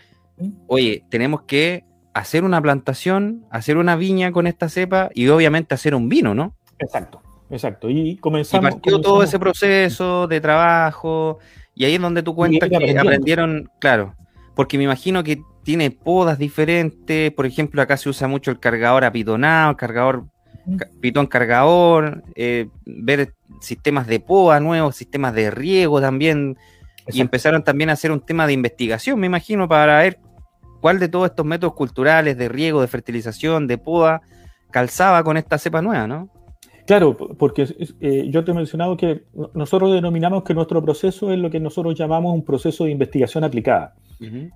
oye, 0.66 1.04
tenemos 1.08 1.42
que 1.42 1.84
hacer 2.14 2.42
una 2.42 2.60
plantación, 2.60 3.46
hacer 3.48 3.76
una 3.76 3.94
viña 3.94 4.32
con 4.32 4.48
esta 4.48 4.68
cepa 4.68 5.08
y 5.14 5.28
obviamente 5.28 5.76
hacer 5.76 5.94
un 5.94 6.08
vino, 6.08 6.34
¿no? 6.34 6.56
Exacto, 6.80 7.22
exacto. 7.48 7.88
Y 7.88 8.16
comenzamos. 8.16 8.68
Y 8.68 8.72
partió 8.72 9.00
todo 9.00 9.22
ese 9.22 9.38
proceso 9.38 10.26
de 10.26 10.40
trabajo, 10.40 11.38
y 11.76 11.84
ahí 11.84 11.94
es 11.94 12.00
donde 12.00 12.24
tú 12.24 12.34
cuentas 12.34 12.68
que 12.68 12.98
aprendieron, 12.98 13.70
claro, 13.78 14.16
porque 14.56 14.78
me 14.78 14.84
imagino 14.84 15.22
que 15.22 15.40
tiene 15.62 15.90
podas 15.90 16.38
diferentes, 16.38 17.32
por 17.32 17.46
ejemplo, 17.46 17.80
acá 17.82 17.96
se 17.96 18.08
usa 18.08 18.28
mucho 18.28 18.50
el 18.50 18.58
cargador 18.58 19.04
apitonado, 19.04 19.70
el 19.70 19.76
cargador 19.76 20.24
pitón 21.00 21.26
cargador, 21.26 22.22
eh, 22.34 22.68
ver 22.84 23.34
sistemas 23.60 24.06
de 24.06 24.20
poda 24.20 24.60
nuevos, 24.60 24.96
sistemas 24.96 25.34
de 25.34 25.50
riego 25.50 26.00
también, 26.00 26.56
y 27.08 27.20
empezaron 27.20 27.64
también 27.64 27.90
a 27.90 27.94
hacer 27.94 28.12
un 28.12 28.20
tema 28.20 28.46
de 28.46 28.52
investigación, 28.52 29.18
me 29.18 29.26
imagino, 29.26 29.68
para 29.68 29.98
ver 29.98 30.18
cuál 30.80 30.98
de 30.98 31.08
todos 31.08 31.30
estos 31.30 31.46
métodos 31.46 31.74
culturales 31.74 32.36
de 32.38 32.48
riego, 32.48 32.80
de 32.80 32.88
fertilización, 32.88 33.66
de 33.66 33.78
poda, 33.78 34.22
calzaba 34.70 35.22
con 35.24 35.36
esta 35.36 35.58
cepa 35.58 35.82
nueva, 35.82 36.06
¿no? 36.06 36.28
Claro, 36.86 37.16
porque 37.16 37.68
eh, 38.00 38.26
yo 38.28 38.44
te 38.44 38.50
he 38.50 38.54
mencionado 38.54 38.96
que 38.96 39.22
nosotros 39.54 39.92
denominamos 39.92 40.42
que 40.42 40.52
nuestro 40.52 40.82
proceso 40.82 41.32
es 41.32 41.38
lo 41.38 41.50
que 41.50 41.60
nosotros 41.60 41.94
llamamos 41.96 42.34
un 42.34 42.44
proceso 42.44 42.84
de 42.84 42.90
investigación 42.90 43.44
aplicada. 43.44 43.94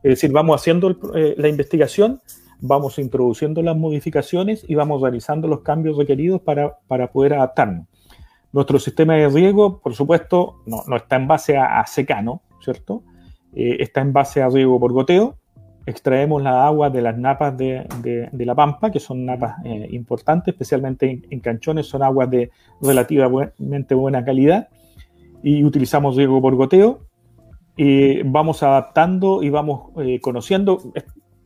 Es 0.03 0.11
decir, 0.11 0.33
vamos 0.33 0.61
haciendo 0.61 0.97
eh, 1.15 1.35
la 1.37 1.49
investigación 1.49 2.21
vamos 2.61 2.99
introduciendo 2.99 3.63
las 3.63 3.77
modificaciones 3.77 4.65
y 4.67 4.75
vamos 4.75 5.03
realizando 5.03 5.49
los 5.49 5.61
cambios 5.61 5.97
requeridos 5.97 6.41
para, 6.41 6.79
poder 7.13 7.35
adaptarnos. 7.35 7.87
Nuestro 8.53 8.79
sistema 8.79 9.15
de 9.15 9.29
riego, 9.29 9.81
por 9.81 9.95
supuesto, 9.95 10.63
no, 10.67 10.97
está 10.97 11.17
en 11.17 11.29
base 11.29 11.57
a, 11.57 11.85
secano, 11.87 12.43
¿cierto? 12.63 13.03
Eh, 13.55 13.77
está 13.81 14.01
en 14.01 14.13
base 14.13 14.43
a 14.43 14.49
riego 14.49 14.81
por 14.81 14.93
goteo. 14.93 15.37
Extraemos 15.85 16.43
la 16.43 16.67
agua 16.67 16.91
de 16.91 17.03
las 17.03 17.17
napas 17.17 17.57
de, 17.57 17.87
la 18.33 18.55
pampa, 18.55 18.91
que 18.91 18.99
son 18.99 19.25
napas 19.25 19.57
eh, 19.65 19.89
importantes, 19.91 20.53
especialmente 20.53 21.23
en, 21.29 21.41
canchones, 21.41 21.87
son 21.87 22.03
aguas 22.03 22.31
de 22.31 22.51
relativamente 22.81 23.95
buena 23.95 24.25
calidad. 24.25 24.69
Y 25.43 25.63
utilizamos 25.63 26.17
riego 26.17 26.41
por 26.41 26.57
goteo. 26.57 27.06
Y 27.77 28.23
vamos 28.23 28.63
adaptando 28.63 29.43
y 29.43 29.51
vamos 29.51 29.91
eh, 29.99 30.21
conociendo. 30.21 30.81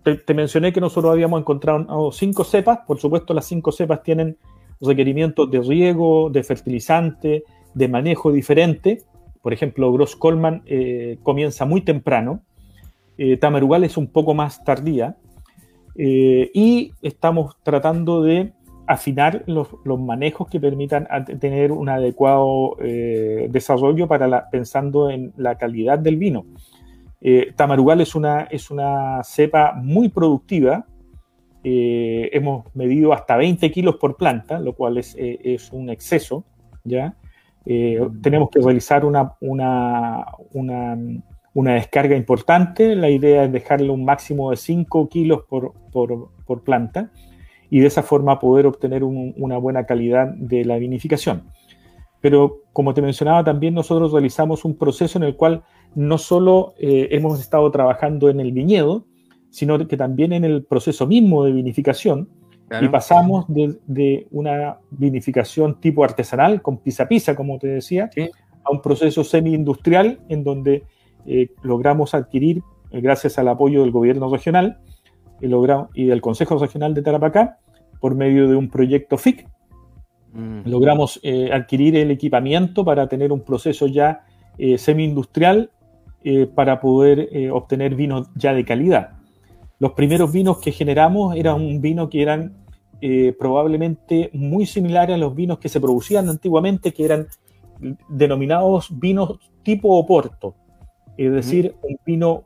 Te, 0.03 0.35
mencioné 0.35 0.72
que 0.72 0.81
nosotros 0.81 1.12
habíamos 1.12 1.41
encontrado 1.41 2.11
cinco 2.12 2.45
cepas, 2.45 2.81
por 2.87 2.99
supuesto 2.99 3.35
las 3.35 3.47
cinco 3.47 3.70
cepas 3.72 4.03
tienen 4.03 4.39
requerimientos 4.81 5.51
de 5.51 5.61
riego, 5.61 6.31
de 6.31 6.43
fertilizante, 6.43 7.45
de 7.74 7.89
manejo 7.89 8.33
diferente. 8.33 9.03
Por 9.43 9.53
ejemplo, 9.53 9.93
Gross 9.93 10.16
Coleman 10.16 10.62
eh, 10.66 11.18
comienza 11.22 11.64
muy 11.64 11.83
temprano, 11.83 12.43
eh, 13.18 13.37
Tamarugal 13.37 13.85
es 13.85 13.97
un 13.97 14.07
poco 14.07 14.35
más 14.35 14.64
tardía, 14.64 15.16
eh, 15.97 16.51
y 16.55 16.93
estamos 17.03 17.57
tratando 17.62 18.22
de 18.22 18.53
afinar 18.93 19.45
los, 19.47 19.68
manejos 20.01 20.49
que 20.49 20.61
permitan 20.61 21.07
tener 21.38 21.72
un 21.72 21.88
adecuado 21.88 22.76
desarrollo 22.78 24.09
para 24.09 24.51
pensando 24.51 25.11
en 25.11 25.32
la 25.36 25.57
calidad 25.57 25.99
del 25.99 26.16
vino. 26.16 26.45
Eh, 27.20 27.53
Tamarugal 27.55 28.01
es 28.01 28.14
una, 28.14 28.43
es 28.45 28.70
una 28.70 29.22
cepa 29.24 29.74
muy 29.74 30.09
productiva. 30.09 30.86
Eh, 31.62 32.30
hemos 32.32 32.74
medido 32.74 33.12
hasta 33.12 33.36
20 33.36 33.70
kilos 33.70 33.97
por 33.97 34.16
planta, 34.16 34.59
lo 34.59 34.74
cual 34.74 34.99
es, 34.99 35.14
eh, 35.18 35.59
un 35.72 35.91
exceso. 35.91 36.45
¿ya? 36.84 37.14
tenemos 38.22 38.49
que 38.49 38.61
realizar 38.61 39.05
una, 39.05 39.34
una, 39.41 40.24
descarga 41.74 42.16
importante. 42.16 42.97
La 42.97 43.11
idea 43.11 43.45
es 43.45 43.53
dejarle 43.53 43.91
un 43.91 44.05
máximo 44.05 44.51
de 44.51 44.57
5 44.57 45.09
kilos 45.09 45.43
por, 45.47 45.74
planta 46.64 47.11
y 47.71 47.81
de 47.81 47.87
esa 47.87 48.03
forma 48.03 48.39
poder 48.41 48.66
obtener 48.66 49.05
una 49.05 49.57
buena 49.57 49.87
calidad 49.87 50.27
de 50.35 50.64
la 50.64 50.77
vinificación. 50.77 51.45
Pero 52.21 52.62
como 52.73 52.93
te 52.93 53.01
mencionaba, 53.01 53.45
también 53.45 53.75
nosotros 53.75 54.12
realizamos 54.12 54.64
un 54.64 54.77
proceso 54.77 55.18
en 55.18 55.25
el 55.25 55.37
cual 55.37 55.62
no 55.95 56.18
solo 56.18 56.75
eh, 56.79 57.09
hemos 57.12 57.41
estado 57.41 57.71
trabajando 57.71 58.29
en 58.29 58.41
el 58.41 58.53
viñedo, 58.53 59.07
sino 59.51 59.87
que 59.87 59.97
también 59.97 60.33
en 60.33 60.45
el 60.45 60.64
proceso 60.64 61.07
mismo 61.07 61.45
de 61.45 61.53
vinificación. 61.53 62.29
Y 62.81 62.87
pasamos 62.87 63.47
de, 63.49 64.29
una 64.31 64.79
vinificación 64.93 65.81
tipo 65.81 66.05
artesanal, 66.05 66.62
con 66.62 66.79
pizza 66.79 67.09
pizza, 67.09 67.35
como 67.35 67.59
te 67.59 67.66
decía, 67.66 68.09
a 68.62 68.71
un 68.71 68.81
proceso 68.81 69.25
semi-industrial 69.25 70.21
en 70.29 70.45
donde 70.45 70.85
eh, 71.27 71.49
logramos 71.62 72.14
adquirir, 72.14 72.62
eh, 72.93 73.01
gracias 73.01 73.39
al 73.39 73.49
apoyo 73.49 73.81
del 73.81 73.91
gobierno 73.91 74.31
regional 74.31 74.79
y 75.41 76.07
del 76.07 76.20
Consejo 76.20 76.59
Regional 76.59 76.95
de 76.95 77.03
Tarapacá, 77.03 77.59
por 78.01 78.14
medio 78.14 78.49
de 78.49 78.57
un 78.57 78.68
proyecto 78.68 79.18
FIC, 79.18 79.47
Mm. 80.32 80.68
Logramos 80.68 81.18
eh, 81.22 81.51
adquirir 81.53 81.97
el 81.97 82.11
equipamiento 82.11 82.84
para 82.84 83.09
tener 83.09 83.32
un 83.32 83.41
proceso 83.41 83.86
ya 83.86 84.24
eh, 84.59 84.78
semi-industrial 84.78 85.70
eh, 86.22 86.47
para 86.47 86.80
poder 86.80 87.51
obtener 87.51 87.95
vinos 87.95 88.28
ya 88.34 88.53
de 88.53 88.64
calidad. 88.64 89.12
Los 89.78 89.93
primeros 89.93 90.30
vinos 90.30 90.59
que 90.59 90.72
generamos 90.72 91.34
eran 91.36 91.61
un 91.61 91.80
vino 91.80 92.09
que 92.11 92.22
eran 92.22 92.57
probablemente 93.38 94.28
muy 94.34 94.66
similares 94.66 95.14
a 95.14 95.18
los 95.18 95.34
vinos 95.34 95.59
que 95.59 95.70
se 95.70 95.80
producían 95.80 96.28
antiguamente, 96.28 96.93
que 96.93 97.07
eran 97.07 97.28
denominados 98.11 98.88
vinos 99.01 99.38
tipo 99.62 99.97
Oporto, 99.97 100.55
es 101.16 101.32
decir, 101.32 101.74
un 101.80 101.97
vino 102.05 102.45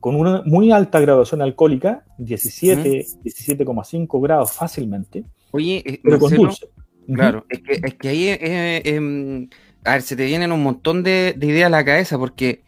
con 0.00 0.16
una 0.16 0.42
muy 0.44 0.72
alta 0.72 1.00
graduación 1.00 1.42
alcohólica, 1.42 2.04
17, 2.18 3.06
17,5 3.24 4.22
grados 4.22 4.52
fácilmente, 4.52 5.24
Oye, 5.52 5.82
eh, 5.84 6.00
pero 6.02 6.18
con 6.18 6.34
dulce. 6.34 6.68
Claro, 7.12 7.44
es, 7.48 7.60
que, 7.60 7.80
es 7.82 7.94
que 7.94 8.08
ahí, 8.08 8.28
eh, 8.28 8.82
em, 8.84 9.48
a 9.84 9.92
ver, 9.94 10.02
se 10.02 10.14
te 10.14 10.24
vienen 10.24 10.52
un 10.52 10.62
montón 10.62 11.02
de, 11.02 11.34
ideas 11.40 11.66
a 11.66 11.70
la 11.70 11.84
cabeza, 11.84 12.18
porque 12.18 12.62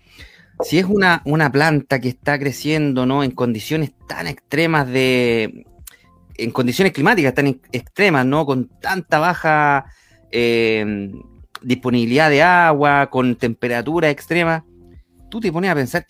si 0.62 0.78
es 0.78 0.86
una, 0.86 1.22
una 1.24 1.53
planta 1.53 2.01
que 2.01 2.09
está 2.09 2.38
creciendo, 2.38 3.07
¿no? 3.07 3.22
En 3.22 3.30
condiciones 3.30 3.93
tan 4.09 4.26
extremas 4.26 4.88
de, 4.88 5.64
en 6.36 6.51
condiciones 6.51 6.93
climáticas 6.93 7.34
tan 7.34 7.61
extremas, 7.70 8.26
¿no? 8.26 8.45
Con 8.45 8.68
tanta 8.80 9.20
baja 9.20 9.86
em, 10.32 11.12
disponibilidad 11.62 12.28
de 12.28 12.43
agua, 12.43 13.11
con 13.11 13.36
temperatura 13.36 14.11
extrema, 14.11 14.64
tú 15.33 15.41
te 15.41 15.51
pones 15.51 15.70
a 15.70 15.74
pensar, 15.74 16.05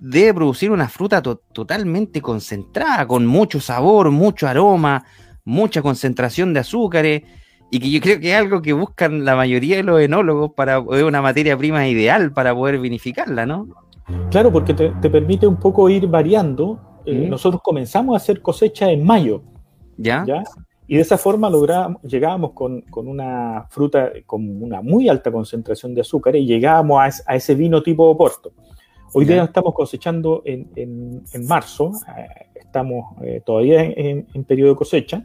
debe 0.00 0.34
producir 0.34 0.72
una 0.72 0.88
fruta 0.88 1.22
totalmente 1.22 2.20
concentrada, 2.20 3.06
con 3.06 3.24
mucho 3.24 3.60
sabor, 3.60 4.10
mucho 4.10 4.48
aroma, 4.48 5.04
mucha 5.44 5.80
concentración 5.80 6.52
de 6.52 6.58
azúcares 6.58 7.22
y 7.70 7.78
que 7.78 7.88
yo 7.88 8.00
creo 8.00 8.18
que 8.18 8.32
es 8.32 8.36
algo 8.36 8.60
que 8.60 8.72
buscan 8.72 9.24
la 9.24 9.36
mayoría 9.36 9.76
de 9.76 9.84
los 9.84 10.00
enólogos 10.00 10.54
para 10.56 10.80
una 10.80 11.22
materia 11.22 11.56
prima 11.56 11.86
ideal 11.86 12.32
para 12.32 12.52
poder 12.52 12.80
vinificarla, 12.80 13.46
¿no? 13.46 13.68
Claro, 14.28 14.50
porque 14.50 14.74
te, 14.74 14.90
permite 15.08 15.46
un 15.46 15.60
poco 15.60 15.88
ir 15.88 16.08
variando. 16.08 16.80
Eh, 17.06 17.28
nosotros 17.30 17.62
comenzamos 17.62 18.14
a 18.14 18.16
hacer 18.16 18.42
cosecha 18.42 18.90
en 18.90 19.06
mayo. 19.06 19.40
¿Ya? 19.98 20.24
Y 20.90 20.96
de 20.96 21.02
esa 21.02 21.18
forma 21.18 21.50
logramos, 21.50 22.00
llegábamos 22.02 22.52
con, 22.52 22.82
una 22.94 23.66
fruta 23.68 24.10
con 24.24 24.62
una 24.62 24.80
muy 24.80 25.06
alta 25.10 25.30
concentración 25.30 25.94
de 25.94 26.00
azúcar 26.00 26.34
y 26.34 26.46
llegábamos 26.46 27.22
a, 27.26 27.36
ese 27.36 27.54
vino 27.54 27.82
tipo 27.82 28.08
Oporto. 28.08 28.52
Hoy 29.12 29.26
día 29.26 29.44
estamos 29.44 29.74
cosechando 29.74 30.42
en, 30.46 31.22
marzo, 31.46 31.92
eh, 32.16 32.46
estamos 32.54 33.16
eh, 33.22 33.42
todavía 33.44 33.82
en, 33.84 34.44
periodo 34.44 34.70
de 34.70 34.76
cosecha, 34.76 35.24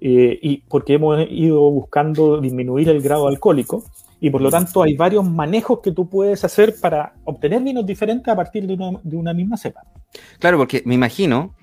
eh, 0.00 0.38
y 0.42 0.58
porque 0.68 0.94
hemos 0.94 1.26
ido 1.30 1.70
buscando 1.70 2.38
disminuir 2.38 2.90
el 2.90 3.00
grado 3.00 3.26
alcohólico, 3.26 3.84
y 4.20 4.28
por 4.28 4.42
lo 4.42 4.50
tanto 4.50 4.82
hay 4.82 4.96
varios 4.96 5.24
manejos 5.24 5.80
que 5.80 5.92
tú 5.92 6.10
puedes 6.10 6.44
hacer 6.44 6.74
para 6.78 7.14
obtener 7.24 7.62
vinos 7.62 7.86
diferentes 7.86 8.28
a 8.28 8.36
partir 8.36 8.66
de 8.66 8.74
una, 9.16 9.32
misma 9.32 9.56
cepa. 9.56 9.82
Claro, 10.38 10.58
porque 10.58 10.82
me 10.84 10.94
imagino 10.94 11.54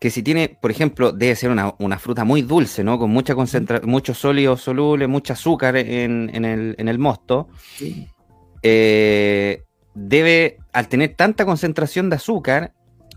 que 0.00 0.10
si 0.10 0.22
tiene, 0.22 0.56
por 0.60 0.70
ejemplo, 0.70 1.12
debe 1.12 1.34
ser 1.36 1.50
una, 1.50 1.98
fruta 1.98 2.24
muy 2.24 2.42
dulce, 2.42 2.84
¿no? 2.84 2.98
Con 2.98 3.10
mucha 3.10 3.34
concentración, 3.34 3.90
mucho 3.90 4.14
sólido 4.14 4.56
soluble, 4.56 5.06
mucho 5.06 5.32
azúcar 5.32 5.76
en, 5.76 6.44
el, 6.44 6.98
mosto. 6.98 7.48
Eh, 8.62 9.62
debe, 9.94 10.58
al 10.72 10.88
tener 10.88 11.14
tanta 11.14 11.44
concentración 11.46 12.10
de 12.10 12.16
azúcar, 12.16 12.72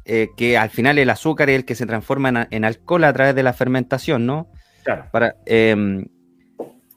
eh, 0.06 0.30
que 0.38 0.58
al 0.58 0.70
final 0.70 0.98
el 0.98 1.10
azúcar 1.10 1.50
es 1.50 1.58
el 1.58 1.66
que 1.66 1.76
se 1.76 1.86
transforma 1.86 2.48
en, 2.50 2.66
alcohol 2.66 3.04
a 3.04 3.14
través 3.14 3.36
de 3.36 3.44
la 3.44 3.54
fermentación, 3.54 4.26
¿no? 4.26 4.48
Claro. 4.84 5.06
Para, 5.12 5.36
em, 5.46 6.06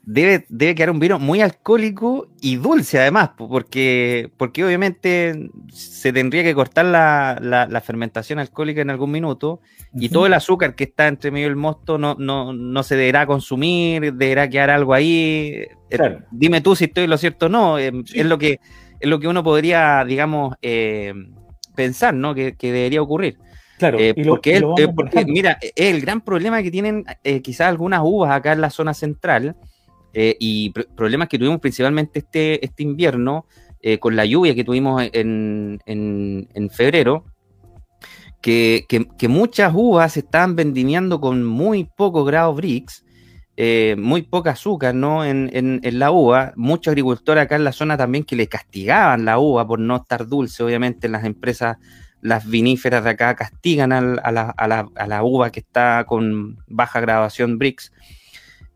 debe, 0.05 0.45
debe 0.49 0.75
quedar 0.75 0.91
un 0.91 0.99
vino 0.99 1.17
muy 1.17 1.41
alcohólico 1.41 2.27
y 2.41 2.57
dulce 2.57 2.99
además, 2.99 3.31
porque, 3.37 4.29
porque 4.37 4.65
obviamente 4.65 5.49
se 5.71 6.11
tendría 6.11 6.43
que 6.43 6.53
cortar 6.53 6.85
la, 6.85 7.81
fermentación 7.83 8.39
alcohólica 8.39 8.81
en 8.81 8.89
algún 8.89 9.11
minuto 9.11 9.61
y 9.93 10.09
todo 10.09 10.25
el 10.25 10.33
azúcar 10.33 10.75
que 10.75 10.83
está 10.85 11.07
entre 11.07 11.31
medio 11.31 11.47
del 11.47 11.55
mosto 11.55 11.97
no, 11.97 12.15
no, 12.15 12.83
se 12.83 12.95
deberá 12.95 13.25
consumir, 13.25 14.13
deberá 14.13 14.49
quedar 14.49 14.69
algo 14.69 14.93
ahí. 14.93 15.65
Eh, 15.89 16.19
dime 16.31 16.61
tú 16.61 16.75
si 16.75 16.85
estoy 16.85 17.07
lo 17.07 17.17
cierto 17.17 17.45
o 17.45 17.49
no, 17.49 17.79
em, 17.79 18.03
es, 18.13 18.25
lo 18.25 18.37
que, 18.37 18.59
es 18.99 19.09
lo 19.09 19.19
que 19.19 19.27
uno 19.27 19.43
podría, 19.43 20.03
digamos, 20.05 20.55
em, 20.61 21.33
pensar, 21.75 22.13
¿no? 22.13 22.35
Que, 22.35 22.55
debería 22.59 23.01
ocurrir. 23.01 23.37
Claro, 23.77 23.97
eh, 23.99 24.13
porque, 24.25 24.57
eh, 24.57 25.25
mira, 25.25 25.57
es 25.61 25.71
el 25.75 26.01
gran 26.01 26.21
problema 26.21 26.61
que 26.61 26.71
tienen 26.71 27.05
eh, 27.23 27.41
quizás 27.41 27.67
algunas 27.67 28.01
uvas 28.03 28.31
acá 28.31 28.53
en 28.53 28.61
la 28.61 28.69
zona 28.69 28.93
central 28.93 29.55
y 30.13 30.69
problemas 30.95 31.27
que 31.27 31.39
tuvimos 31.39 31.59
principalmente 31.59 32.19
este, 32.19 32.63
este 32.63 32.83
invierno 32.83 33.45
con 33.99 34.15
la 34.15 34.25
lluvia 34.25 34.55
que 34.55 34.63
tuvimos 34.63 35.03
en, 35.11 35.79
en, 35.85 36.69
febrero, 36.69 37.25
que, 38.41 38.85
que, 38.87 39.27
muchas 39.27 39.73
uvas 39.75 40.13
se 40.13 40.21
estaban 40.21 40.55
vendimiando 40.55 41.19
con 41.19 41.43
muy 41.43 41.83
poco 41.83 42.23
grado 42.23 42.53
Brix, 42.53 43.03
muy 43.97 44.21
poca 44.21 44.51
azúcar 44.51 44.95
¿no? 44.95 45.25
En, 45.25 45.49
en, 45.51 45.99
la 45.99 46.11
uva. 46.11 46.53
Muchos 46.55 46.91
agricultores 46.91 47.43
acá 47.43 47.57
en 47.57 47.65
la 47.65 47.73
zona 47.73 47.97
también 47.97 48.23
que 48.23 48.37
le 48.37 48.47
castigaban 48.47 49.25
la 49.25 49.37
uva 49.37 49.67
por 49.67 49.79
no 49.79 49.97
estar 49.97 50.27
dulce, 50.27 50.63
obviamente 50.63 51.09
las 51.09 51.25
empresas 51.25 51.77
las 52.23 52.49
viníferas 52.49 53.03
de 53.03 53.09
acá 53.11 53.35
castigan 53.35 53.91
a, 53.91 54.31
la, 54.31 55.23
uva 55.23 55.51
que 55.51 55.59
está 55.59 56.05
con 56.07 56.57
baja 56.67 57.01
graduación 57.01 57.59
BRICS. 57.59 57.91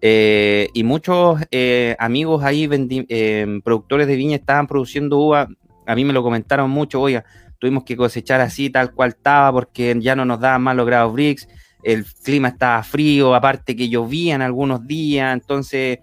Eh, 0.02 0.70
y 0.74 0.84
muchos 0.84 1.42
eh, 1.52 1.96
amigos 2.00 2.44
ahí, 2.44 2.70
eh, 3.10 3.60
productores 3.64 4.08
de 4.08 4.16
viña, 4.16 4.36
estaban 4.36 4.68
produciendo 4.68 5.18
uva. 5.18 5.48
A 5.86 5.96
mí 5.96 6.06
me 6.06 6.14
lo 6.14 6.24
comentaron 6.24 6.70
mucho, 6.70 7.02
oiga, 7.02 7.24
tuvimos 7.60 7.84
que 7.84 7.98
cosechar 7.98 8.42
así, 8.42 8.70
tal 8.70 8.94
cual 8.94 9.10
estaba, 9.10 9.52
porque 9.52 9.96
ya 10.00 10.16
no 10.16 10.26
nos 10.26 10.40
daban 10.40 10.62
más 10.62 10.76
los 10.76 10.86
grados 10.86 11.14
BRICS. 11.14 11.48
El 11.84 12.06
clima 12.24 12.50
estaba 12.50 12.84
frío, 12.84 13.34
aparte 13.34 13.76
que 13.76 13.86
en 13.86 14.42
algunos 14.42 14.86
días, 14.86 15.34
entonces 15.34 16.00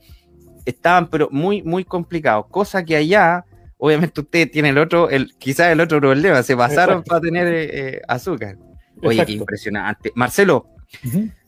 estaban, 0.64 1.08
pero 1.08 1.28
muy, 1.30 1.62
muy 1.62 1.84
complicados. 1.84 2.46
Cosa 2.50 2.84
que 2.84 2.96
allá 2.96 3.44
obviamente 3.76 4.20
usted 4.20 4.50
tiene 4.50 4.70
el 4.70 4.78
otro, 4.78 5.10
el, 5.10 5.34
quizás 5.36 5.70
el 5.70 5.80
otro 5.80 6.00
problema, 6.00 6.42
se 6.42 6.56
pasaron 6.56 7.02
para 7.02 7.20
tener 7.20 7.46
eh, 7.48 8.00
azúcar. 8.08 8.56
Oye, 9.02 9.24
impresionante. 9.28 10.10
Marcelo, 10.14 10.68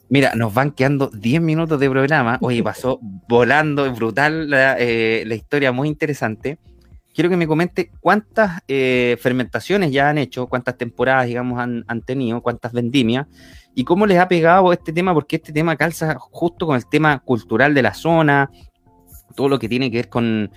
mira, 0.08 0.34
nos 0.34 0.52
van 0.52 0.72
quedando 0.72 1.08
10 1.08 1.40
minutos 1.40 1.78
de 1.80 1.90
programa. 1.90 2.38
Oye, 2.40 2.62
pasó 2.64 2.98
volando, 3.28 3.92
brutal 3.94 4.50
eh, 4.52 5.24
la, 5.26 5.34
historia, 5.34 5.72
muy 5.72 5.88
interesante. 5.88 6.58
Quiero 7.14 7.30
que 7.30 7.36
me 7.36 7.46
comente 7.46 7.90
cuántas 8.00 8.60
fermentaciones 8.66 9.90
ya 9.90 10.10
han 10.10 10.18
hecho, 10.18 10.48
cuántas 10.48 10.76
temporadas, 10.76 11.26
digamos, 11.26 11.58
han, 11.58 11.82
han 11.88 12.02
tenido, 12.02 12.42
cuántas 12.42 12.72
vendimias, 12.72 13.26
y 13.74 13.84
cómo 13.84 14.06
les 14.06 14.18
ha 14.18 14.26
pegado 14.26 14.72
este 14.72 14.90
tema, 14.90 15.12
porque 15.12 15.36
este 15.36 15.52
tema 15.52 15.76
calza 15.76 16.16
justo 16.18 16.66
con 16.66 16.76
el 16.76 16.86
tema 16.86 17.18
cultural 17.20 17.74
de 17.74 17.82
la 17.82 17.92
zona, 17.92 18.50
todo 19.34 19.50
lo 19.50 19.58
que 19.58 19.68
tiene 19.68 19.90
que 19.90 19.98
ver 19.98 20.08
con, 20.08 20.50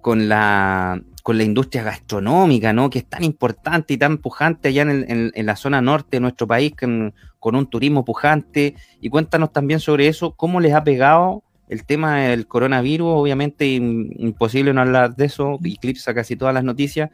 con 0.00 0.26
la, 0.26 1.00
con 1.22 1.36
la 1.36 1.44
industria 1.44 1.82
gastronómica, 1.82 2.72
¿no? 2.72 2.88
Que 2.88 3.00
es 3.00 3.06
tan 3.06 3.22
importante 3.24 3.92
y 3.92 3.98
tan 3.98 4.16
pujante 4.16 4.68
allá 4.68 4.82
en, 4.82 5.32
la 5.34 5.54
zona 5.54 5.82
norte 5.82 6.16
de 6.16 6.20
nuestro 6.20 6.46
país, 6.46 6.72
con, 6.74 7.14
un 7.50 7.66
turismo 7.66 8.04
pujante. 8.04 8.74
Y 9.00 9.08
cuéntanos 9.08 9.52
también 9.52 9.80
sobre 9.80 10.08
eso, 10.08 10.32
cómo 10.32 10.60
les 10.60 10.74
ha 10.74 10.84
pegado 10.84 11.42
el 11.68 11.84
tema 11.84 12.20
del 12.20 12.46
coronavirus, 12.46 13.08
obviamente 13.08 13.66
imposible 13.66 14.74
no 14.74 14.82
hablar 14.82 15.16
de 15.16 15.24
eso, 15.24 15.58
eclipsa 15.64 16.12
casi 16.12 16.36
todas 16.36 16.52
las 16.52 16.64
noticias, 16.64 17.10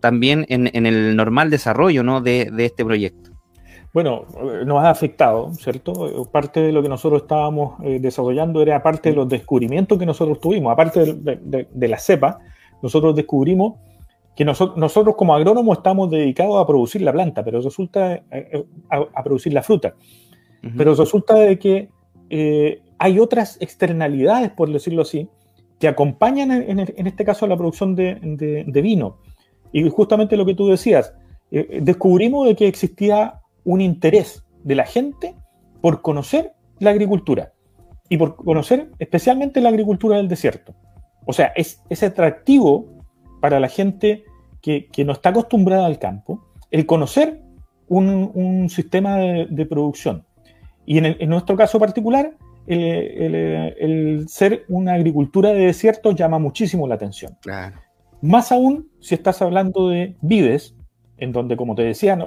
también 0.00 0.46
en, 0.48 0.86
el 0.86 1.14
normal 1.14 1.50
desarrollo, 1.50 2.02
¿no? 2.02 2.20
De, 2.20 2.50
este 2.58 2.84
proyecto. 2.84 3.30
Bueno, 3.92 4.24
nos 4.64 4.82
ha 4.82 4.90
afectado, 4.90 5.52
¿cierto? 5.54 6.26
Parte 6.32 6.60
de 6.60 6.72
lo 6.72 6.82
que 6.82 6.88
nosotros 6.88 7.22
estábamos 7.22 7.74
eh, 7.84 7.98
desarrollando 8.00 8.62
era 8.62 8.82
parte 8.82 9.10
de 9.10 9.16
los 9.16 9.28
descubrimientos 9.28 9.98
que 9.98 10.06
nosotros 10.06 10.40
tuvimos, 10.40 10.72
aparte 10.72 11.14
de 11.14 11.88
la 11.88 11.98
cepa, 11.98 12.38
nosotros 12.82 13.14
descubrimos 13.14 13.74
que 14.38 14.44
nosotros 14.44 15.16
como 15.16 15.34
agrónomos 15.34 15.78
estamos 15.78 16.08
dedicados 16.12 16.62
a 16.62 16.64
producir 16.64 17.02
la 17.02 17.12
planta, 17.12 17.42
pero 17.42 17.60
resulta 17.60 18.14
eh, 18.14 18.22
eh, 18.30 18.64
a, 18.88 19.24
producir 19.24 19.52
la 19.52 19.64
fruta. 19.64 19.96
Pero 20.76 20.94
resulta 20.94 21.34
de 21.34 21.58
que 21.58 21.88
eh, 22.30 22.80
hay 23.00 23.18
otras 23.18 23.60
externalidades, 23.60 24.50
por 24.50 24.72
decirlo 24.72 25.02
así, 25.02 25.28
que 25.80 25.88
acompañan 25.88 26.52
en, 26.52 26.78
este 26.78 27.24
caso 27.24 27.46
a 27.46 27.48
la 27.48 27.56
producción 27.56 27.96
de, 27.96 28.80
vino. 28.80 29.16
Y 29.72 29.90
justamente 29.90 30.36
lo 30.36 30.46
que 30.46 30.54
tú 30.54 30.68
decías, 30.68 31.12
descubrimos 31.50 32.46
de 32.46 32.54
que 32.54 32.68
existía 32.68 33.40
un 33.64 33.80
interés 33.80 34.44
de 34.62 34.76
la 34.76 34.86
gente 34.86 35.34
por 35.80 36.00
conocer 36.00 36.52
la 36.78 36.90
agricultura 36.90 37.54
y 38.08 38.18
por 38.18 38.36
conocer 38.36 38.92
especialmente 39.00 39.60
la 39.60 39.70
agricultura 39.70 40.18
del 40.18 40.28
desierto. 40.28 40.76
O 41.26 41.32
sea, 41.32 41.52
es, 41.56 41.82
atractivo 42.04 42.86
para 43.40 43.58
la 43.58 43.68
gente 43.68 44.24
que, 44.90 45.04
no 45.04 45.12
está 45.12 45.30
acostumbrada 45.30 45.86
al 45.86 45.98
campo 45.98 46.44
el 46.70 46.86
conocer 46.86 47.40
un, 47.88 48.68
sistema 48.68 49.16
de, 49.16 49.66
producción. 49.66 50.24
Y 50.84 50.98
en, 50.98 51.30
nuestro 51.30 51.56
caso 51.56 51.78
particular, 51.78 52.34
el, 52.66 54.26
ser 54.28 54.64
una 54.68 54.94
agricultura 54.94 55.52
de 55.52 55.66
desierto 55.66 56.12
llama 56.12 56.38
muchísimo 56.38 56.86
la 56.86 56.96
atención. 56.96 57.36
Más 58.20 58.52
aún 58.52 58.88
si 59.00 59.14
estás 59.14 59.40
hablando 59.40 59.88
de 59.88 60.16
vides, 60.20 60.74
en 61.16 61.32
donde, 61.32 61.56
como 61.56 61.74
te 61.74 61.82
decía, 61.82 62.18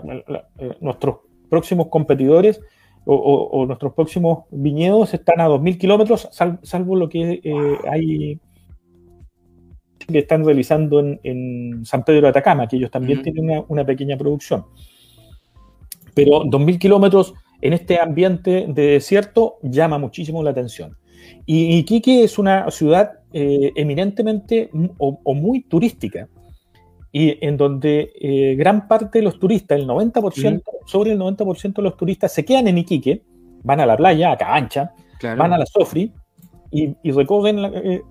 eh, 0.57 0.77
nuestros 0.81 1.17
próximos 1.49 1.87
competidores 1.87 2.61
o, 3.05 3.65
nuestros 3.65 3.93
próximos 3.93 4.45
viñedos 4.51 5.13
están 5.13 5.41
a 5.41 5.47
2.000 5.47 5.77
kilómetros, 5.77 6.29
salvo 6.61 6.95
lo 6.95 7.09
que 7.09 7.41
eh, 7.43 7.77
hay 7.89 8.39
que 10.05 10.19
están 10.19 10.45
realizando 10.45 10.99
en, 10.99 11.85
San 11.85 12.03
Pedro 12.03 12.21
de 12.21 12.27
Atacama, 12.29 12.67
que 12.67 12.77
ellos 12.77 12.91
también 12.91 13.21
tienen 13.21 13.63
una, 13.67 13.85
pequeña 13.85 14.17
producción. 14.17 14.65
Pero 16.13 16.43
2.000 16.43 16.79
kilómetros 16.79 17.33
en 17.61 17.73
este 17.73 17.99
ambiente 17.99 18.65
de 18.67 18.83
desierto 18.93 19.57
llama 19.61 19.97
muchísimo 19.97 20.43
la 20.43 20.51
atención. 20.51 20.97
Y 21.45 21.77
Iquique 21.77 22.23
es 22.23 22.37
una 22.39 22.69
ciudad 22.71 23.11
eh, 23.33 23.71
eminentemente 23.75 24.69
o, 24.97 25.33
muy 25.33 25.61
turística, 25.63 26.27
y 27.13 27.45
en 27.45 27.57
donde 27.57 28.13
eh, 28.21 28.55
gran 28.55 28.87
parte 28.87 29.19
de 29.19 29.23
los 29.23 29.37
turistas, 29.37 29.79
el 29.79 29.87
90%, 29.87 30.61
sobre 30.85 31.11
el 31.11 31.19
90% 31.19 31.73
de 31.75 31.81
los 31.81 31.97
turistas 31.97 32.33
se 32.33 32.45
quedan 32.45 32.67
en 32.67 32.77
Iquique, 32.77 33.21
van 33.63 33.79
a 33.79 33.85
la 33.85 33.97
playa, 33.97 34.31
a 34.31 34.37
Cabancha, 34.37 34.93
van 35.21 35.53
a 35.53 35.57
la 35.57 35.65
Sofri 35.65 36.11
y, 36.71 36.95
y 37.03 37.11
recorren, 37.11 37.59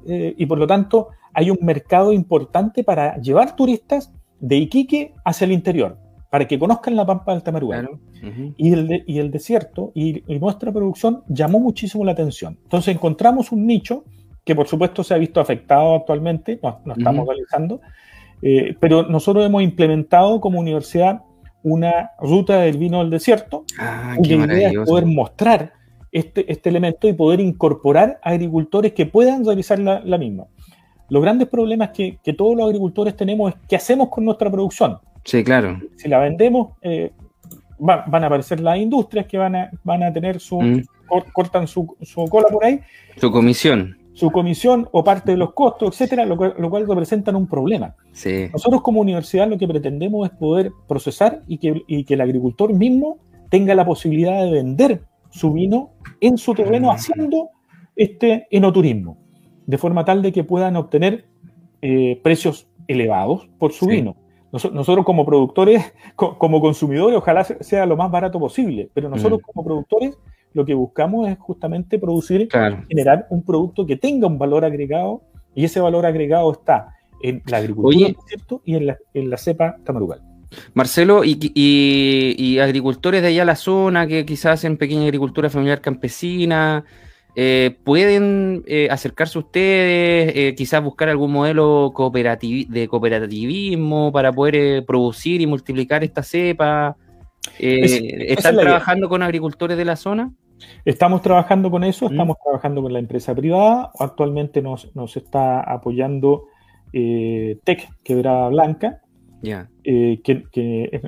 eh, 0.06 0.34
y 0.36 0.46
por 0.46 0.58
lo 0.58 0.66
tanto 0.66 1.08
hay 1.34 1.50
un 1.50 1.58
mercado 1.60 2.12
importante 2.12 2.84
para 2.84 3.16
llevar 3.18 3.56
turistas 3.56 4.12
de 4.40 4.56
Iquique 4.56 5.14
hacia 5.24 5.44
el 5.44 5.52
interior, 5.52 5.98
para 6.30 6.46
que 6.46 6.58
conozcan 6.58 6.96
la 6.96 7.06
Pampa 7.06 7.32
del 7.32 7.42
Tamarugal. 7.42 7.88
y, 8.56 8.72
el 8.72 9.04
y 9.06 9.18
el 9.18 9.30
desierto 9.30 9.92
y, 9.94 10.22
nuestra 10.38 10.72
producción 10.72 11.22
llamó 11.28 11.60
muchísimo 11.60 12.04
la 12.04 12.12
atención. 12.12 12.58
Entonces 12.62 12.94
encontramos 12.94 13.52
un 13.52 13.66
nicho 13.66 14.04
que 14.44 14.54
por 14.54 14.66
supuesto 14.66 15.04
se 15.04 15.14
ha 15.14 15.18
visto 15.18 15.40
afectado 15.40 15.94
actualmente, 15.96 16.58
no, 16.62 16.94
estamos 16.94 17.26
realizando, 17.26 17.80
eh, 18.42 18.74
pero 18.80 19.02
nosotros 19.04 19.44
hemos 19.44 19.62
implementado 19.62 20.40
como 20.40 20.58
universidad 20.58 21.22
una 21.62 22.12
ruta 22.18 22.60
del 22.60 22.78
vino 22.78 23.00
del 23.00 23.10
desierto, 23.10 23.64
ah, 23.78 24.16
y 24.22 24.34
la 24.34 24.46
idea 24.46 24.70
es 24.70 24.78
poder 24.88 25.04
mostrar 25.04 25.74
este, 26.10 26.50
este 26.50 26.70
elemento 26.70 27.06
y 27.06 27.12
poder 27.12 27.40
incorporar 27.40 28.18
agricultores 28.22 28.92
que 28.92 29.06
puedan 29.06 29.44
realizar 29.44 29.78
la, 29.78 30.00
la 30.00 30.18
misma. 30.18 30.46
Los 31.10 31.22
grandes 31.22 31.48
problemas 31.48 31.90
que, 31.90 32.18
todos 32.38 32.56
los 32.56 32.66
agricultores 32.66 33.16
tenemos 33.16 33.52
es 33.52 33.60
qué 33.68 33.76
hacemos 33.76 34.08
con 34.08 34.24
nuestra 34.24 34.50
producción. 34.50 34.98
Sí, 35.24 35.44
claro. 35.44 35.78
Si 35.96 36.08
la 36.08 36.20
vendemos, 36.20 36.76
eh, 36.80 37.12
van 37.78 38.24
a 38.24 38.26
aparecer 38.26 38.60
las 38.60 38.78
industrias 38.78 39.26
que 39.26 39.36
van 39.36 39.56
a, 39.56 39.70
van 39.82 40.04
a 40.04 40.12
tener 40.12 40.38
su, 40.38 40.60
mm. 40.60 40.82
cortan 41.32 41.66
su, 41.66 41.96
cola 42.30 42.48
por 42.48 42.64
ahí. 42.64 42.80
Su 43.16 43.30
comisión. 43.30 43.98
Su 44.12 44.30
comisión 44.30 44.88
o 44.92 45.02
parte 45.02 45.32
de 45.32 45.36
los 45.36 45.52
costos, 45.52 45.88
etcétera, 45.92 46.24
lo, 46.26 46.36
cual 46.36 46.86
representan 46.86 47.34
un 47.36 47.46
problema. 47.46 47.94
Sí. 48.12 48.48
Nosotros 48.52 48.82
como 48.82 49.00
universidad 49.00 49.48
lo 49.48 49.58
que 49.58 49.66
pretendemos 49.66 50.30
es 50.30 50.36
poder 50.36 50.70
procesar 50.86 51.42
y 51.48 51.58
que, 51.58 51.82
y 51.86 52.04
que 52.04 52.14
el 52.14 52.20
agricultor 52.20 52.72
mismo 52.72 53.18
tenga 53.48 53.74
la 53.74 53.84
posibilidad 53.84 54.44
de 54.44 54.52
vender 54.52 55.02
su 55.30 55.52
vino 55.52 55.90
en 56.20 56.38
su 56.38 56.54
terreno 56.54 56.88
mm. 56.88 56.90
haciendo 56.90 57.48
este 57.96 58.46
enoturismo 58.50 59.16
de 59.70 59.78
forma 59.78 60.04
tal 60.04 60.20
de 60.20 60.32
que 60.32 60.42
puedan 60.42 60.74
obtener 60.74 61.26
eh, 61.80 62.20
precios 62.24 62.66
elevados 62.88 63.48
por 63.56 63.72
su 63.72 63.86
vino. 63.86 64.16
nosotros 64.50 65.04
como 65.04 65.24
productores, 65.24 65.94
como 66.16 66.60
consumidores, 66.60 67.16
ojalá 67.16 67.44
sea 67.44 67.86
lo 67.86 67.96
más 67.96 68.10
barato 68.10 68.40
posible, 68.40 68.90
pero 68.92 69.08
nosotros 69.08 69.38
mm. 69.40 69.44
como 69.46 69.64
productores 69.64 70.18
lo 70.52 70.64
que 70.64 70.74
buscamos 70.74 71.28
es 71.28 71.38
justamente 71.38 72.00
producir, 72.00 72.48
generar 72.88 73.28
un 73.30 73.44
producto 73.44 73.86
que 73.86 73.94
tenga 73.94 74.26
un 74.26 74.36
valor 74.36 74.64
agregado 74.64 75.22
y 75.54 75.64
ese 75.64 75.78
valor 75.78 76.04
agregado 76.04 76.50
está 76.50 76.96
en 77.22 77.40
la 77.46 77.58
agricultura 77.58 78.08
y 78.64 78.74
en 78.74 78.86
la, 78.86 78.98
en 79.14 79.30
la 79.30 79.36
cepa 79.36 79.76
tamarugal. 79.84 80.20
Marcelo, 80.74 81.22
y, 81.22 81.38
y, 81.54 82.58
agricultores 82.58 83.22
de 83.22 83.28
allá 83.28 83.42
a 83.42 83.44
la 83.44 83.54
zona 83.54 84.08
que 84.08 84.26
quizás 84.26 84.54
hacen 84.54 84.78
pequeña 84.78 85.04
agricultura 85.04 85.48
familiar 85.48 85.80
campesina, 85.80 86.84
eh, 87.36 87.76
pueden 87.84 88.64
eh, 88.66 88.88
acercarse 88.90 89.38
ustedes, 89.38 90.32
eh, 90.34 90.54
quizás 90.56 90.82
buscar 90.82 91.08
algún 91.08 91.32
modelo 91.32 91.92
de 91.92 92.88
cooperativismo 92.88 94.10
para 94.12 94.32
poder 94.32 94.84
producir 94.84 95.40
y 95.40 95.46
multiplicar 95.46 96.02
esta 96.02 96.22
cepa. 96.22 96.96
¿Están 97.58 98.56
trabajando 98.56 99.08
con 99.08 99.22
agricultores 99.22 99.76
de 99.76 99.84
la 99.84 99.96
zona? 99.96 100.32
Estamos 100.84 101.22
trabajando 101.22 101.70
con 101.70 101.84
eso, 101.84 102.06
mm. 102.08 102.12
estamos 102.12 102.36
trabajando 102.42 102.82
con 102.82 102.92
la 102.92 102.98
empresa 102.98 103.34
privada. 103.34 103.90
Actualmente 103.98 104.60
nos, 104.60 104.90
está 105.16 105.60
apoyando 105.60 106.46
Tech 106.92 107.88
Quebrada 108.02 108.48
Blanca, 108.48 109.00
que, 109.42 111.00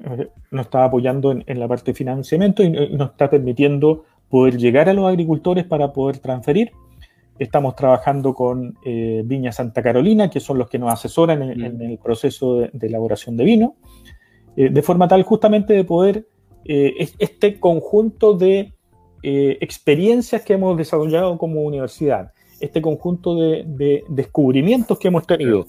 nos 0.50 0.66
está 0.66 0.84
apoyando 0.84 1.32
en, 1.32 1.60
la 1.60 1.68
parte 1.68 1.90
de 1.90 1.94
financiamiento 1.96 2.62
y 2.62 2.70
nos 2.70 3.10
está 3.10 3.28
permitiendo 3.28 4.04
poder 4.32 4.56
llegar 4.56 4.88
a 4.88 4.94
los 4.94 5.06
agricultores 5.06 5.66
para 5.66 5.92
poder 5.92 6.16
transferir. 6.16 6.72
Estamos 7.38 7.76
trabajando 7.76 8.32
con 8.32 8.78
eh, 8.82 9.20
Viña 9.26 9.52
Santa 9.52 9.82
Carolina, 9.82 10.30
que 10.30 10.40
son 10.40 10.56
los 10.56 10.70
que 10.70 10.78
nos 10.78 10.90
asesoran 10.90 11.42
en, 11.42 11.82
el 11.82 11.98
proceso 11.98 12.60
de, 12.60 12.86
elaboración 12.86 13.36
de 13.36 13.44
vino, 13.44 13.76
eh, 14.56 14.70
de 14.70 14.82
forma 14.82 15.06
tal 15.06 15.22
justamente 15.22 15.74
de 15.74 15.84
poder 15.84 16.26
eh, 16.64 16.94
este 17.18 17.60
conjunto 17.60 18.32
de 18.32 18.72
experiencias 19.22 20.40
que 20.42 20.54
hemos 20.54 20.78
desarrollado 20.78 21.36
como 21.36 21.60
universidad, 21.60 22.32
este 22.58 22.80
conjunto 22.80 23.34
de, 23.34 24.02
descubrimientos 24.08 24.98
que 24.98 25.08
hemos 25.08 25.26
tenido, 25.26 25.66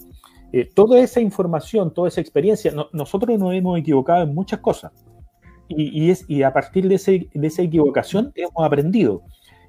toda 0.74 1.00
esa 1.00 1.20
información, 1.20 1.92
toda 1.92 2.08
esa 2.08 2.22
experiencia, 2.22 2.72
nosotros 2.92 3.38
nos 3.38 3.52
hemos 3.52 3.78
equivocado 3.78 4.22
en 4.22 4.34
muchas 4.34 4.60
cosas 4.60 4.90
y, 5.68 6.10
es, 6.10 6.24
y 6.28 6.42
a 6.42 6.52
partir 6.52 6.88
de, 6.88 6.94
esa 6.94 7.62
equivocación 7.62 8.32
hemos 8.34 8.64
aprendido. 8.64 9.22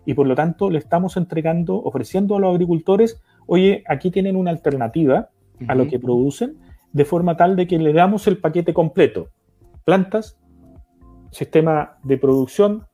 Y 0.06 0.14
por 0.14 0.28
lo 0.28 0.36
tanto 0.36 0.70
le 0.70 0.78
estamos 0.78 1.18
entregando, 1.18 1.76
ofreciendo 1.78 2.36
a 2.36 2.40
los 2.40 2.54
agricultores, 2.54 3.22
oye, 3.48 3.84
aquí 3.88 4.12
tienen 4.12 4.36
una 4.36 4.52
alternativa 4.52 5.30
a 5.68 5.76
lo 5.76 5.88
que 5.88 6.00
producen, 6.00 6.58
de 6.92 7.06
forma 7.06 7.38
tal 7.38 7.56
de 7.56 7.68
que 7.68 7.80
le 7.80 7.94
damos 7.94 8.28
el 8.28 8.38
paquete 8.38 8.74
completo. 8.74 9.30
Plantas, 9.84 10.38
sistema 11.32 11.98
de 12.04 12.18
producción, 12.18 12.86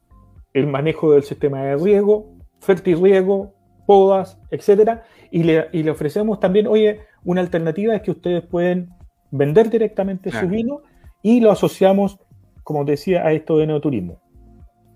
el 0.53 0.67
manejo 0.67 1.11
del 1.11 1.23
sistema 1.23 1.63
de 1.63 1.77
riego, 1.77 2.33
fertirriego, 2.59 3.53
podas, 3.85 4.39
etcétera, 4.51 5.03
y 5.31 5.43
le, 5.43 5.67
y 5.71 5.83
le, 5.83 5.91
ofrecemos 5.91 6.39
también, 6.39 6.67
oye, 6.67 7.01
una 7.23 7.41
alternativa 7.41 7.95
es 7.95 8.01
que 8.01 8.11
ustedes 8.11 8.45
pueden 8.45 8.89
vender 9.31 9.69
directamente 9.69 10.31
su 10.31 10.47
vino 10.47 10.81
y 11.21 11.39
lo 11.39 11.51
asociamos 11.51 12.19
como 12.63 12.85
decía, 12.85 13.25
a 13.25 13.31
esto 13.31 13.57
de 13.57 13.67
neoturismo. 13.67 14.21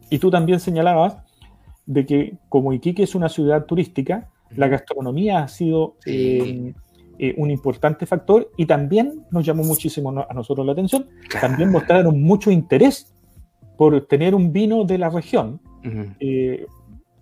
Y 0.10 0.20
tú 0.20 0.30
también 0.30 0.60
señalabas 0.60 1.18
de 1.86 2.06
que 2.06 2.38
como 2.50 2.74
Iquique 2.74 3.04
es 3.04 3.16
una 3.16 3.30
ciudad 3.30 3.66
turística, 3.66 4.30
la 4.56 4.68
gastronomía 4.68 5.44
ha 5.44 5.48
sido 5.48 5.96
eh, 6.06 6.74
eh, 7.20 7.34
un 7.38 7.52
importante 7.52 8.06
factor 8.06 8.52
y 8.58 8.66
también 8.66 9.26
nos 9.32 9.46
llamó 9.46 9.64
muchísimo 9.64 10.10
a 10.28 10.34
nosotros 10.34 10.66
la 10.66 10.74
atención. 10.74 11.08
También 11.42 11.72
mostraron 11.72 12.22
mucho 12.22 12.52
interés 12.52 13.14
por 13.78 14.08
tener 14.08 14.36
un 14.36 14.54
vino 14.54 14.86
de 14.86 14.98
la 14.98 15.10
región, 15.10 15.60
eh, 16.20 16.66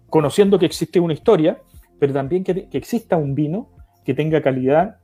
conociendo 0.09 0.59
que 0.59 0.65
existe 0.65 0.99
una 0.99 1.13
historia, 1.13 1.59
pero 1.99 2.13
también 2.13 2.43
que, 2.43 2.69
que 2.69 2.77
exista 2.77 3.17
un 3.17 3.33
vino 3.33 3.69
que 4.05 4.13
tenga 4.13 4.41
calidad 4.41 4.97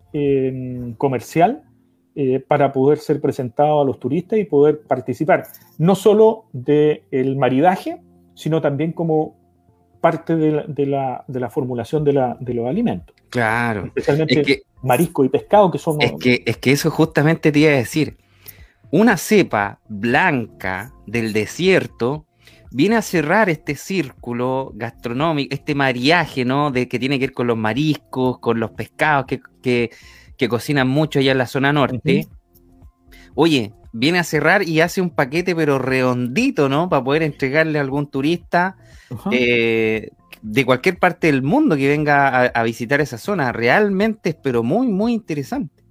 comercial 0.97 1.68
eh, 2.15 2.43
para 2.45 2.71
poder 2.71 2.97
ser 2.97 3.21
presentado 3.21 3.81
a 3.81 3.85
los 3.85 3.99
turistas 3.99 4.39
y 4.39 4.43
poder 4.43 4.81
participar, 4.81 5.47
no 5.77 5.95
solo 5.95 6.45
del 6.53 7.35
maridaje, 7.37 8.01
sino 8.33 8.61
también 8.61 8.93
como 8.93 9.37
parte 10.01 10.35
de 10.35 10.51
la, 10.85 11.23
de 11.27 11.39
la, 11.39 11.49
formulación 11.49 12.03
de, 12.03 12.13
los 12.13 12.67
alimentos. 12.67 13.15
Claro. 13.29 13.85
Especialmente 13.85 14.63
marisco 14.81 15.25
y 15.25 15.29
pescado, 15.29 15.69
que 15.69 15.77
son... 15.77 16.01
Es 16.01 16.13
que, 16.19 16.43
es 16.45 16.57
que 16.57 16.71
eso 16.71 16.89
justamente 16.89 17.51
te 17.51 17.59
iba 17.59 17.71
a 17.71 17.75
decir. 17.75 18.17
Una 18.91 19.17
cepa 19.17 19.79
blanca 19.87 20.93
del 21.05 21.33
desierto 21.33 22.25
viene 22.71 22.95
a 22.95 23.01
cerrar 23.01 23.49
este 23.49 23.75
círculo 23.75 24.71
gastronómico, 24.75 25.53
este 25.53 25.75
mariaje, 25.75 26.45
¿no? 26.45 26.71
De 26.71 26.87
que 26.87 26.99
tiene 26.99 27.19
que 27.19 27.27
ver 27.27 27.33
con 27.33 27.47
los 27.47 27.57
mariscos, 27.57 28.39
con 28.39 28.59
los 28.59 28.71
pescados, 28.71 29.25
que, 29.25 29.41
que 29.61 29.91
que 30.39 30.49
cocinan 30.49 30.87
mucho 30.87 31.19
allá 31.19 31.33
en 31.33 31.37
la 31.37 31.45
zona 31.45 31.71
norte, 31.71 32.27
oye, 33.35 33.73
viene 33.93 34.17
a 34.17 34.23
cerrar 34.23 34.67
y 34.67 34.81
hace 34.81 35.01
un 35.01 35.11
paquete 35.11 35.55
pero 35.55 35.77
redondito, 35.77 36.67
¿no? 36.67 36.89
Para 36.89 37.03
poder 37.03 37.21
entregarle 37.21 37.77
a 37.77 37.81
algún 37.81 38.09
turista 38.09 38.77
eh, 39.31 40.09
de 40.41 40.65
cualquier 40.65 40.97
parte 40.97 41.27
del 41.27 41.43
mundo 41.43 41.75
que 41.75 41.87
venga 41.87 42.45
a, 42.45 42.63
visitar 42.63 43.01
esa 43.01 43.19
zona. 43.19 43.51
Realmente 43.51 44.29
es 44.29 44.35
pero 44.41 44.63
muy, 44.63 44.87
muy 44.87 45.13
interesante. 45.13 45.83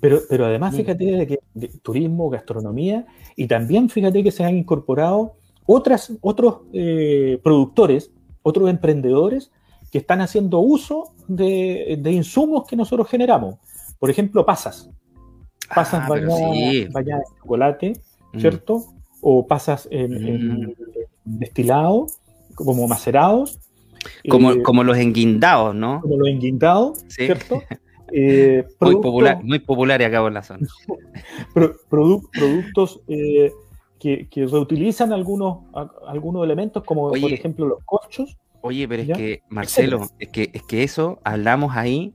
Pero, 0.00 0.20
pero 0.28 0.46
además, 0.46 0.74
fíjate 0.74 1.04
de 1.04 1.26
que 1.26 1.38
turismo, 1.82 2.30
gastronomía, 2.30 3.06
y 3.36 3.46
también 3.46 3.90
fíjate 3.90 4.24
que 4.24 4.32
se 4.32 4.42
han 4.42 4.56
incorporado 4.56 5.36
otras, 5.66 6.12
otros 6.22 6.62
eh, 6.72 7.38
productores 7.44 8.10
otros 8.42 8.70
emprendedores 8.70 9.50
que 9.90 9.98
están 9.98 10.20
haciendo 10.20 10.60
uso 10.60 11.14
de, 11.26 12.00
insumos 12.06 12.64
que 12.66 12.76
nosotros 12.76 13.08
generamos. 13.08 13.56
Por 14.00 14.10
ejemplo, 14.10 14.44
pasas. 14.44 14.90
Pasas 15.72 16.02
ah, 16.02 16.08
bañadas, 16.08 17.28
en 17.30 17.36
chocolate, 17.40 17.92
mm. 18.32 18.40
¿cierto? 18.40 18.86
O 19.20 19.46
pasas 19.46 19.86
en, 19.92 20.64
mm. 20.64 20.74
destilado, 21.24 22.06
como 22.56 22.88
macerados. 22.88 23.60
Como, 24.28 24.52
eh, 24.52 24.62
como 24.62 24.82
los 24.82 24.96
enguindados, 24.96 25.74
¿no? 25.74 26.00
Como 26.00 26.16
los 26.16 26.28
enguindados, 26.28 27.04
¿cierto? 27.06 27.62
Eh, 28.12 28.66
muy, 28.80 28.96
popular, 28.96 29.40
muy 29.44 29.60
populares 29.60 30.08
acá 30.08 30.26
en 30.26 30.34
la 30.34 30.42
zona. 30.42 30.66
productos 31.88 33.00
eh, 33.06 33.52
que, 34.00 34.26
reutilizan 34.50 35.12
algunos, 35.12 35.58
algunos 36.08 36.44
elementos, 36.44 36.82
como 36.82 37.10
por 37.10 37.32
ejemplo 37.32 37.68
los 37.68 37.84
corchos. 37.84 38.36
Oye, 38.62 38.88
pero 38.88 39.02
es 39.02 39.16
que, 39.16 39.42
Marcelo, 39.48 40.08
es 40.18 40.28
que, 40.28 40.50
es 40.52 40.62
que 40.64 40.82
eso 40.82 41.20
hablamos 41.22 41.76
ahí, 41.76 42.14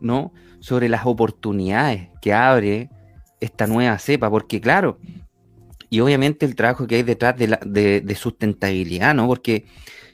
¿no? 0.00 0.32
Sobre 0.64 0.88
las 0.88 1.04
oportunidades 1.04 2.08
que 2.22 2.32
abre 2.32 2.88
esta 3.38 3.66
nueva 3.66 3.98
cepa, 3.98 4.30
porque 4.30 4.60
claro, 4.62 4.98
y 5.90 6.00
obviamente 6.00 6.46
el 6.46 6.54
trabajo 6.54 6.86
que 6.86 6.96
hay 6.96 7.02
detrás 7.02 7.36
de, 7.36 7.48
la, 7.48 7.60
de, 7.62 8.14
sustentabilidad, 8.14 9.14
¿no? 9.14 9.26
Porque 9.26 9.66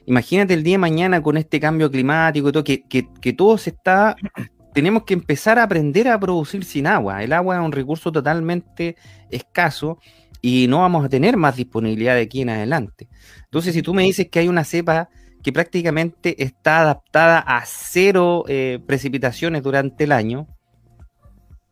imagínate 0.05 0.53
el 0.53 0.63
día 0.63 0.73
de 0.73 0.79
mañana 0.79 1.23
con 1.23 1.37
este 1.37 1.59
cambio 1.61 1.89
climático 1.89 2.49
y 2.49 2.51
todo, 2.51 2.63
que, 2.65 2.83
que, 2.83 3.07
que 3.21 3.31
todo 3.31 3.57
se 3.57 3.69
está 3.69 4.17
tenemos 4.73 5.03
que 5.03 5.13
empezar 5.13 5.57
a 5.57 5.63
aprender 5.63 6.07
a 6.09 6.19
producir 6.19 6.65
sin 6.65 6.87
agua. 6.87 7.23
El 7.23 7.33
agua 7.33 7.55
es 7.55 7.61
un 7.61 7.71
recurso 7.71 8.11
totalmente 8.11 8.95
escaso 9.29 9.99
y 10.41 10.67
no 10.67 10.79
vamos 10.79 11.05
a 11.05 11.09
tener 11.09 11.37
más 11.37 11.55
disponibilidad 11.55 12.15
de 12.15 12.21
aquí 12.21 12.41
en 12.41 12.49
adelante. 12.49 13.07
Entonces, 13.45 13.73
si 13.73 13.81
tú 13.81 13.93
me 13.93 14.03
dices 14.03 14.27
que 14.29 14.39
hay 14.39 14.47
una 14.47 14.63
cepa 14.63 15.09
que 15.43 15.51
prácticamente 15.51 16.43
está 16.43 16.81
adaptada 16.81 17.39
a 17.39 17.63
cero 17.65 18.45
eh, 18.47 18.79
precipitaciones 18.85 19.63
durante 19.63 20.03
el 20.03 20.11
año, 20.11 20.47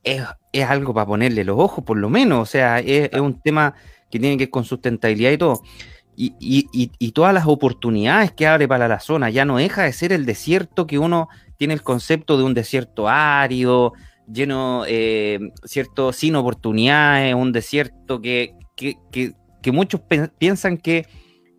es, 0.03 0.23
algo 0.65 0.93
para 0.93 1.05
ponerle 1.05 1.43
los 1.43 1.57
ojos, 1.59 1.83
por 1.83 1.97
lo 1.97 2.09
menos. 2.09 2.41
O 2.41 2.45
sea, 2.45 2.79
es, 2.79 3.11
un 3.19 3.39
tema 3.41 3.75
que 4.09 4.19
tiene 4.19 4.37
que 4.37 4.45
ver 4.45 4.49
con 4.49 4.65
sustentabilidad 4.65 5.31
y 5.31 5.37
todo. 5.37 5.61
Y, 6.21 6.35
y, 6.99 7.11
todas 7.11 7.33
las 7.33 7.47
oportunidades 7.47 8.33
que 8.33 8.45
abre 8.45 8.67
para 8.67 8.89
la 8.89 8.99
zona, 8.99 9.29
ya 9.29 9.45
no 9.45 9.55
deja 9.55 9.83
de 9.83 9.93
ser 9.93 10.11
el 10.11 10.25
desierto 10.25 10.85
que 10.85 10.99
uno 10.99 11.29
tiene 11.55 11.73
el 11.73 11.81
concepto 11.81 12.37
de 12.37 12.43
un 12.43 12.53
desierto 12.53 13.07
árido, 13.07 13.93
lleno, 14.27 14.83
eh, 14.85 15.39
cierto, 15.63 16.11
sin 16.11 16.35
oportunidades, 16.35 17.33
un 17.35 17.53
desierto 17.53 18.21
que, 18.21 18.53
que, 18.75 19.71
muchos 19.71 20.01
piensan 20.37 20.77
que, 20.77 21.05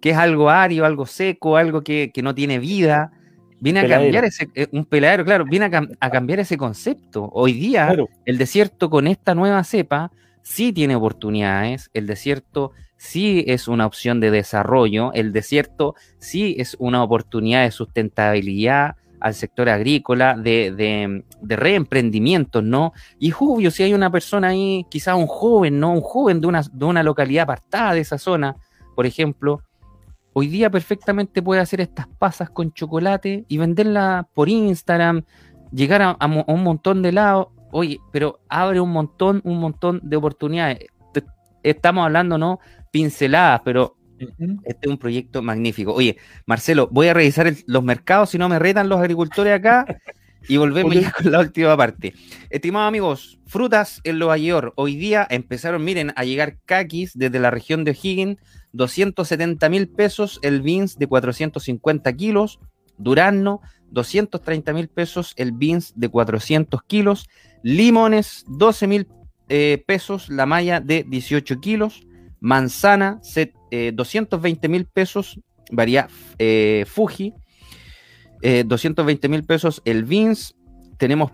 es 0.03 0.17
algo 0.17 0.49
árido, 0.49 0.87
algo 0.87 1.05
seco, 1.05 1.57
algo 1.57 1.83
que, 1.83 2.11
no 2.23 2.35
tiene 2.35 2.59
vida. 2.59 3.13
Viene 3.61 3.81
a 3.81 3.89
cambiar 3.89 4.25
ese, 4.25 4.49
eh, 4.55 4.69
un 4.73 4.87
peladero, 4.87 5.25
claro, 5.25 5.45
viene 5.45 5.67
a, 5.67 6.11
cambiar 6.11 6.41
ese 6.41 6.57
concepto. 6.57 7.29
Hoy 7.33 7.53
día, 7.53 7.95
el 8.25 8.39
desierto 8.39 8.89
con 8.89 9.07
esta 9.07 9.35
nueva 9.35 9.63
cepa 9.65 10.11
sí 10.43 10.73
tiene 10.73 10.97
oportunidades, 10.97 11.91
el 11.93 12.07
desierto 12.07 12.73
sí 12.97 13.45
es 13.47 13.69
una 13.69 13.85
opción 13.87 14.19
de 14.19 14.31
desarrollo, 14.31 15.13
el 15.13 15.33
desierto 15.33 15.95
sí 16.19 16.57
es 16.59 16.75
una 16.79 17.03
oportunidad 17.03 17.65
de 17.65 17.71
sustentabilidad, 17.71 18.97
al 19.21 19.35
sector 19.35 19.69
agrícola, 19.69 20.35
de, 20.35 20.73
de, 20.73 21.25
de 21.41 21.57
reemprendimientos, 21.57 22.65
¿no? 22.65 22.93
Y 23.19 23.33
obvio, 23.39 23.71
si 23.71 23.83
hay 23.83 23.93
una 23.93 24.11
persona 24.11 24.49
ahí, 24.49 24.87
quizás 24.91 25.15
un 25.15 25.27
joven, 25.27 25.79
¿no? 25.79 25.93
Un 25.93 26.01
joven 26.01 26.41
de 26.41 26.47
una, 26.47 26.63
de 26.73 26.85
una 26.85 27.03
localidad 27.03 27.43
apartada 27.43 27.93
de 27.93 28.01
esa 28.01 28.19
zona, 28.19 28.57
por 28.97 29.07
ejemplo, 29.07 29.63
hoy 30.33 30.49
día 30.49 30.71
perfectamente 30.71 31.43
puede 31.43 31.61
hacer 31.61 31.81
estas 31.81 32.07
pasas 32.19 32.51
con 32.51 32.73
chocolate 32.73 33.45
y 33.49 33.59
venderla 33.59 34.29
por 34.35 34.49
Instagram, 34.49 35.25
llegar 35.73 36.03
a, 36.03 36.17
un 36.47 36.63
montón 36.63 37.03
de 37.03 37.13
lados. 37.13 37.49
Oye, 37.73 37.99
pero 38.13 38.41
abre 38.49 38.81
un 38.81 38.91
montón, 38.91 39.41
un 39.45 39.59
montón 39.59 40.01
de 40.03 40.17
oportunidades. 40.17 40.79
Estamos 41.63 42.05
hablando, 42.05 42.39
¿no? 42.39 42.59
Pinceladas, 42.91 43.61
pero 43.65 43.97
este 44.65 44.87
es 44.87 44.91
un 44.91 44.99
proyecto 44.99 45.43
magnífico. 45.43 45.93
Oye, 45.95 46.17
Marcelo, 46.47 46.89
voy 46.91 47.09
a 47.09 47.15
revisar 47.15 47.53
los 47.67 47.83
mercados 47.83 48.31
si 48.31 48.39
no 48.39 48.49
me 48.49 48.59
retan 48.59 48.89
los 48.89 48.99
agricultores 48.99 49.55
acá 49.55 49.85
y 50.49 50.57
volvemos 50.57 50.95
ya 50.95 51.11
con 51.13 51.31
la 51.31 51.41
última 51.41 51.77
parte. 51.77 52.15
Estimados 52.51 52.89
amigos, 52.89 53.39
frutas 53.47 54.01
en 54.05 54.19
Nueva 54.19 54.39
York. 54.39 54.73
Hoy 54.77 54.97
día 54.97 55.27
empezaron, 55.31 55.85
miren, 55.85 56.13
a 56.17 56.25
llegar 56.25 56.59
caquis 56.65 57.13
desde 57.15 57.39
la 57.39 57.51
región 57.51 57.85
de 57.85 57.93
O'Higgins, 57.93 58.39
270 58.73 59.69
mil 59.69 59.89
pesos, 59.89 60.39
el 60.43 60.63
beans 60.63 60.99
de 60.99 61.07
450 61.07 62.13
kilos, 62.15 62.61
durazno, 62.99 63.61
230 63.91 64.73
mil 64.73 64.89
pesos, 64.89 65.35
el 65.37 65.53
beans 65.53 65.93
de 65.97 66.09
400 66.09 66.83
kilos, 66.85 67.29
limones, 67.63 68.45
12 68.49 68.87
mil 68.87 69.09
eh, 69.49 69.83
pesos, 69.87 70.29
la 70.29 70.47
malla 70.47 70.81
de 70.81 71.05
18 71.09 71.61
kilos, 71.61 72.07
manzana, 72.41 73.21
220 73.93 74.67
eh, 74.67 74.71
mil 74.71 74.87
pesos, 74.87 75.41
varía 75.71 76.09
eh, 76.39 76.85
Fuji, 76.87 77.35
220 78.43 79.27
eh, 79.27 79.31
mil 79.31 79.45
pesos 79.45 79.83
el 79.85 80.05
Vince, 80.05 80.55
tenemos 80.97 81.33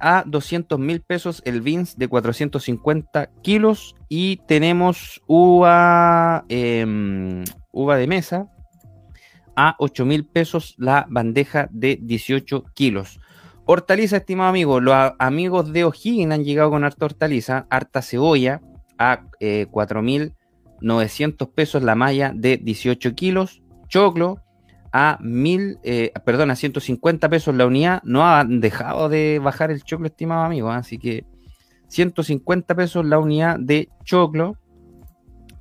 a 0.00 0.24
200 0.26 0.78
mil 0.78 1.02
pesos 1.02 1.42
el 1.44 1.60
Vince 1.60 1.94
de 1.98 2.08
450 2.08 3.30
kilos 3.42 3.94
y 4.08 4.38
tenemos 4.46 5.20
uva, 5.26 6.46
em, 6.48 7.44
uva 7.70 7.96
de 7.96 8.06
mesa 8.06 8.48
a 9.56 9.76
8 9.78 10.06
mil 10.06 10.24
pesos 10.24 10.74
la 10.78 11.06
bandeja 11.10 11.68
de 11.70 11.98
18 12.00 12.64
kilos. 12.72 13.20
Hortaliza, 13.66 14.16
estimado 14.16 14.48
amigo, 14.48 14.80
los 14.80 14.94
amigos 15.18 15.72
de 15.74 15.84
O'Higgins 15.84 16.32
han 16.32 16.44
llegado 16.44 16.70
con 16.70 16.84
harta 16.84 17.04
hortaliza, 17.04 17.66
harta 17.68 18.00
cebolla, 18.00 18.62
a 18.98 19.26
eh, 19.40 19.66
4.900 19.70 21.52
pesos 21.52 21.82
la 21.82 21.94
malla 21.94 22.32
de 22.34 22.56
18 22.56 23.14
kilos. 23.14 23.62
Choclo 23.88 24.40
a 24.92 25.18
mil, 25.20 25.78
eh, 25.82 26.12
perdón, 26.24 26.50
a 26.50 26.56
150 26.56 27.28
pesos 27.28 27.54
la 27.54 27.66
unidad. 27.66 28.02
No 28.04 28.26
han 28.26 28.60
dejado 28.60 29.08
de 29.08 29.38
bajar 29.38 29.70
el 29.70 29.84
choclo, 29.84 30.06
estimado 30.06 30.42
amigo. 30.42 30.70
¿eh? 30.72 30.76
Así 30.76 30.98
que 30.98 31.24
150 31.88 32.74
pesos 32.74 33.04
la 33.04 33.18
unidad 33.18 33.58
de 33.58 33.88
choclo. 34.04 34.56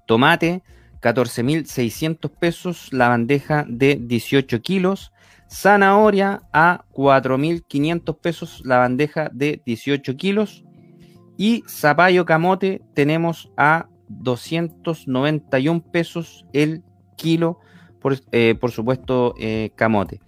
Tomate, 0.05 0.63
14.600 1.01 2.30
pesos 2.30 2.91
la 2.91 3.09
bandeja 3.09 3.65
de 3.67 3.99
18 4.01 4.61
kilos. 4.61 5.11
Zanahoria 5.51 6.41
a 6.53 6.86
4.500 6.93 8.17
pesos 8.19 8.61
la 8.65 8.77
bandeja 8.77 9.30
de 9.34 9.61
18 9.65 10.15
kilos. 10.15 10.63
Y 11.38 11.63
zapallo 11.67 12.25
camote 12.25 12.82
tenemos 12.93 13.51
a 13.55 13.88
291 14.09 15.84
pesos 15.91 16.45
el 16.53 16.84
kilo, 17.15 17.59
por, 18.01 18.17
eh, 18.31 18.57
supuesto, 18.69 19.35
eh, 19.37 19.71
camote. 19.75 20.21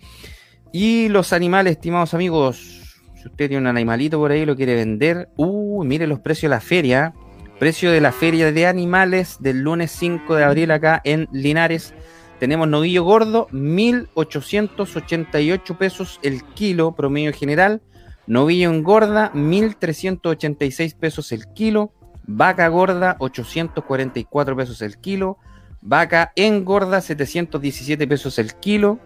Y 0.71 1.09
los 1.09 1.33
animales, 1.33 1.73
estimados 1.73 2.13
amigos, 2.13 3.01
si 3.15 3.27
usted 3.27 3.49
tiene 3.49 3.57
un 3.57 3.67
animalito 3.67 4.17
por 4.17 4.31
ahí 4.31 4.45
lo 4.45 4.55
quiere 4.55 4.75
vender, 4.75 5.27
uh, 5.35 5.83
mire 5.83 6.07
los 6.07 6.19
precios 6.19 6.49
de 6.49 6.55
la 6.55 6.61
feria. 6.61 7.13
Precio 7.59 7.91
de 7.91 7.99
la 8.01 8.11
feria 8.11 8.51
de 8.51 8.65
animales 8.65 9.37
del 9.39 9.61
lunes 9.61 9.91
5 9.91 10.35
de 10.35 10.43
abril 10.43 10.71
acá 10.71 10.99
en 11.03 11.29
Linares. 11.31 11.93
Tenemos 12.39 12.67
novillo 12.67 13.03
gordo, 13.03 13.47
1.888 13.51 15.77
pesos 15.77 16.19
el 16.23 16.43
kilo 16.55 16.95
promedio 16.95 17.31
general. 17.33 17.83
Novillo 18.25 18.71
en 18.71 18.81
gorda, 18.81 19.31
1.386 19.35 20.95
pesos 20.95 21.31
el 21.31 21.45
kilo. 21.53 21.93
Vaca 22.25 22.67
gorda, 22.69 23.17
844 23.19 24.55
pesos 24.55 24.81
el 24.81 24.97
kilo. 24.97 25.37
Vaca 25.81 26.31
engorda, 26.35 27.01
717 27.01 28.07
pesos 28.07 28.39
el 28.39 28.55
kilo. 28.55 28.99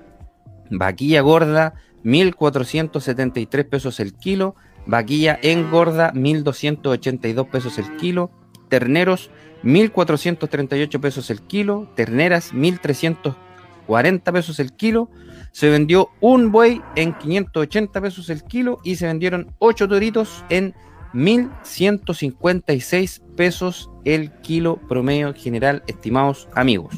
Vaquilla 0.70 1.22
gorda, 1.22 1.76
1.473 2.04 3.70
pesos 3.70 4.00
el 4.00 4.14
kilo. 4.14 4.56
Vaquilla 4.86 5.40
engorda, 5.42 6.12
1.282 6.14 7.50
pesos 7.50 7.78
el 7.78 7.96
kilo. 7.98 8.32
Terneros, 8.70 9.30
1.438 9.64 11.00
pesos 11.00 11.30
el 11.30 11.42
kilo. 11.42 11.90
Terneras, 11.96 12.54
1.340 12.54 14.32
pesos 14.32 14.60
el 14.60 14.74
kilo 14.74 15.10
se 15.56 15.70
vendió 15.70 16.10
un 16.20 16.52
buey 16.52 16.82
en 16.98 17.14
580 17.18 18.02
pesos 18.02 18.30
el 18.30 18.44
kilo 18.44 18.82
y 18.84 18.98
se 18.98 19.08
vendieron 19.08 19.56
8 19.60 19.88
toritos 19.88 20.44
en 20.50 20.76
1.156 21.16 23.22
pesos 23.36 23.90
el 24.04 24.32
kilo 24.42 24.80
promedio 24.88 25.34
general, 25.34 25.82
estimados 25.88 26.48
amigos. 26.54 26.94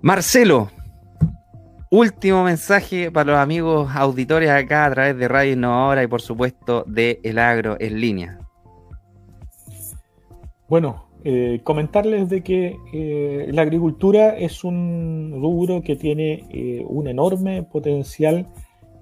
Marcelo, 0.00 0.70
último 1.90 2.44
mensaje 2.44 3.10
para 3.10 3.32
los 3.32 3.40
amigos 3.40 3.90
auditores 3.94 4.48
acá 4.48 4.86
a 4.86 4.92
través 4.92 5.18
de 5.18 5.28
Radio 5.28 5.52
Innovadora 5.52 6.02
y 6.02 6.06
por 6.06 6.22
supuesto 6.22 6.84
de 6.86 7.20
El 7.22 7.38
Agro 7.38 7.76
en 7.80 8.00
línea. 8.00 8.38
Bueno, 10.68 11.08
Eh, 11.24 11.60
comentarles 11.64 12.28
de 12.28 12.42
que 12.42 12.76
eh, 12.92 13.48
la 13.52 13.62
agricultura 13.62 14.38
es 14.38 14.62
un 14.62 15.32
rubro 15.34 15.82
que 15.82 15.96
tiene 15.96 16.44
eh, 16.50 16.84
un 16.88 17.08
enorme 17.08 17.64
potencial 17.64 18.46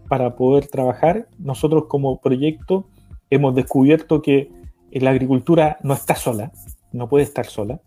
para 0.08 0.34
poder 0.34 0.66
trabajar. 0.68 1.28
Nosotros 1.38 1.84
como 1.88 2.20
proyecto 2.20 2.88
hemos 3.30 3.54
descubierto 3.54 4.22
que 4.22 4.50
la 4.92 5.10
agricultura 5.10 5.78
no 5.82 5.94
está 5.94 6.14
sola, 6.14 6.52
no 6.92 7.08
puede 7.08 7.24
estar 7.24 7.46
sola, 7.46 7.80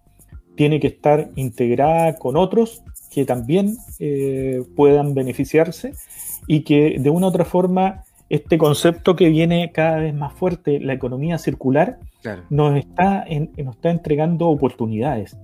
tiene 0.55 0.79
que 0.79 0.87
estar 0.87 1.29
integrada 1.35 2.15
con 2.15 2.37
otros 2.37 2.83
que 3.11 3.25
también 3.25 3.77
puedan 4.75 5.13
beneficiarse 5.13 5.93
y 6.47 6.61
que 6.61 6.97
de 6.99 7.09
una 7.09 7.27
u 7.27 7.29
otra 7.29 7.45
forma 7.45 8.03
este 8.29 8.59
concepto 8.59 9.15
que 9.15 9.29
viene 9.29 9.71
cada 9.71 9.97
vez 9.97 10.13
más 10.13 10.33
fuerte, 10.33 10.79
la 10.79 10.93
economía 10.93 11.39
circular, 11.39 11.97
nos, 12.49 12.77
está 12.77 13.25
nos 13.57 13.75
está 13.75 13.89
entregando 13.89 14.47
oportunidades. 14.47 15.37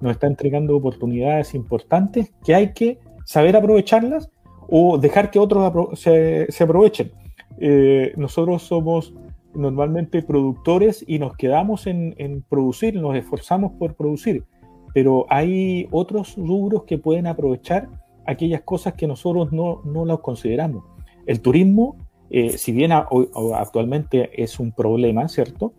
Nos 0.00 0.12
está 0.12 0.26
entregando 0.26 0.76
oportunidades 0.76 1.54
importantes 1.54 2.32
que 2.44 2.54
hay 2.54 2.72
que 2.72 2.98
saber 3.24 3.56
aprovecharlas 3.56 4.30
o 4.68 4.98
dejar 4.98 5.30
que 5.30 5.38
otros 5.38 5.98
se, 5.98 6.48
aprovechen. 6.60 7.12
Eh, 7.58 8.12
nosotros 8.16 8.62
somos 8.62 9.14
normalmente 9.54 10.22
productores 10.22 11.04
y 11.06 11.18
nos 11.18 11.36
quedamos 11.36 11.86
en, 11.86 12.44
producir, 12.48 12.94
nos 12.94 13.16
esforzamos 13.16 13.72
por 13.72 13.94
producir, 13.94 14.44
pero 14.92 15.26
hay 15.28 15.88
otros 15.90 16.36
rubros 16.36 16.84
que 16.84 16.98
pueden 16.98 17.26
aprovechar 17.26 17.88
aquellas 18.26 18.62
cosas 18.62 18.94
que 18.94 19.06
nosotros 19.06 19.52
no, 19.52 19.82
no 19.84 20.04
las 20.04 20.18
consideramos. 20.20 20.84
El 21.26 21.40
turismo 21.40 21.96
eh, 22.30 22.58
si 22.58 22.72
bien 22.72 22.90
actualmente 22.92 24.42
es 24.42 24.58
un 24.58 24.72
problema, 24.72 25.28
¿cierto? 25.28 25.74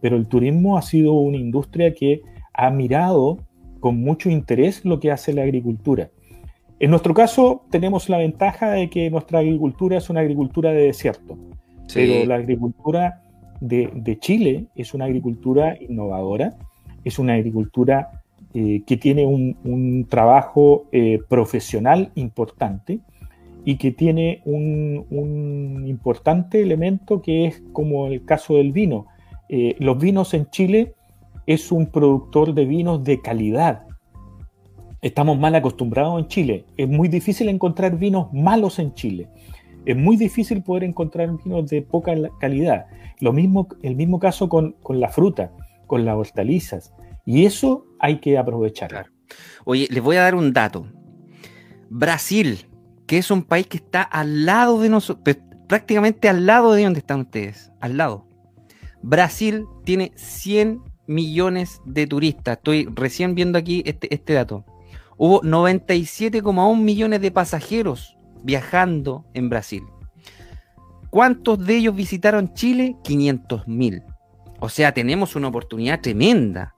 Pero 0.00 0.16
el 0.16 0.26
turismo 0.26 0.76
ha 0.76 0.82
sido 0.82 1.12
una 1.12 1.36
industria 1.36 1.94
que 1.94 2.22
ha 2.52 2.70
mirado 2.70 3.38
con 3.80 4.00
mucho 4.00 4.28
interés 4.28 4.84
lo 4.84 4.98
que 4.98 5.12
hace 5.12 5.32
la 5.32 5.42
agricultura. 5.42 6.10
En 6.80 6.90
nuestro 6.90 7.14
caso 7.14 7.64
tenemos 7.70 8.08
la 8.08 8.18
ventaja 8.18 8.70
de 8.70 8.88
que 8.90 9.10
nuestra 9.10 9.38
agricultura 9.40 9.98
es 9.98 10.10
una 10.10 10.20
agricultura 10.20 10.72
de 10.72 10.86
desierto, 10.86 11.38
pero 11.94 12.24
la 12.24 12.36
agricultura 12.36 13.22
de, 13.60 14.18
Chile 14.20 14.66
es 14.74 14.94
una 14.94 15.04
agricultura 15.04 15.76
innovadora, 15.80 16.56
es 17.04 17.18
una 17.18 17.34
agricultura 17.34 18.22
eh, 18.54 18.82
que 18.86 18.96
tiene 18.96 19.26
un, 19.26 20.06
trabajo 20.08 20.86
eh, 20.92 21.20
profesional 21.28 22.10
importante 22.14 23.00
y 23.64 23.76
que 23.76 23.92
tiene 23.92 24.42
un, 24.44 25.84
importante 25.86 26.62
elemento 26.62 27.20
que 27.20 27.46
es 27.46 27.62
como 27.72 28.06
el 28.06 28.24
caso 28.24 28.56
del 28.56 28.72
vino. 28.72 29.06
Eh, 29.48 29.76
los 29.78 29.98
vinos 29.98 30.34
en 30.34 30.48
Chile 30.50 30.94
es 31.46 31.72
un 31.72 31.86
productor 31.86 32.54
de 32.54 32.64
vinos 32.64 33.02
de 33.04 33.20
calidad. 33.20 33.82
Estamos 35.02 35.38
mal 35.38 35.54
acostumbrados 35.54 36.20
en 36.20 36.28
Chile. 36.28 36.64
Es 36.76 36.88
muy 36.88 37.08
difícil 37.08 37.48
encontrar 37.48 37.98
vinos 37.98 38.32
malos 38.32 38.78
en 38.78 38.94
Chile. 38.94 39.28
Es 39.84 39.96
muy 39.96 40.16
difícil 40.16 40.62
poder 40.62 40.84
encontrar 40.84 41.36
vinos 41.44 41.68
de 41.70 41.82
poca 41.82 42.14
calidad. 42.38 42.86
Lo 43.20 43.32
mismo, 43.32 43.68
el 43.82 43.96
mismo 43.96 44.18
caso 44.18 44.48
con, 44.48 44.72
con 44.82 45.00
la 45.00 45.08
fruta, 45.08 45.52
con 45.86 46.04
las 46.04 46.16
hortalizas. 46.16 46.92
Y 47.24 47.44
eso 47.46 47.86
hay 47.98 48.18
que 48.18 48.38
aprovechar. 48.38 49.06
Oye, 49.64 49.86
les 49.90 50.02
voy 50.02 50.16
a 50.16 50.22
dar 50.22 50.34
un 50.34 50.52
dato. 50.52 50.86
Brasil 51.88 52.66
que 53.10 53.18
es 53.18 53.32
un 53.32 53.42
país 53.42 53.66
que 53.66 53.78
está 53.78 54.02
al 54.02 54.46
lado 54.46 54.80
de 54.80 54.88
nosotros, 54.88 55.36
prácticamente 55.66 56.28
al 56.28 56.46
lado 56.46 56.74
de 56.74 56.84
donde 56.84 57.00
están 57.00 57.22
ustedes, 57.22 57.72
al 57.80 57.96
lado. 57.96 58.28
Brasil 59.02 59.66
tiene 59.84 60.12
100 60.14 60.80
millones 61.08 61.80
de 61.84 62.06
turistas. 62.06 62.58
Estoy 62.58 62.88
recién 62.94 63.34
viendo 63.34 63.58
aquí 63.58 63.82
este, 63.84 64.14
este 64.14 64.34
dato. 64.34 64.64
Hubo 65.16 65.42
97,1 65.42 66.80
millones 66.80 67.20
de 67.20 67.32
pasajeros 67.32 68.16
viajando 68.42 69.24
en 69.34 69.48
Brasil. 69.48 69.82
¿Cuántos 71.10 71.64
de 71.64 71.76
ellos 71.76 71.94
visitaron 71.94 72.54
Chile? 72.54 72.96
500 73.02 73.66
mil. 73.66 74.02
O 74.60 74.68
sea, 74.68 74.92
tenemos 74.92 75.34
una 75.34 75.48
oportunidad 75.48 76.00
tremenda 76.00 76.74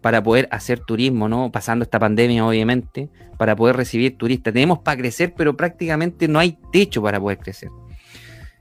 para 0.00 0.22
poder 0.22 0.48
hacer 0.50 0.80
turismo, 0.80 1.28
¿no? 1.28 1.50
Pasando 1.50 1.82
esta 1.82 1.98
pandemia, 1.98 2.46
obviamente, 2.46 3.08
para 3.38 3.56
poder 3.56 3.76
recibir 3.76 4.18
turistas. 4.18 4.52
Tenemos 4.52 4.80
para 4.80 4.98
crecer, 4.98 5.32
pero 5.34 5.56
prácticamente 5.56 6.28
no 6.28 6.38
hay 6.38 6.58
techo 6.70 7.02
para 7.02 7.18
poder 7.18 7.38
crecer. 7.38 7.70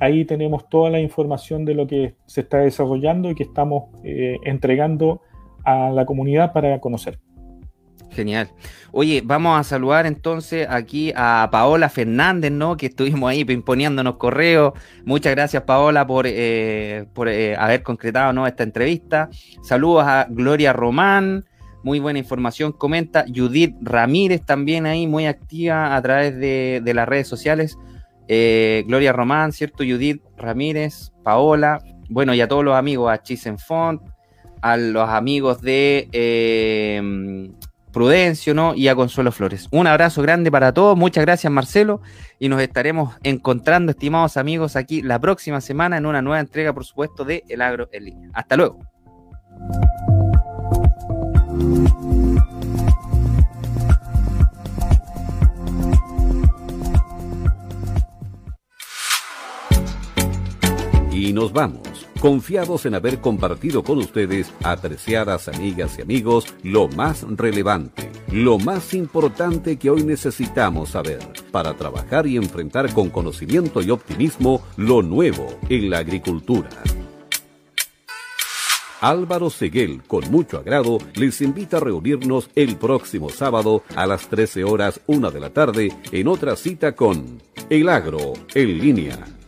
Ahí 0.00 0.24
tenemos 0.24 0.66
toda 0.70 0.88
la 0.88 0.98
información 0.98 1.66
de 1.66 1.74
lo 1.74 1.86
que 1.86 2.14
se 2.24 2.40
está 2.40 2.58
desarrollando 2.58 3.30
y 3.30 3.34
que 3.34 3.42
estamos 3.42 3.90
eh, 4.02 4.38
entregando 4.44 5.20
a 5.62 5.90
la 5.90 6.06
comunidad 6.06 6.54
para 6.54 6.80
conocer. 6.80 7.18
Genial. 8.08 8.48
Oye, 8.92 9.20
vamos 9.22 9.60
a 9.60 9.62
saludar 9.62 10.06
entonces 10.06 10.66
aquí 10.70 11.12
a 11.14 11.50
Paola 11.52 11.90
Fernández, 11.90 12.50
¿no? 12.50 12.78
Que 12.78 12.86
estuvimos 12.86 13.30
ahí 13.30 13.44
imponiéndonos 13.46 14.16
correos. 14.16 14.72
Muchas 15.04 15.34
gracias, 15.34 15.64
Paola, 15.64 16.06
por, 16.06 16.24
eh, 16.26 17.04
por 17.12 17.28
eh, 17.28 17.54
haber 17.56 17.82
concretado 17.82 18.46
esta 18.46 18.62
entrevista. 18.62 19.28
Saludos 19.62 20.04
a 20.06 20.26
Gloria 20.30 20.72
Román. 20.72 21.44
Muy 21.82 21.98
buena 21.98 22.18
información. 22.18 22.72
Comenta 22.72 23.24
Judith 23.32 23.76
Ramírez 23.80 24.42
también 24.44 24.86
ahí, 24.86 25.06
muy 25.06 25.26
activa 25.26 25.96
a 25.96 26.02
través 26.02 26.36
de, 26.38 26.92
las 26.94 27.08
redes 27.08 27.28
sociales. 27.28 27.78
Eh, 28.28 28.84
Gloria 28.86 29.12
Román, 29.12 29.52
¿cierto? 29.52 29.78
Judith 29.78 30.22
Ramírez, 30.36 31.12
Paola, 31.22 31.82
bueno, 32.08 32.34
y 32.34 32.40
a 32.40 32.48
todos 32.48 32.64
los 32.64 32.74
amigos, 32.74 33.10
a 33.10 33.22
Chisenfont, 33.22 34.02
a 34.62 34.76
los 34.76 35.08
amigos 35.08 35.62
de 35.62 36.08
eh, 36.12 37.50
Prudencio, 37.92 38.54
¿no? 38.54 38.74
Y 38.74 38.88
a 38.88 38.94
Consuelo 38.94 39.32
Flores. 39.32 39.68
Un 39.70 39.86
abrazo 39.86 40.22
grande 40.22 40.50
para 40.50 40.72
todos, 40.72 40.96
muchas 40.96 41.24
gracias 41.24 41.52
Marcelo, 41.52 42.00
y 42.38 42.48
nos 42.48 42.60
estaremos 42.60 43.16
encontrando, 43.22 43.90
estimados 43.90 44.36
amigos, 44.36 44.76
aquí 44.76 45.02
la 45.02 45.18
próxima 45.18 45.60
semana 45.60 45.96
en 45.96 46.06
una 46.06 46.22
nueva 46.22 46.40
entrega, 46.40 46.72
por 46.72 46.84
supuesto, 46.84 47.24
de 47.24 47.44
El 47.48 47.62
Agro 47.62 47.88
en 47.92 48.04
línea. 48.04 48.30
Hasta 48.32 48.56
luego. 48.56 48.78
Y 61.12 61.32
nos 61.32 61.52
vamos, 61.52 62.06
confiados 62.20 62.86
en 62.86 62.94
haber 62.94 63.20
compartido 63.20 63.84
con 63.84 63.98
ustedes, 63.98 64.52
apreciadas 64.62 65.48
amigas 65.48 65.98
y 65.98 66.02
amigos, 66.02 66.46
lo 66.62 66.88
más 66.88 67.26
relevante, 67.28 68.10
lo 68.32 68.58
más 68.58 68.94
importante 68.94 69.76
que 69.76 69.90
hoy 69.90 70.02
necesitamos 70.02 70.90
saber 70.90 71.20
para 71.52 71.74
trabajar 71.74 72.26
y 72.26 72.36
enfrentar 72.36 72.92
con 72.94 73.10
conocimiento 73.10 73.82
y 73.82 73.90
optimismo 73.90 74.62
lo 74.76 75.02
nuevo 75.02 75.46
en 75.68 75.90
la 75.90 75.98
agricultura. 75.98 76.70
Álvaro 79.00 79.48
Seguel, 79.48 80.02
con 80.06 80.30
mucho 80.30 80.58
agrado, 80.58 80.98
les 81.14 81.40
invita 81.40 81.78
a 81.78 81.80
reunirnos 81.80 82.50
el 82.54 82.76
próximo 82.76 83.30
sábado 83.30 83.82
a 83.96 84.06
las 84.06 84.28
13 84.28 84.64
horas 84.64 85.00
1 85.06 85.30
de 85.30 85.40
la 85.40 85.50
tarde 85.50 85.92
en 86.12 86.28
otra 86.28 86.54
cita 86.54 86.92
con 86.92 87.40
El 87.70 87.88
Agro 87.88 88.34
en 88.54 88.78
línea 88.78 89.39